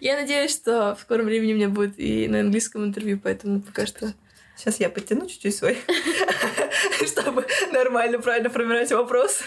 я 0.00 0.20
надеюсь, 0.20 0.52
что 0.52 0.94
в 0.94 1.00
скором 1.00 1.24
времени 1.24 1.54
у 1.54 1.56
меня 1.56 1.68
будет 1.68 1.98
и 1.98 2.28
на 2.28 2.40
английском 2.40 2.84
интервью, 2.84 3.18
поэтому 3.20 3.62
пока 3.62 3.86
что 3.86 4.12
Сейчас 4.62 4.78
я 4.78 4.90
подтяну 4.90 5.26
чуть-чуть 5.26 5.56
свой, 5.56 5.78
чтобы 7.06 7.46
нормально, 7.72 8.18
правильно 8.18 8.50
формировать 8.50 8.92
вопрос. 8.92 9.42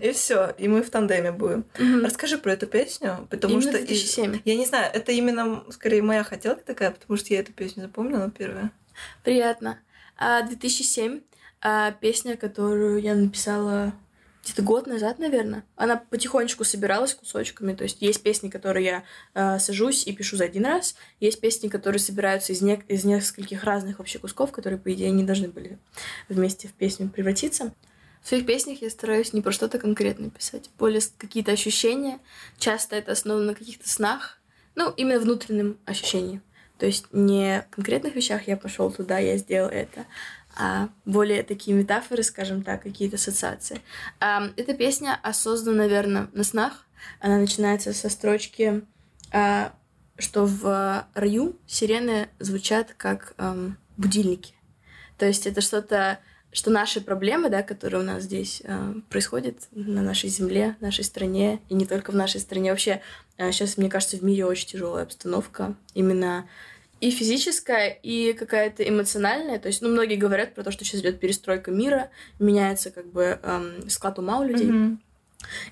И 0.00 0.12
все. 0.12 0.54
И 0.58 0.68
мы 0.68 0.82
в 0.82 0.90
тандеме 0.90 1.32
будем. 1.32 1.64
Расскажи 2.02 2.38
про 2.38 2.52
эту 2.52 2.66
песню, 2.66 3.26
потому 3.30 3.60
что... 3.60 3.72
2007. 3.72 4.40
Я 4.44 4.56
не 4.56 4.66
знаю, 4.66 4.90
это 4.92 5.12
именно, 5.12 5.64
скорее, 5.70 6.02
моя 6.02 6.24
хотелка 6.24 6.62
такая, 6.64 6.90
потому 6.90 7.16
что 7.16 7.32
я 7.34 7.40
эту 7.40 7.52
песню 7.52 7.82
запомнила 7.82 8.30
первая. 8.30 8.70
Приятно. 9.24 9.78
2007. 10.18 11.20
А, 11.60 11.88
а, 11.88 11.92
песня, 11.92 12.36
которую 12.36 13.00
я 13.00 13.14
написала 13.14 13.92
где-то 14.44 14.62
год 14.62 14.86
назад, 14.86 15.18
наверное. 15.18 15.64
Она 15.76 15.96
потихонечку 15.96 16.64
собиралась 16.64 17.14
кусочками. 17.14 17.74
То 17.74 17.84
есть 17.84 18.00
есть 18.00 18.22
песни, 18.22 18.48
которые 18.48 18.86
я 18.86 19.04
э, 19.34 19.58
сажусь 19.58 20.06
и 20.06 20.12
пишу 20.12 20.36
за 20.36 20.44
один 20.44 20.66
раз. 20.66 20.94
Есть 21.20 21.40
песни, 21.40 21.68
которые 21.68 22.00
собираются 22.00 22.52
из, 22.52 22.62
не- 22.62 22.82
из 22.88 23.04
нескольких 23.04 23.64
разных 23.64 23.98
вообще 23.98 24.18
кусков, 24.18 24.52
которые, 24.52 24.78
по 24.78 24.92
идее, 24.92 25.10
не 25.10 25.24
должны 25.24 25.48
были 25.48 25.78
вместе 26.28 26.68
в 26.68 26.72
песню 26.72 27.08
превратиться. 27.08 27.72
В 28.22 28.28
своих 28.28 28.46
песнях 28.46 28.82
я 28.82 28.90
стараюсь 28.90 29.32
не 29.32 29.42
про 29.42 29.52
что-то 29.52 29.78
конкретное 29.78 30.30
писать, 30.30 30.70
более 30.78 31.00
какие-то 31.18 31.52
ощущения. 31.52 32.18
Часто 32.58 32.96
это 32.96 33.12
основано 33.12 33.46
на 33.46 33.54
каких-то 33.54 33.88
снах, 33.88 34.38
ну, 34.74 34.90
именно 34.96 35.20
внутренним 35.20 35.78
ощущениям. 35.84 36.42
То 36.78 36.86
есть 36.86 37.06
не 37.12 37.66
в 37.70 37.74
конкретных 37.74 38.14
вещах 38.14 38.46
я 38.46 38.56
пошел 38.56 38.90
туда, 38.90 39.18
я 39.18 39.36
сделал 39.36 39.68
это, 39.68 40.06
а 40.58 40.88
более 41.04 41.42
такие 41.42 41.76
метафоры, 41.76 42.22
скажем 42.22 42.62
так, 42.62 42.82
какие-то 42.82 43.16
ассоциации. 43.16 43.80
А, 44.20 44.50
эта 44.56 44.74
песня 44.74 45.20
создана, 45.32 45.78
наверное, 45.78 46.28
на 46.32 46.44
снах. 46.44 46.84
Она 47.20 47.38
начинается 47.38 47.92
со 47.92 48.08
строчки, 48.08 48.82
а, 49.32 49.72
что 50.18 50.46
в 50.46 51.06
раю 51.14 51.56
сирены 51.66 52.28
звучат 52.40 52.94
как 52.96 53.34
будильники. 53.96 54.54
То 55.16 55.26
есть 55.26 55.46
это 55.46 55.60
что-то, 55.60 56.18
что 56.52 56.70
наши 56.70 57.00
проблемы, 57.00 57.50
да, 57.50 57.62
которые 57.62 58.00
у 58.00 58.04
нас 58.04 58.22
здесь 58.22 58.62
э, 58.64 58.94
происходят 59.10 59.56
на 59.72 60.02
нашей 60.02 60.30
земле, 60.30 60.76
нашей 60.80 61.04
стране, 61.04 61.60
и 61.68 61.74
не 61.74 61.86
только 61.86 62.10
в 62.10 62.14
нашей 62.14 62.40
стране. 62.40 62.70
Вообще, 62.70 63.02
э, 63.36 63.52
сейчас, 63.52 63.76
мне 63.76 63.90
кажется, 63.90 64.16
в 64.16 64.22
мире 64.22 64.46
очень 64.46 64.68
тяжелая 64.68 65.04
обстановка. 65.04 65.74
Именно 65.94 66.48
и 67.00 67.10
физическая, 67.10 67.90
и 67.90 68.32
какая-то 68.32 68.88
эмоциональная. 68.88 69.58
То 69.58 69.68
есть, 69.68 69.82
ну, 69.82 69.88
многие 69.88 70.16
говорят 70.16 70.54
про 70.54 70.64
то, 70.64 70.70
что 70.70 70.84
сейчас 70.84 71.00
идет 71.00 71.20
перестройка 71.20 71.70
мира, 71.70 72.10
меняется 72.38 72.90
как 72.90 73.06
бы 73.06 73.38
эм, 73.42 73.88
склад 73.88 74.18
ума 74.18 74.40
у 74.40 74.44
людей. 74.44 74.68
Mm-hmm. 74.68 74.96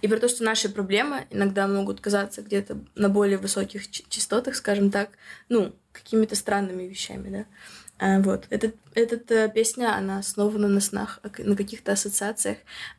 И 0.01 0.09
про 0.09 0.19
то, 0.19 0.29
что 0.29 0.45
наши 0.45 0.69
проблемы 0.69 1.27
иногда 1.31 1.67
могут 1.67 2.01
казаться 2.01 2.43
где-то 2.43 2.79
на 2.95 3.09
более 3.09 3.39
высоких 3.39 3.91
частотах, 3.91 4.55
скажем 4.55 4.91
так, 4.91 5.11
ну, 5.49 5.75
какими-то 5.93 6.37
странными 6.37 6.85
вещами, 6.85 7.31
да. 7.31 7.45
А, 7.99 8.21
вот. 8.21 8.47
Этот, 8.51 8.77
эта 8.95 9.49
песня, 9.49 9.97
она 9.97 10.19
основана 10.19 10.69
на 10.69 10.81
снах, 10.81 11.21
на 11.39 11.57
каких-то 11.57 11.93
ассоциациях. 11.93 12.59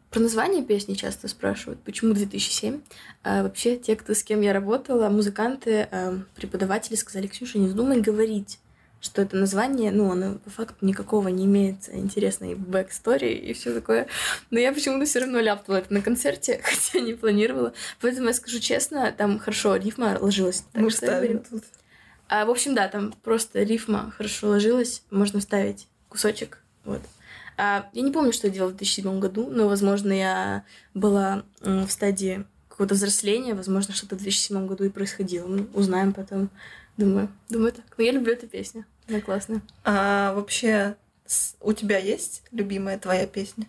Про 0.10 0.22
название 0.22 0.64
песни 0.64 0.94
часто 0.94 1.28
спрашивают, 1.28 1.82
почему 1.82 2.14
2007. 2.14 2.82
А 3.24 3.44
вообще, 3.44 3.76
те, 3.78 3.96
кто 3.96 4.14
с 4.14 4.24
кем 4.24 4.42
я 4.42 4.54
работала, 4.54 5.10
музыканты, 5.10 5.88
а, 5.92 6.20
преподаватели 6.36 6.96
сказали, 6.96 7.28
Ксюша, 7.28 7.60
не 7.60 7.68
вздумай 7.68 8.00
говорить, 8.00 8.60
что 9.02 9.22
это 9.22 9.36
название, 9.36 9.92
ну, 9.92 10.12
оно 10.12 10.36
по 10.40 10.50
факту 10.50 10.86
никакого 10.86 11.28
не 11.28 11.46
имеет 11.46 11.90
интересной 11.94 12.56
backstory 12.56 13.34
и 13.34 13.54
все 13.54 13.74
такое. 13.74 14.08
Но 14.50 14.60
я 14.60 14.72
почему-то 14.72 15.06
все 15.06 15.20
равно 15.20 15.40
ляпнула 15.40 15.80
это 15.80 15.94
на 15.94 16.02
концерте, 16.02 16.62
хотя 16.64 17.00
не 17.00 17.14
планировала. 17.14 17.74
Поэтому 18.02 18.28
я 18.28 18.34
скажу 18.34 18.60
честно, 18.60 19.12
там 19.12 19.40
хорошо 19.40 19.76
рифма 19.76 20.18
ложилась. 20.20 20.64
Так 20.72 20.82
Мы 20.82 20.92
ставим 20.92 21.40
тут. 21.40 21.64
А, 22.30 22.46
в 22.46 22.50
общем, 22.50 22.76
да, 22.76 22.88
там 22.88 23.14
просто 23.24 23.64
рифма 23.64 24.12
хорошо 24.16 24.50
ложилась, 24.50 25.04
можно 25.12 25.40
вставить 25.40 25.88
кусочек, 26.10 26.60
вот. 26.84 27.02
А, 27.58 27.90
я 27.94 28.02
не 28.02 28.12
помню, 28.12 28.32
что 28.32 28.48
я 28.48 28.54
делала 28.54 28.70
в 28.70 28.78
2007 28.78 29.20
году, 29.20 29.50
но, 29.50 29.68
возможно, 29.68 30.12
я 30.14 30.64
была 30.94 31.44
в 31.62 31.90
стадии 31.90 32.46
какого-то 32.70 32.94
взросления, 32.94 33.56
возможно, 33.56 33.94
что-то 33.94 34.16
в 34.16 34.20
2007 34.20 34.68
году 34.68 34.84
и 34.84 34.90
происходило. 34.90 35.48
Мы 35.48 35.68
узнаем 35.74 36.14
потом. 36.14 36.50
Думаю, 36.96 37.30
думаю 37.50 37.72
так. 37.72 37.86
Но 37.98 38.04
я 38.04 38.12
люблю 38.12 38.34
эту 38.34 38.48
песню. 38.48 38.86
Она 39.08 39.22
классная. 39.22 39.62
А 39.84 40.34
вообще, 40.34 40.96
у 41.62 41.74
тебя 41.74 41.98
есть 41.98 42.44
любимая 42.52 43.00
твоя 43.00 43.26
песня? 43.26 43.68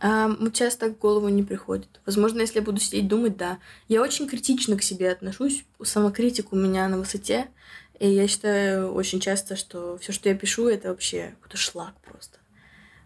А, 0.00 0.30
часто 0.52 0.88
в 0.88 0.98
голову 0.98 1.28
не 1.28 1.42
приходит. 1.42 2.00
Возможно, 2.06 2.40
если 2.40 2.58
я 2.58 2.62
буду 2.62 2.80
сидеть 2.80 3.08
думать, 3.08 3.36
да. 3.36 3.58
Я 3.88 4.02
очень 4.02 4.26
критично 4.26 4.76
к 4.76 4.82
себе 4.82 5.10
отношусь. 5.10 5.64
Самокритика 5.82 6.48
у 6.52 6.56
меня 6.56 6.88
на 6.88 6.98
высоте. 6.98 7.48
И 7.98 8.08
я 8.08 8.26
считаю 8.26 8.92
очень 8.92 9.20
часто, 9.20 9.56
что 9.56 9.98
все, 9.98 10.12
что 10.12 10.28
я 10.28 10.34
пишу, 10.34 10.68
это 10.68 10.88
вообще 10.88 11.34
какой-то 11.40 11.56
шлак 11.56 11.94
просто. 12.00 12.38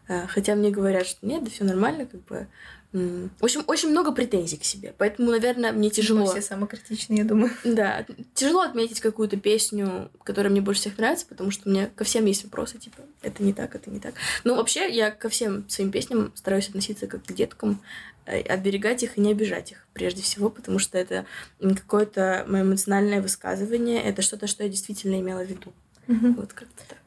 Э, 0.08 0.26
хотя 0.26 0.54
мне 0.54 0.70
говорят, 0.70 1.06
что 1.06 1.26
нет, 1.26 1.44
да 1.44 1.50
все 1.50 1.64
нормально, 1.64 2.06
как 2.06 2.24
бы. 2.24 2.48
В 2.90 3.44
общем, 3.44 3.64
очень 3.66 3.90
много 3.90 4.12
претензий 4.12 4.56
к 4.56 4.64
себе. 4.64 4.94
Поэтому, 4.96 5.30
наверное, 5.30 5.72
мне 5.72 5.90
тяжело. 5.90 6.20
Мы 6.20 6.26
все 6.30 6.40
самокритичные, 6.40 7.18
я 7.18 7.24
думаю. 7.24 7.50
Да. 7.64 8.06
Тяжело 8.32 8.62
отметить 8.62 9.00
какую-то 9.00 9.36
песню, 9.36 10.10
которая 10.24 10.50
мне 10.50 10.62
больше 10.62 10.80
всех 10.80 10.96
нравится, 10.96 11.26
потому 11.26 11.50
что 11.50 11.68
у 11.68 11.72
меня 11.72 11.90
ко 11.94 12.04
всем 12.04 12.24
есть 12.24 12.44
вопросы, 12.44 12.78
типа, 12.78 13.02
это 13.20 13.42
не 13.42 13.52
так, 13.52 13.74
это 13.74 13.90
не 13.90 14.00
так. 14.00 14.14
Но 14.42 14.54
вообще, 14.54 14.90
я 14.90 15.10
ко 15.10 15.28
всем 15.28 15.68
своим 15.68 15.90
песням 15.90 16.32
стараюсь 16.34 16.68
относиться 16.68 17.06
как 17.06 17.24
к 17.24 17.32
деткам, 17.32 17.82
э, 18.24 18.40
оберегать 18.40 19.02
их 19.02 19.18
и 19.18 19.20
не 19.20 19.32
обижать 19.32 19.72
их, 19.72 19.86
прежде 19.92 20.22
всего, 20.22 20.48
потому 20.48 20.78
что 20.78 20.96
это 20.96 21.26
какое-то 21.60 22.46
мое 22.48 22.62
эмоциональное 22.62 23.20
высказывание, 23.20 24.02
это 24.02 24.22
что-то, 24.22 24.46
что 24.46 24.62
я 24.62 24.70
действительно 24.70 25.20
имела 25.20 25.44
в 25.44 25.46
виду. 25.46 25.74
Угу. 26.08 26.32
Вот 26.38 26.54
как-то 26.54 26.84
так. 26.88 26.98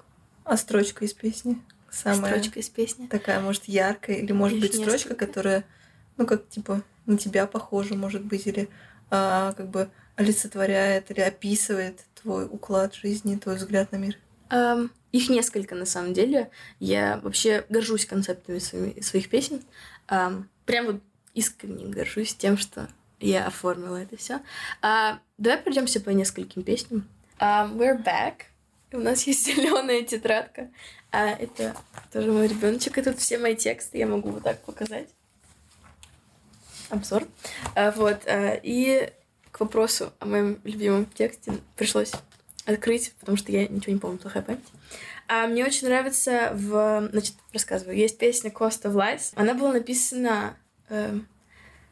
А 0.44 0.58
строчка 0.58 1.06
из 1.06 1.14
песни? 1.14 1.60
Самая 1.92 2.32
строчка 2.32 2.60
из 2.60 2.70
песни. 2.70 3.08
Такая, 3.08 3.40
может, 3.40 3.66
яркая, 3.66 4.18
или 4.18 4.32
может 4.32 4.58
Их 4.58 4.64
быть 4.64 4.74
несколько. 4.74 4.98
строчка, 4.98 5.26
которая, 5.26 5.64
ну, 6.18 6.26
как 6.26 6.48
типа 6.50 6.82
на 7.06 7.18
тебя 7.18 7.46
похожа, 7.46 7.96
может 7.96 8.24
быть, 8.24 8.48
или 8.48 8.70
а, 9.10 9.54
как 9.54 9.70
бы 9.70 9.90
олицетворяет 10.16 11.12
или 11.12 11.22
описывает 11.22 12.02
твой 12.22 12.46
уклад 12.46 12.96
жизни, 12.96 13.36
твой 13.36 13.56
взгляд 13.56 13.92
на 13.92 13.98
мир. 13.98 14.18
Um, 14.50 14.90
их 15.12 15.30
несколько, 15.30 15.76
на 15.76 15.86
самом 15.86 16.14
деле. 16.14 16.50
Я 16.80 17.20
вообще 17.24 17.66
горжусь 17.70 18.06
концептами 18.06 18.60
своими, 18.60 19.00
своих 19.02 19.30
песен. 19.30 19.62
Um, 20.08 20.46
прям 20.66 20.86
вот 20.88 21.02
искренне 21.34 21.86
горжусь 21.86 22.36
тем, 22.36 22.58
что 22.58 22.90
я 23.20 23.48
оформила 23.48 23.98
это 23.98 24.18
все. 24.18 24.42
Uh, 24.82 25.18
давай 25.38 25.60
пройдемся 25.60 26.02
по 26.02 26.10
нескольким 26.10 26.64
песням. 26.64 27.08
Um, 27.40 27.78
we're 27.78 28.02
back. 28.04 28.51
У 28.94 29.00
нас 29.00 29.24
есть 29.28 29.46
зеленая 29.46 30.04
тетрадка. 30.04 30.70
А 31.12 31.30
это 31.30 31.76
тоже 32.12 32.32
мой 32.32 32.48
ребеночек. 32.48 32.98
И 32.98 33.02
тут 33.02 33.20
все 33.20 33.38
мои 33.38 33.56
тексты 33.56 33.98
я 33.98 34.08
могу 34.08 34.30
вот 34.30 34.44
так 34.44 34.62
показать. 34.62 35.10
Обзор. 36.90 37.28
А, 37.76 37.92
вот. 37.92 38.26
А, 38.28 38.60
и 38.62 39.12
к 39.52 39.60
вопросу 39.60 40.14
о 40.20 40.26
моем 40.26 40.60
любимом 40.64 41.06
тексте 41.06 41.54
пришлось 41.76 42.12
открыть, 42.66 43.14
потому 43.20 43.38
что 43.38 43.52
я 43.52 43.68
ничего 43.68 43.94
не 43.94 44.00
помню, 44.00 44.18
плохая 44.18 44.44
память. 44.44 44.68
А 45.28 45.48
мне 45.48 45.66
очень 45.66 45.88
нравится 45.88 46.52
в... 46.54 47.10
Значит, 47.12 47.36
рассказываю. 47.54 47.98
Есть 47.98 48.18
песня 48.18 48.50
Cost 48.50 48.84
of 48.84 48.94
Lies. 48.94 49.32
Она 49.36 49.54
была 49.54 49.74
написана... 49.74 50.58
Э, 50.90 51.18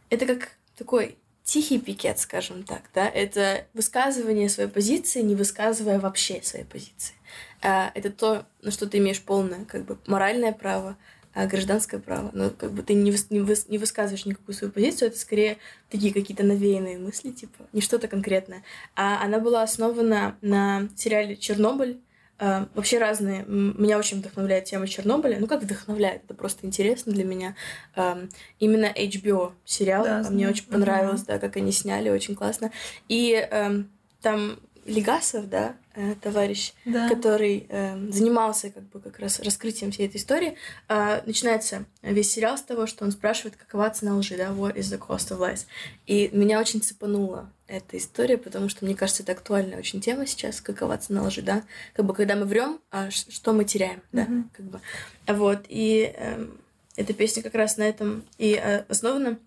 это 0.10 0.26
как 0.26 0.50
такой 0.76 1.18
тихий 1.50 1.80
пикет, 1.80 2.20
скажем 2.20 2.64
так, 2.64 2.84
да, 2.93 3.08
это 3.08 3.66
высказывание 3.74 4.50
своей 4.50 4.70
позиции, 4.70 5.22
не 5.22 5.34
высказывая 5.34 6.00
вообще 6.00 6.41
своей 6.43 6.66
позиции. 6.66 7.16
А, 7.64 7.91
это 7.95 8.12
то, 8.12 8.45
на 8.62 8.70
что 8.70 8.88
ты 8.88 9.00
имеешь 9.00 9.20
полное, 9.20 9.66
как 9.66 9.84
бы, 9.86 9.97
моральное 10.06 10.54
право, 10.54 10.95
а, 11.34 11.47
гражданское 11.47 12.00
право. 12.00 12.30
Но 12.34 12.52
как 12.52 12.72
бы 12.72 12.84
ты 12.84 12.93
не, 12.93 13.10
выс, 13.10 13.32
не, 13.32 13.39
выс, 13.39 13.68
не 13.68 13.80
высказываешь 13.80 14.28
никакую 14.28 14.54
свою 14.56 14.72
позицию, 14.72 15.10
это 15.10 15.18
скорее 15.18 15.58
такие 15.89 16.14
какие-то 16.14 16.43
навеянные 16.43 17.00
мысли, 17.00 17.32
типа, 17.32 17.66
не 17.74 17.82
что-то 17.82 18.08
конкретное. 18.08 18.64
А 18.95 19.24
она 19.24 19.39
была 19.39 19.64
основана 19.64 20.38
на 20.41 20.88
сериале 20.95 21.36
«Чернобыль», 21.36 22.00
вообще 22.40 23.00
разные. 23.00 23.44
Меня 23.46 23.98
очень 23.98 24.20
вдохновляет 24.20 24.66
тема 24.66 24.88
Чернобыля. 24.88 25.38
Ну, 25.40 25.48
как 25.48 25.62
вдохновляет? 25.62 26.24
Это 26.24 26.34
просто 26.34 26.66
интересно 26.66 27.12
для 27.12 27.26
меня. 27.26 27.56
Uh, 27.96 28.32
именно 28.60 28.86
HBO 28.86 29.54
сериал. 29.66 30.04
Да, 30.06 30.30
мне 30.30 30.48
очень 30.48 30.66
понравилось, 30.66 31.22
uh-huh. 31.22 31.28
да, 31.28 31.40
как 31.40 31.58
они 31.58 31.72
сняли, 31.72 32.10
очень 32.10 32.36
классно. 32.36 32.72
И 33.10 33.36
uh, 33.52 33.86
там 34.22 34.60
Легасов, 34.86 35.50
да, 35.50 35.76
э, 36.00 36.16
товарищ, 36.16 36.74
да. 36.86 37.10
который 37.10 37.66
э, 37.68 38.10
занимался 38.10 38.70
как 38.70 38.84
бы 38.84 39.00
как 39.02 39.20
раз 39.20 39.39
раскрытием 39.39 39.91
всей 39.91 40.08
этой 40.08 40.18
истории, 40.18 40.56
э, 40.88 41.22
начинается 41.26 41.86
весь 42.02 42.32
сериал 42.32 42.58
с 42.58 42.62
того, 42.62 42.88
что 42.88 43.04
он 43.04 43.12
спрашивает, 43.12 43.58
какова 43.58 43.89
цена 43.89 44.16
лжи, 44.16 44.38
да, 44.38 44.50
what 44.50 44.76
is 44.76 44.84
the 44.84 44.97
cost 44.97 45.32
of 45.32 45.39
lies. 45.39 45.66
И 46.08 46.30
меня 46.32 46.60
очень 46.60 46.82
цепанула 46.82 47.52
эта 47.68 47.97
история, 47.97 48.38
потому 48.38 48.70
что 48.70 48.86
мне 48.86 48.95
кажется, 48.95 49.24
это 49.24 49.34
актуальная 49.34 49.78
очень 49.78 50.00
тема 50.00 50.26
сейчас, 50.26 50.62
какова 50.62 50.97
цена 50.97 51.24
лжи, 51.24 51.41
да, 51.41 51.64
как 51.93 52.06
бы 52.06 52.14
когда 52.14 52.36
мы 52.36 52.45
врем, 52.45 52.80
а 52.91 53.12
что 53.12 53.52
мы 53.54 53.66
теряем, 53.66 54.02
да, 54.14 54.24
mm-hmm. 54.24 54.43
как 54.54 54.66
бы, 54.66 54.82
вот 55.28 55.66
и 55.68 56.14
э, 56.16 56.47
эта 56.95 57.14
песня 57.14 57.43
как 57.43 57.56
раз 57.56 57.78
на 57.78 57.84
этом 57.84 58.24
и 58.38 58.54
э, 58.54 58.86
основана, 58.88 59.38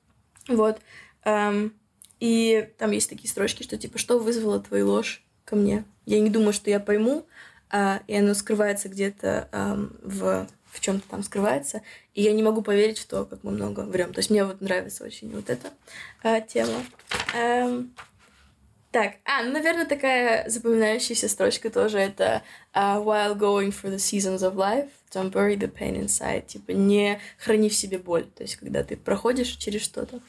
вот. 0.48 0.80
Э, 1.24 1.70
и 2.20 2.70
там 2.78 2.92
есть 2.92 3.09
такие 3.09 3.28
строчки, 3.28 3.64
что 3.64 3.76
типа, 3.76 3.98
что 3.98 4.20
вызвало 4.20 4.61
твою 4.61 4.86
ложь 4.86 5.24
ко 5.53 5.57
мне? 5.57 5.84
Я 6.07 6.18
не 6.20 6.30
думаю, 6.30 6.55
что 6.55 6.70
я 6.70 6.80
пойму, 6.80 7.26
а, 7.70 8.00
и 8.07 8.16
оно 8.16 8.32
скрывается 8.32 8.88
где-то 8.88 9.50
а, 9.53 9.78
в, 10.03 10.48
в 10.70 10.80
чем-то 10.80 11.07
там 11.11 11.22
скрывается. 11.22 11.82
И 12.14 12.22
я 12.22 12.32
не 12.32 12.42
могу 12.42 12.62
поверить 12.62 12.98
в 12.98 13.07
то, 13.07 13.26
как 13.26 13.44
мы 13.44 13.50
много 13.53 13.80
врем. 13.80 14.14
То 14.14 14.20
есть 14.20 14.30
мне 14.30 14.46
вот 14.46 14.62
нравится 14.62 15.05
очень 15.05 15.30
вот 15.30 15.50
эта 15.50 15.68
а, 16.22 16.40
тема. 16.40 16.82
Эм, 17.34 17.92
так, 18.92 19.16
а, 19.26 19.42
ну, 19.42 19.53
наверное, 19.53 19.84
такая 19.84 20.48
запоминающаяся 20.48 21.28
строчка 21.28 21.68
тоже 21.68 21.98
это 21.98 22.42
uh, 22.74 23.05
While 23.05 23.36
going 23.36 23.72
through 23.72 23.90
the 23.90 23.98
seasons 23.98 24.40
of 24.40 24.55
life, 24.55 24.88
don't 25.12 25.30
bury 25.30 25.59
the 25.59 25.70
pain 25.70 26.03
inside. 26.03 26.46
Типа, 26.46 26.70
не 26.70 27.20
храни 27.36 27.68
в 27.68 27.74
себе 27.74 27.98
боль. 27.98 28.24
То 28.24 28.42
есть, 28.42 28.57
когда 28.57 28.82
ты 28.84 28.96
проходишь 28.96 29.48
через 29.48 29.82
что-то. 29.82 30.20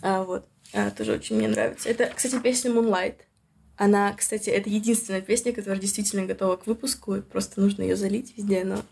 А, 0.00 0.22
вот. 0.24 0.46
А, 0.72 0.90
тоже 0.90 1.12
очень 1.12 1.36
мне 1.36 1.48
нравится. 1.48 1.90
Это, 1.90 2.10
кстати, 2.14 2.40
песня 2.40 2.70
Moonlight. 2.70 3.16
Она, 3.76 4.12
кстати, 4.12 4.50
это 4.50 4.68
единственная 4.68 5.22
песня, 5.22 5.52
которая 5.52 5.80
действительно 5.80 6.26
готова 6.26 6.56
к 6.56 6.66
выпуску, 6.66 7.16
и 7.16 7.20
просто 7.20 7.60
нужно 7.60 7.82
ее 7.82 7.96
залить 7.96 8.36
везде, 8.36 8.64
но 8.64 8.82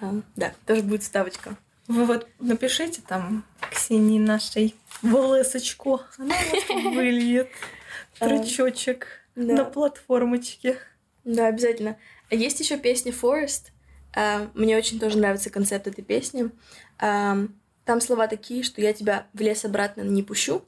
а, 0.00 0.20
да, 0.36 0.52
тоже 0.66 0.82
будет 0.82 1.02
ставочка. 1.02 1.56
Вы 1.88 2.04
вот 2.04 2.28
напишите 2.38 3.02
там 3.06 3.44
Ксении 3.70 4.18
нашей 4.18 4.76
волосочку, 5.02 6.00
она 6.18 6.34
выльет 6.68 7.48
трючочек 8.18 9.06
на 9.34 9.64
платформочке. 9.64 10.78
Да, 11.24 11.48
обязательно. 11.48 11.96
Есть 12.30 12.60
еще 12.60 12.78
песня 12.78 13.12
Forest. 13.12 13.70
А, 14.14 14.50
мне 14.54 14.76
очень 14.76 15.00
тоже 15.00 15.18
нравится 15.18 15.50
концепт 15.50 15.86
этой 15.86 16.02
песни. 16.02 16.50
А, 16.98 17.38
там 17.84 18.00
слова 18.00 18.28
такие, 18.28 18.62
что 18.62 18.80
я 18.80 18.92
тебя 18.92 19.26
в 19.32 19.40
лес 19.40 19.64
обратно 19.64 20.02
не 20.02 20.22
пущу, 20.22 20.64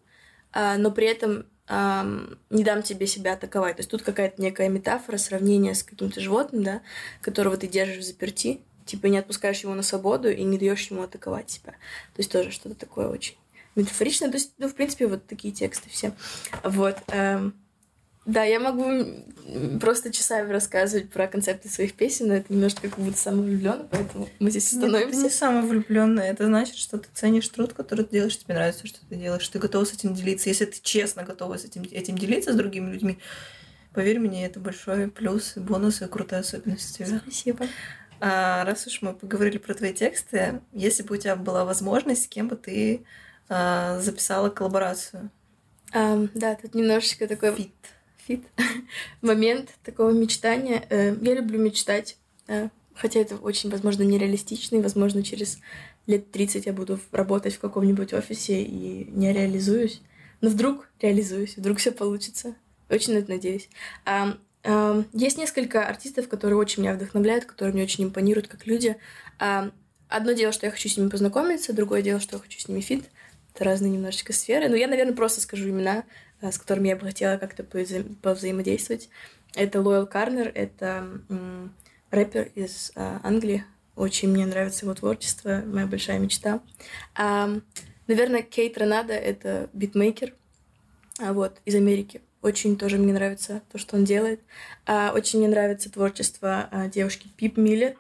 а, 0.53 0.77
но 0.77 0.91
при 0.91 1.07
этом 1.07 1.47
не 1.69 2.65
дам 2.65 2.83
тебе 2.83 3.07
себя 3.07 3.35
атаковать. 3.35 3.77
То 3.77 3.81
есть 3.81 3.91
тут 3.91 4.03
какая-то 4.03 4.43
некая 4.43 4.69
метафора, 4.69 5.17
сравнение 5.17 5.75
с 5.75 5.83
каким-то 5.83 6.21
животным, 6.21 6.63
да, 6.63 6.83
которого 7.21 7.57
ты 7.57 7.67
держишь 7.67 7.99
в 7.99 8.07
заперти, 8.07 8.61
типа 8.85 9.07
не 9.07 9.19
отпускаешь 9.19 9.61
его 9.61 9.75
на 9.75 9.83
свободу 9.83 10.31
и 10.31 10.43
не 10.43 10.59
даешь 10.59 10.91
ему 10.91 11.03
атаковать 11.03 11.51
себя. 11.51 11.73
То 11.73 12.19
есть 12.19 12.33
тоже 12.33 12.51
что-то 12.51 12.75
такое 12.75 13.09
очень 13.09 13.37
метафоричное. 13.75 14.31
То 14.31 14.37
есть, 14.37 14.53
ну, 14.59 14.69
в 14.69 14.75
принципе, 14.75 15.07
вот 15.07 15.27
такие 15.27 15.53
тексты 15.55 15.89
все. 15.89 16.13
Вот. 16.63 16.99
Эм, 17.09 17.55
да, 18.25 18.45
я 18.45 18.61
могу 18.61 19.05
просто 19.81 20.13
часами 20.13 20.53
рассказывать 20.53 21.11
про 21.11 21.27
концепты 21.27 21.69
своих 21.69 21.95
песен, 21.95 22.29
но 22.29 22.35
это 22.35 22.53
немножко 22.53 22.89
как 22.89 22.99
будто 22.99 23.19
самовлюбленно, 23.19 23.89
поэтому 23.91 24.29
мы 24.39 24.51
здесь 24.51 24.69
становимся. 24.69 24.99
Нет, 24.99 25.09
это 25.09 25.23
не 25.25 25.31
самовлюбленное, 25.31 26.31
это 26.31 26.47
значит, 26.47 26.77
что 26.77 26.99
ты 26.99 27.09
ценишь 27.13 27.49
труд, 27.49 27.73
который 27.73 28.05
ты 28.05 28.13
делаешь, 28.13 28.39
тебе 28.39 28.55
нравится, 28.55 28.87
что 28.87 29.01
ты 29.09 29.17
делаешь, 29.17 29.49
ты 29.49 29.59
готова 29.59 29.85
с 29.85 29.93
этим 29.93 30.15
делиться. 30.15 30.49
Если 30.49 30.67
ты 30.67 30.79
честно 30.81 31.25
готова 31.25 31.57
с 31.57 31.65
этим, 31.65 31.83
этим 31.83 32.17
делиться 32.17 32.53
с 32.53 32.57
другими 32.57 32.93
людьми, 32.93 33.19
поверь 33.93 34.21
мне, 34.21 34.47
это 34.47 34.61
большой 34.61 35.09
плюс, 35.09 35.55
бонус 35.57 36.01
и 36.01 36.07
крутая 36.07 36.41
особенность 36.41 36.97
тебя. 36.97 37.19
Спасибо. 37.19 37.67
А, 38.21 38.65
раз 38.65 38.87
уж 38.87 39.03
мы 39.03 39.15
поговорили 39.15 39.59
про 39.59 39.75
твои 39.75 39.93
тексты, 39.93 40.61
если 40.73 41.03
бы 41.03 41.17
у 41.17 41.19
тебя 41.19 41.35
была 41.35 41.65
возможность, 41.65 42.25
с 42.25 42.29
кем 42.29 42.47
бы 42.47 42.55
ты 42.55 43.05
а, 43.49 43.99
записала 43.99 44.49
коллаборацию? 44.49 45.29
Эм, 45.93 46.31
да, 46.35 46.55
тут 46.55 46.75
немножечко 46.77 47.27
такой... 47.27 47.53
Feat, 47.55 47.75
feat, 48.27 48.45
момент 49.23 49.71
такого 49.85 50.11
мечтания. 50.11 50.85
Э, 50.91 51.17
я 51.21 51.35
люблю 51.35 51.59
мечтать, 51.59 52.17
э, 52.49 52.69
хотя 52.95 53.21
это 53.21 53.37
очень, 53.37 53.71
возможно, 53.71 54.03
нереалистично, 54.03 54.77
и, 54.77 54.81
возможно, 54.81 55.23
через 55.23 55.59
лет 56.07 56.31
30 56.31 56.67
я 56.67 56.73
буду 56.73 56.99
работать 57.11 57.55
в 57.55 57.61
каком-нибудь 57.61 58.13
офисе 58.13 58.63
и 58.63 59.05
не 59.11 59.33
реализуюсь. 59.33 60.03
Но 60.41 60.51
вдруг 60.51 60.89
реализуюсь, 61.01 61.57
вдруг 61.57 61.79
все 61.79 61.93
получится. 61.93 62.55
Очень 62.91 63.15
на 63.15 63.19
это 63.19 63.31
надеюсь. 63.31 63.69
А, 64.05 64.37
а, 64.65 65.05
есть 65.13 65.39
несколько 65.39 65.87
артистов, 65.87 66.29
которые 66.29 66.59
очень 66.59 66.83
меня 66.83 66.95
вдохновляют, 66.95 67.45
которые 67.45 67.73
мне 67.73 67.85
очень 67.85 68.05
импонируют 68.05 68.49
как 68.49 68.67
люди. 68.67 68.97
А, 69.39 69.71
одно 70.09 70.33
дело, 70.33 70.53
что 70.53 70.67
я 70.67 70.73
хочу 70.73 70.89
с 70.89 70.97
ними 70.97 71.09
познакомиться, 71.09 71.73
другое 71.73 72.03
дело, 72.03 72.21
что 72.21 72.37
я 72.37 72.43
хочу 72.43 72.59
с 72.59 72.69
ними 72.69 72.81
фит. 72.81 73.05
Это 73.55 73.65
разные 73.65 73.91
немножечко 73.91 74.33
сферы. 74.33 74.69
Но 74.69 74.77
я, 74.77 74.87
наверное, 74.89 75.15
просто 75.15 75.41
скажу 75.41 75.69
имена. 75.69 76.05
Э, 76.43 76.51
с 76.51 76.59
которыми 76.59 76.89
я 76.89 76.97
бы 76.97 77.07
хотела 77.07 77.39
как-то 77.39 77.65
повзаимодействовать. 77.65 79.09
Это 79.55 79.81
Лойл 79.81 80.07
Карнер, 80.07 80.51
это 80.55 81.21
рэпер 82.11 82.51
из 82.55 82.93
а, 82.95 83.21
Англии. 83.23 83.65
Очень 83.97 84.31
мне 84.31 84.47
нравится 84.47 84.85
его 84.85 84.95
творчество, 84.95 85.63
моя 85.67 85.87
большая 85.87 86.19
мечта. 86.19 86.61
А, 87.15 87.51
наверное, 88.07 88.43
Кейт 88.43 88.77
Ронада— 88.79 89.13
это 89.15 89.69
битмейкер 89.73 90.35
а, 91.21 91.33
вот, 91.33 91.61
из 91.65 91.75
Америки. 91.75 92.23
Очень 92.41 92.77
тоже 92.77 92.99
мне 92.99 93.13
нравится 93.13 93.63
то, 93.71 93.79
что 93.79 93.97
он 93.97 94.05
делает. 94.05 94.41
А, 94.87 95.13
очень 95.15 95.39
мне 95.39 95.49
нравится 95.49 95.91
творчество 95.91 96.69
а, 96.71 96.89
девушки 96.89 97.29
Пип 97.37 97.57
Миллет, 97.59 97.97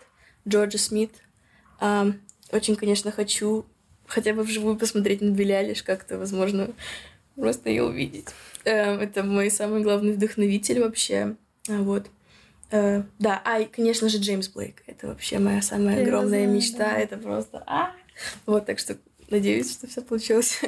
Джорджа 0.48 0.78
Смит. 0.78 1.12
Очень, 2.50 2.76
конечно, 2.76 3.11
хочу 3.12 3.66
хотя 4.12 4.34
бы 4.34 4.42
вживую 4.42 4.76
посмотреть 4.76 5.22
на 5.22 5.30
Билли 5.30 5.52
Алиш 5.52 5.82
как-то, 5.82 6.18
возможно, 6.18 6.70
просто 7.34 7.70
ее 7.70 7.84
увидеть. 7.84 8.28
Эм, 8.64 9.00
это 9.00 9.24
мой 9.24 9.50
самый 9.50 9.82
главный 9.82 10.12
вдохновитель 10.12 10.80
вообще. 10.80 11.36
А, 11.68 11.78
вот. 11.78 12.08
Э, 12.70 13.04
да, 13.18 13.40
а, 13.44 13.60
и, 13.60 13.64
конечно 13.64 14.10
же, 14.10 14.18
Джеймс 14.18 14.48
Блейк. 14.48 14.82
Это 14.86 15.06
вообще 15.06 15.38
моя 15.38 15.62
самая 15.62 15.96
Я 15.96 16.02
огромная 16.02 16.44
знаю, 16.44 16.54
мечта. 16.54 16.90
Да. 16.90 16.98
Это 16.98 17.16
просто... 17.16 17.64
А! 17.66 17.92
Вот, 18.44 18.66
так 18.66 18.78
что 18.78 18.98
надеюсь, 19.30 19.72
что 19.72 19.86
все 19.86 20.02
получилось. 20.02 20.60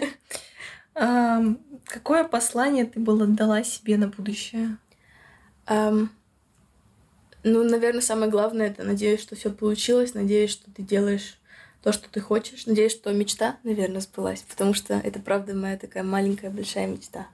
Um, 0.97 1.59
какое 1.87 2.23
послание 2.23 2.85
ты 2.85 3.01
бы 3.01 3.21
отдала 3.21 3.65
себе 3.65 3.97
на 3.97 4.07
будущее? 4.07 4.79
Um, 5.67 6.09
ну, 7.43 7.65
наверное, 7.65 8.01
самое 8.01 8.31
главное 8.31 8.69
это 8.69 8.85
надеюсь, 8.85 9.21
что 9.21 9.35
все 9.35 9.51
получилось, 9.51 10.15
надеюсь, 10.15 10.53
что 10.53 10.71
ты 10.71 10.83
делаешь 10.83 11.37
то, 11.85 11.93
что 11.93 12.09
ты 12.11 12.19
хочешь. 12.19 12.65
Надеюсь, 12.65 12.93
что 12.93 13.13
мечта, 13.13 13.59
наверное, 13.63 14.01
сбылась, 14.01 14.41
потому 14.49 14.73
что 14.73 14.95
это, 14.95 15.21
правда, 15.21 15.55
моя 15.55 15.77
такая 15.77 16.03
маленькая, 16.03 16.49
большая 16.49 16.87
мечта. 16.87 17.27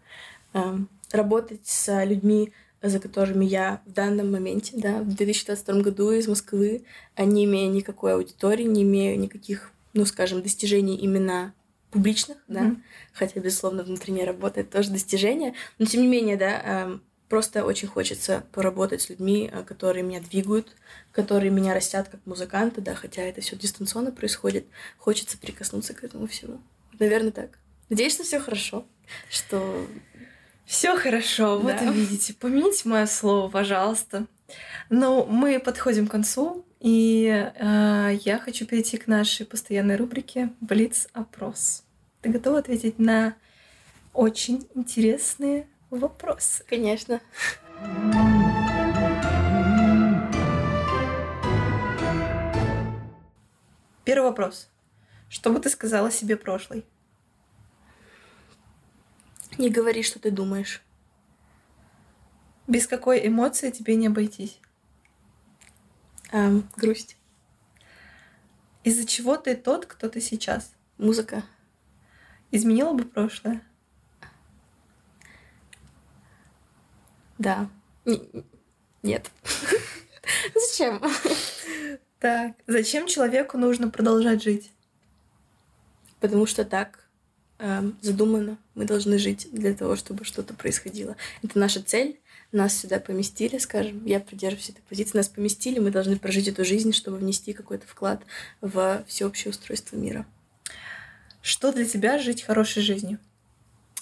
Эм, 0.55 0.88
работать 1.12 1.61
с 1.68 2.05
людьми, 2.05 2.53
за 2.82 2.98
которыми 2.98 3.44
я 3.44 3.80
в 3.86 3.92
данном 3.92 4.32
моменте, 4.32 4.72
да, 4.74 5.03
в 5.03 5.14
2022 5.14 5.82
году 5.82 6.11
из 6.11 6.26
Москвы, 6.26 6.82
не 7.16 7.44
имея 7.44 7.70
никакой 7.70 8.14
аудитории, 8.14 8.64
не 8.64 8.82
имея 8.82 9.16
никаких, 9.16 9.70
ну, 9.92 10.05
скажем, 10.05 10.42
достижений 10.42 10.96
именно 10.96 11.55
публичных, 11.92 12.38
mm-hmm. 12.38 12.55
да, 12.55 12.76
хотя, 13.12 13.38
безусловно, 13.38 13.84
внутренняя 13.84 14.26
работа— 14.26 14.61
это 14.62 14.72
тоже 14.72 14.90
достижение, 14.90 15.55
но, 15.78 15.86
тем 15.86 16.01
не 16.01 16.09
менее, 16.09 16.36
да, 16.36 16.61
эм, 16.64 17.03
просто 17.30 17.64
очень 17.64 17.88
хочется 17.88 18.44
поработать 18.52 19.00
с 19.00 19.08
людьми, 19.08 19.48
э, 19.50 19.62
которые 19.62 20.02
меня 20.02 20.20
двигают, 20.20 20.76
которые 21.12 21.50
меня 21.50 21.72
растят 21.72 22.08
как 22.08 22.20
музыканта, 22.26 22.82
да, 22.82 22.94
хотя 22.94 23.22
это 23.22 23.40
все 23.40 23.56
дистанционно 23.56 24.10
происходит, 24.12 24.66
хочется 24.98 25.38
прикоснуться 25.38 25.94
к 25.94 26.04
этому 26.04 26.26
всему. 26.26 26.60
Наверное, 26.98 27.30
так. 27.30 27.58
Надеюсь, 27.88 28.12
что 28.12 28.24
все 28.24 28.40
хорошо, 28.40 28.84
что 29.30 29.86
все 30.66 30.96
хорошо, 30.96 31.58
вот 31.58 31.76
да. 31.76 31.90
видите. 31.90 32.34
Помяните 32.34 32.88
мое 32.88 33.06
слово, 33.06 33.48
пожалуйста. 33.48 34.26
Ну, 34.90 35.24
мы 35.24 35.60
подходим 35.60 36.08
к 36.08 36.10
концу, 36.10 36.64
и 36.80 37.26
э, 37.54 38.18
я 38.24 38.38
хочу 38.38 38.66
перейти 38.66 38.96
к 38.96 39.06
нашей 39.06 39.46
постоянной 39.46 39.96
рубрике 39.96 40.50
Блиц-опрос. 40.60 41.84
Ты 42.22 42.30
готова 42.30 42.58
ответить 42.58 42.98
на 42.98 43.36
очень 44.12 44.68
интересные 44.74 45.68
вопросы? 45.91 46.64
Конечно. 46.68 47.20
Первый 54.05 54.24
вопрос. 54.24 54.68
Что 55.28 55.53
бы 55.53 55.61
ты 55.61 55.70
сказала 55.70 56.11
себе 56.11 56.36
прошлой? 56.36 56.84
Не 59.59 59.70
говори, 59.70 60.03
что 60.03 60.18
ты 60.18 60.30
думаешь. 60.30 60.82
Без 62.66 62.86
какой 62.86 63.26
эмоции 63.26 63.70
тебе 63.70 63.95
не 63.97 64.07
обойтись? 64.07 64.61
Эм, 66.32 66.68
грусть. 66.76 67.16
Из-за 68.84 69.07
чего 69.07 69.36
ты 69.36 69.55
тот, 69.55 69.86
кто 69.86 70.09
ты 70.09 70.20
сейчас? 70.20 70.72
Музыка. 70.97 71.45
Изменила 72.51 72.95
бы 72.95 73.05
прошлое? 73.05 73.62
Да. 77.41 77.70
Н- 78.05 78.45
нет. 79.03 79.30
Зачем? 80.55 81.03
Так, 82.18 82.53
зачем 82.66 83.07
человеку 83.07 83.57
нужно 83.57 83.88
продолжать 83.88 84.43
жить? 84.43 84.70
Потому 86.20 86.45
что 86.45 86.66
так 86.66 87.09
эм, 87.59 87.97
задумано. 88.03 88.59
Мы 88.74 88.84
должны 88.84 89.18
жить 89.18 89.49
для 89.53 89.72
того, 89.72 89.97
чтобы 89.97 90.26
что-то 90.26 90.53
происходило. 90.53 91.16
Это 91.43 91.59
наша 91.59 91.82
цель. 91.82 92.20
Нас 92.53 92.76
сюда 92.76 93.01
поместили, 93.01 93.57
скажем. 93.57 94.05
Я 94.05 94.20
придерживаюсь 94.20 94.68
этой 94.68 94.82
позиции. 94.82 95.16
Нас 95.16 95.28
поместили, 95.28 95.78
мы 95.78 95.91
должны 95.91 96.18
прожить 96.18 96.49
эту 96.49 96.62
жизнь, 96.62 96.93
чтобы 96.93 97.16
внести 97.16 97.55
какой-то 97.55 97.86
вклад 97.86 98.20
в 98.61 99.03
всеобщее 99.07 99.51
устройство 99.51 99.97
мира. 99.97 100.26
Что 101.41 101.72
для 101.72 101.86
тебя 101.86 102.18
жить 102.18 102.43
хорошей 102.43 102.82
жизнью? 102.82 103.18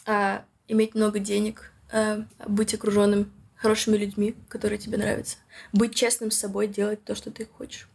А, 0.06 0.44
иметь 0.66 0.96
много 0.96 1.20
денег, 1.20 1.70
а, 1.90 2.24
быть 2.46 2.74
окруженным 2.74 3.32
хорошими 3.56 3.96
людьми, 3.96 4.34
которые 4.48 4.78
тебе 4.78 4.98
нравятся. 4.98 5.36
Быть 5.72 5.94
честным 5.94 6.30
с 6.30 6.38
собой, 6.38 6.68
делать 6.68 7.04
то, 7.04 7.14
что 7.14 7.30
ты 7.30 7.44
хочешь. 7.44 7.88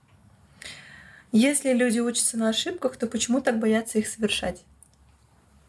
Если 1.31 1.73
люди 1.73 1.99
учатся 1.99 2.37
на 2.37 2.49
ошибках, 2.49 2.97
то 2.97 3.07
почему 3.07 3.41
так 3.41 3.59
боятся 3.59 3.97
их 3.97 4.07
совершать? 4.07 4.63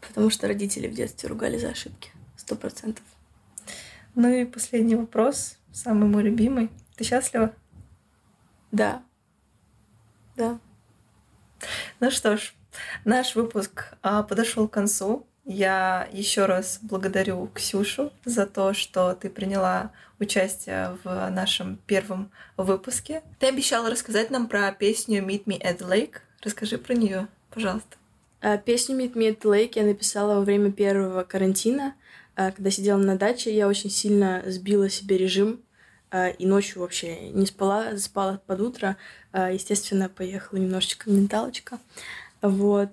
Потому 0.07 0.29
что 0.29 0.47
родители 0.47 0.87
в 0.87 0.93
детстве 0.93 1.27
ругали 1.27 1.57
за 1.57 1.69
ошибки. 1.69 2.11
Сто 2.37 2.55
процентов. 2.55 3.03
Ну 4.13 4.29
и 4.29 4.45
последний 4.45 4.95
вопрос, 4.95 5.57
самый 5.73 6.07
мой 6.07 6.23
любимый. 6.23 6.69
Ты 6.95 7.03
счастлива? 7.03 7.53
Да. 8.71 9.03
Да. 10.35 10.59
Ну 11.99 12.11
что 12.11 12.37
ж, 12.37 12.53
наш 13.03 13.35
выпуск 13.35 13.93
а, 14.01 14.23
подошел 14.23 14.67
к 14.67 14.73
концу. 14.73 15.25
Я 15.45 16.09
еще 16.11 16.47
раз 16.47 16.79
благодарю 16.81 17.51
Ксюшу 17.53 18.11
за 18.25 18.47
то, 18.47 18.73
что 18.73 19.13
ты 19.13 19.29
приняла 19.29 19.91
участие 20.19 20.97
в 21.03 21.29
нашем 21.29 21.77
первом 21.85 22.31
выпуске. 22.57 23.21
Ты 23.37 23.47
обещала 23.47 23.91
рассказать 23.91 24.31
нам 24.31 24.47
про 24.47 24.71
песню 24.71 25.21
Meet 25.23 25.43
Me 25.45 25.61
at 25.61 25.77
the 25.77 25.87
Lake. 25.87 26.15
Расскажи 26.41 26.79
про 26.79 26.95
нее, 26.95 27.27
пожалуйста. 27.51 27.97
А, 28.41 28.57
Песню 28.57 28.97
Meet 28.97 29.13
Me 29.13 29.29
at 29.29 29.39
the 29.39 29.51
Lake 29.51 29.73
я 29.75 29.83
написала 29.83 30.35
во 30.35 30.41
время 30.41 30.71
первого 30.71 31.23
карантина. 31.23 31.93
А, 32.35 32.51
Когда 32.51 32.71
сидела 32.71 32.97
на 32.97 33.15
даче, 33.15 33.55
я 33.55 33.67
очень 33.67 33.91
сильно 33.91 34.41
сбила 34.47 34.89
себе 34.89 35.17
режим 35.17 35.61
а, 36.09 36.29
и 36.29 36.45
ночью 36.47 36.81
вообще 36.81 37.29
не 37.29 37.45
спала, 37.45 37.97
спала 37.97 38.41
под 38.47 38.61
утро. 38.61 38.97
Естественно, 39.33 40.09
поехала 40.09 40.57
немножечко 40.57 41.09
менталочка. 41.09 41.77
Вот. 42.41 42.89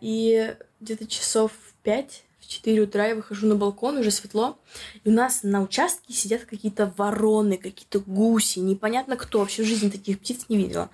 И 0.00 0.56
где-то 0.80 1.06
часов 1.06 1.52
в 1.82 1.84
пять, 1.84 2.22
в 2.40 2.46
4 2.46 2.80
утра 2.80 3.06
я 3.08 3.14
выхожу 3.16 3.46
на 3.48 3.56
балкон, 3.56 3.98
уже 3.98 4.12
светло, 4.12 4.56
и 5.02 5.08
у 5.08 5.12
нас 5.12 5.42
на 5.42 5.62
участке 5.62 6.12
сидят 6.12 6.44
какие-то 6.44 6.92
вороны, 6.96 7.56
какие-то 7.56 7.98
гуси, 7.98 8.60
непонятно 8.60 9.16
кто, 9.16 9.40
вообще 9.40 9.64
в 9.64 9.66
жизни 9.66 9.90
таких 9.90 10.20
птиц 10.20 10.46
не 10.48 10.58
видела. 10.58 10.90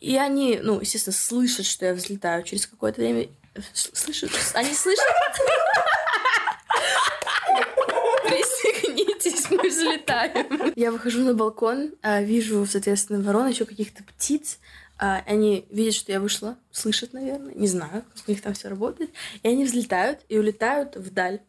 И 0.00 0.16
они, 0.16 0.60
ну, 0.62 0.80
естественно, 0.80 1.14
слышат, 1.14 1.64
что 1.64 1.86
я 1.86 1.94
взлетаю 1.94 2.42
через 2.42 2.66
какое-то 2.66 3.00
время. 3.00 3.28
Слышат? 3.72 4.30
Они 4.52 4.74
слышат? 4.74 5.04
Пристегнитесь, 8.24 9.50
мы 9.50 9.68
взлетаем. 9.68 10.72
Я 10.76 10.90
выхожу 10.90 11.20
на 11.20 11.32
балкон, 11.32 11.94
а, 12.02 12.20
вижу, 12.22 12.66
соответственно, 12.66 13.22
ворон, 13.22 13.48
еще 13.48 13.64
каких-то 13.64 14.02
птиц. 14.02 14.58
А, 14.98 15.22
Они 15.26 15.66
видят, 15.70 15.94
что 15.94 16.12
я 16.12 16.20
вышла, 16.20 16.56
слышат, 16.70 17.12
наверное, 17.12 17.54
не 17.54 17.66
знаю, 17.66 18.04
как 18.14 18.24
у 18.26 18.30
них 18.30 18.42
там 18.42 18.54
все 18.54 18.68
работает. 18.68 19.10
И 19.42 19.48
они 19.48 19.64
взлетают 19.64 20.20
и 20.28 20.38
улетают 20.38 20.96
вдаль. 20.96 21.40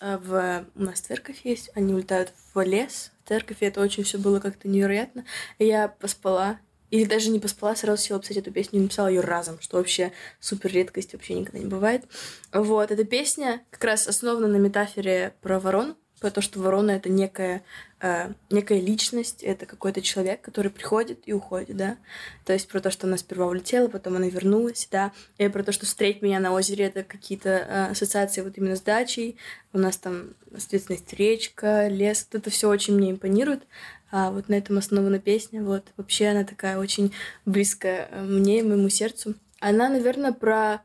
А, 0.00 0.18
В... 0.18 0.66
У 0.74 0.82
нас 0.82 1.00
церковь 1.00 1.40
есть, 1.44 1.70
они 1.74 1.94
улетают 1.94 2.32
в 2.54 2.60
лес, 2.64 3.12
в 3.24 3.28
церковь, 3.28 3.58
и 3.60 3.66
это 3.66 3.80
очень 3.80 4.04
все 4.04 4.18
было 4.18 4.40
как-то 4.40 4.68
невероятно. 4.68 5.24
И 5.58 5.66
я 5.66 5.88
поспала, 5.88 6.58
или 6.90 7.04
даже 7.04 7.30
не 7.30 7.40
поспала, 7.40 7.74
сразу 7.74 8.02
села 8.02 8.20
писать 8.20 8.36
эту 8.36 8.52
песню 8.52 8.78
и 8.78 8.82
написала 8.82 9.08
ее 9.08 9.20
разом, 9.20 9.60
что 9.60 9.78
вообще 9.78 10.12
супер 10.38 10.72
редкость, 10.72 11.12
вообще 11.12 11.34
никогда 11.34 11.58
не 11.58 11.66
бывает. 11.66 12.04
Вот, 12.52 12.90
эта 12.90 13.04
песня 13.04 13.64
как 13.70 13.82
раз 13.84 14.06
основана 14.06 14.46
на 14.46 14.56
метафоре 14.56 15.34
про 15.40 15.58
ворон, 15.58 15.96
про 16.22 16.30
то, 16.30 16.40
что 16.40 16.60
ворона— 16.60 16.90
это 16.92 17.08
некая, 17.08 17.64
э, 18.00 18.30
некая 18.48 18.80
личность, 18.80 19.42
это 19.42 19.66
какой-то 19.66 20.00
человек, 20.00 20.40
который 20.40 20.70
приходит 20.70 21.22
и 21.26 21.32
уходит, 21.32 21.76
да. 21.76 21.96
То 22.44 22.52
есть 22.52 22.68
про 22.68 22.80
то, 22.80 22.92
что 22.92 23.08
она 23.08 23.16
сперва 23.16 23.46
улетела, 23.48 23.88
потом 23.88 24.14
она 24.14 24.28
вернулась, 24.28 24.86
да. 24.88 25.10
И 25.38 25.48
про 25.48 25.64
то, 25.64 25.72
что 25.72 25.84
встретить 25.84 26.22
меня 26.22 26.38
на 26.38 26.52
озере— 26.52 26.84
это 26.86 27.02
какие-то 27.02 27.48
э, 27.48 27.86
ассоциации 27.90 28.40
вот 28.42 28.56
именно 28.56 28.76
с 28.76 28.80
дачей. 28.82 29.36
У 29.72 29.78
нас 29.78 29.96
там, 29.96 30.34
соответственно, 30.56 30.94
есть 30.94 31.12
речка, 31.12 31.88
лес. 31.88 32.28
Вот 32.30 32.40
это 32.40 32.50
все 32.50 32.68
очень 32.68 32.94
мне 32.94 33.10
импонирует. 33.10 33.64
А 34.12 34.30
вот 34.30 34.48
на 34.48 34.54
этом 34.54 34.78
основана 34.78 35.18
песня. 35.18 35.64
Вот 35.64 35.88
вообще 35.96 36.28
она 36.28 36.44
такая 36.44 36.78
очень 36.78 37.12
близкая 37.46 38.08
э, 38.12 38.22
мне 38.22 38.60
и 38.60 38.62
моему 38.62 38.88
сердцу. 38.90 39.34
Она, 39.58 39.88
наверное, 39.88 40.32
про, 40.32 40.82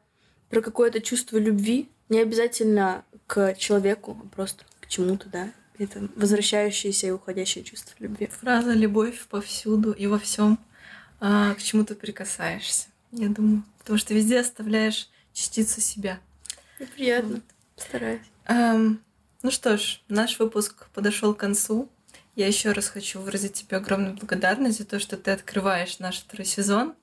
про 0.50 0.62
какое-то 0.62 1.00
чувство 1.00 1.38
любви, 1.38 1.92
не 2.10 2.22
обязательно 2.22 3.06
к 3.28 3.54
человеку, 3.54 4.18
а 4.24 4.36
просто 4.36 4.64
к 4.88 4.90
чему-то, 4.90 5.28
да. 5.30 5.52
Это 5.78 6.08
возвращающееся 6.16 7.08
и 7.08 7.12
уходящее 7.12 7.64
чувство 7.64 7.94
любви. 8.00 8.28
Фраза 8.40 8.74
«любовь 8.74 9.28
повсюду 9.28 9.92
и 9.92 10.08
во 10.08 10.18
всем, 10.18 10.58
к 11.20 11.58
чему 11.60 11.84
ты 11.84 11.94
прикасаешься», 11.94 12.88
я 13.12 13.30
думаю. 13.30 13.64
Потому 13.78 14.00
что 14.00 14.14
везде 14.14 14.40
оставляешь 14.40 15.10
частицу 15.34 15.82
себя. 15.82 16.20
Неприятно. 16.80 17.42
Стараюсь. 17.76 18.22
Эм, 18.46 19.02
ну 19.44 19.52
что 19.52 19.78
ж, 19.78 20.02
наш 20.08 20.40
выпуск 20.40 20.88
подошел 20.94 21.36
к 21.36 21.40
концу. 21.40 21.90
Я 22.36 22.48
еще 22.48 22.72
раз 22.72 22.88
хочу 22.88 23.20
выразить 23.20 23.54
тебе 23.54 23.78
огромную 23.78 24.16
благодарность 24.16 24.80
за 24.80 24.86
то, 24.86 25.00
что 25.00 25.18
ты 25.18 25.32
открываешь 25.32 26.00
наш 26.00 26.20
второй 26.20 26.46
сезон. 26.46 26.96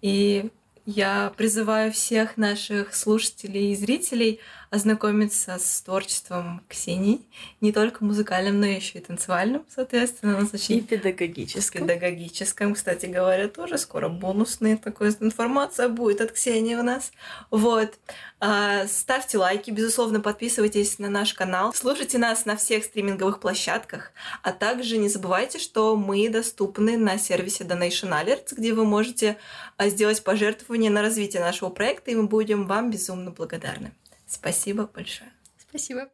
И 0.00 0.50
я 0.84 1.32
призываю 1.36 1.92
всех 1.92 2.36
наших 2.36 2.94
слушателей 2.94 3.72
и 3.72 3.76
зрителей 3.76 4.40
ознакомиться 4.72 5.58
с 5.58 5.82
творчеством 5.82 6.62
Ксении, 6.66 7.20
не 7.60 7.72
только 7.72 8.02
музыкальным, 8.02 8.58
но 8.58 8.64
еще 8.64 8.98
и 8.98 9.02
танцевальным, 9.02 9.66
соответственно, 9.68 10.38
у 10.38 10.40
нас 10.40 10.54
И 10.54 10.56
очень 10.56 10.86
педагогическом. 10.86 11.82
педагогическом, 11.82 12.72
кстати 12.72 13.04
говоря, 13.04 13.48
тоже 13.48 13.76
скоро 13.76 14.08
бонусная 14.08 14.78
такая 14.78 15.14
информация 15.20 15.90
будет 15.90 16.22
от 16.22 16.32
Ксении 16.32 16.74
у 16.74 16.82
нас. 16.82 17.12
Вот. 17.50 17.98
А, 18.40 18.86
Ставьте 18.86 19.36
лайки, 19.36 19.70
безусловно, 19.70 20.20
подписывайтесь 20.20 20.98
на 20.98 21.10
наш 21.10 21.34
канал, 21.34 21.74
слушайте 21.74 22.16
нас 22.16 22.46
на 22.46 22.56
всех 22.56 22.84
стриминговых 22.84 23.40
площадках, 23.40 24.12
а 24.42 24.52
также 24.52 24.96
не 24.96 25.10
забывайте, 25.10 25.58
что 25.58 25.96
мы 25.96 26.30
доступны 26.30 26.96
на 26.96 27.18
сервисе 27.18 27.64
Donation 27.64 28.10
Alerts, 28.10 28.54
где 28.56 28.72
вы 28.72 28.86
можете 28.86 29.36
а, 29.76 29.90
сделать 29.90 30.24
пожертвование 30.24 30.90
на 30.90 31.02
развитие 31.02 31.42
нашего 31.42 31.68
проекта, 31.68 32.10
и 32.10 32.14
мы 32.14 32.22
будем 32.22 32.66
вам 32.66 32.90
безумно 32.90 33.32
благодарны. 33.32 33.92
Спасибо 34.32 34.86
большое. 34.86 35.30
Спасибо. 35.58 36.10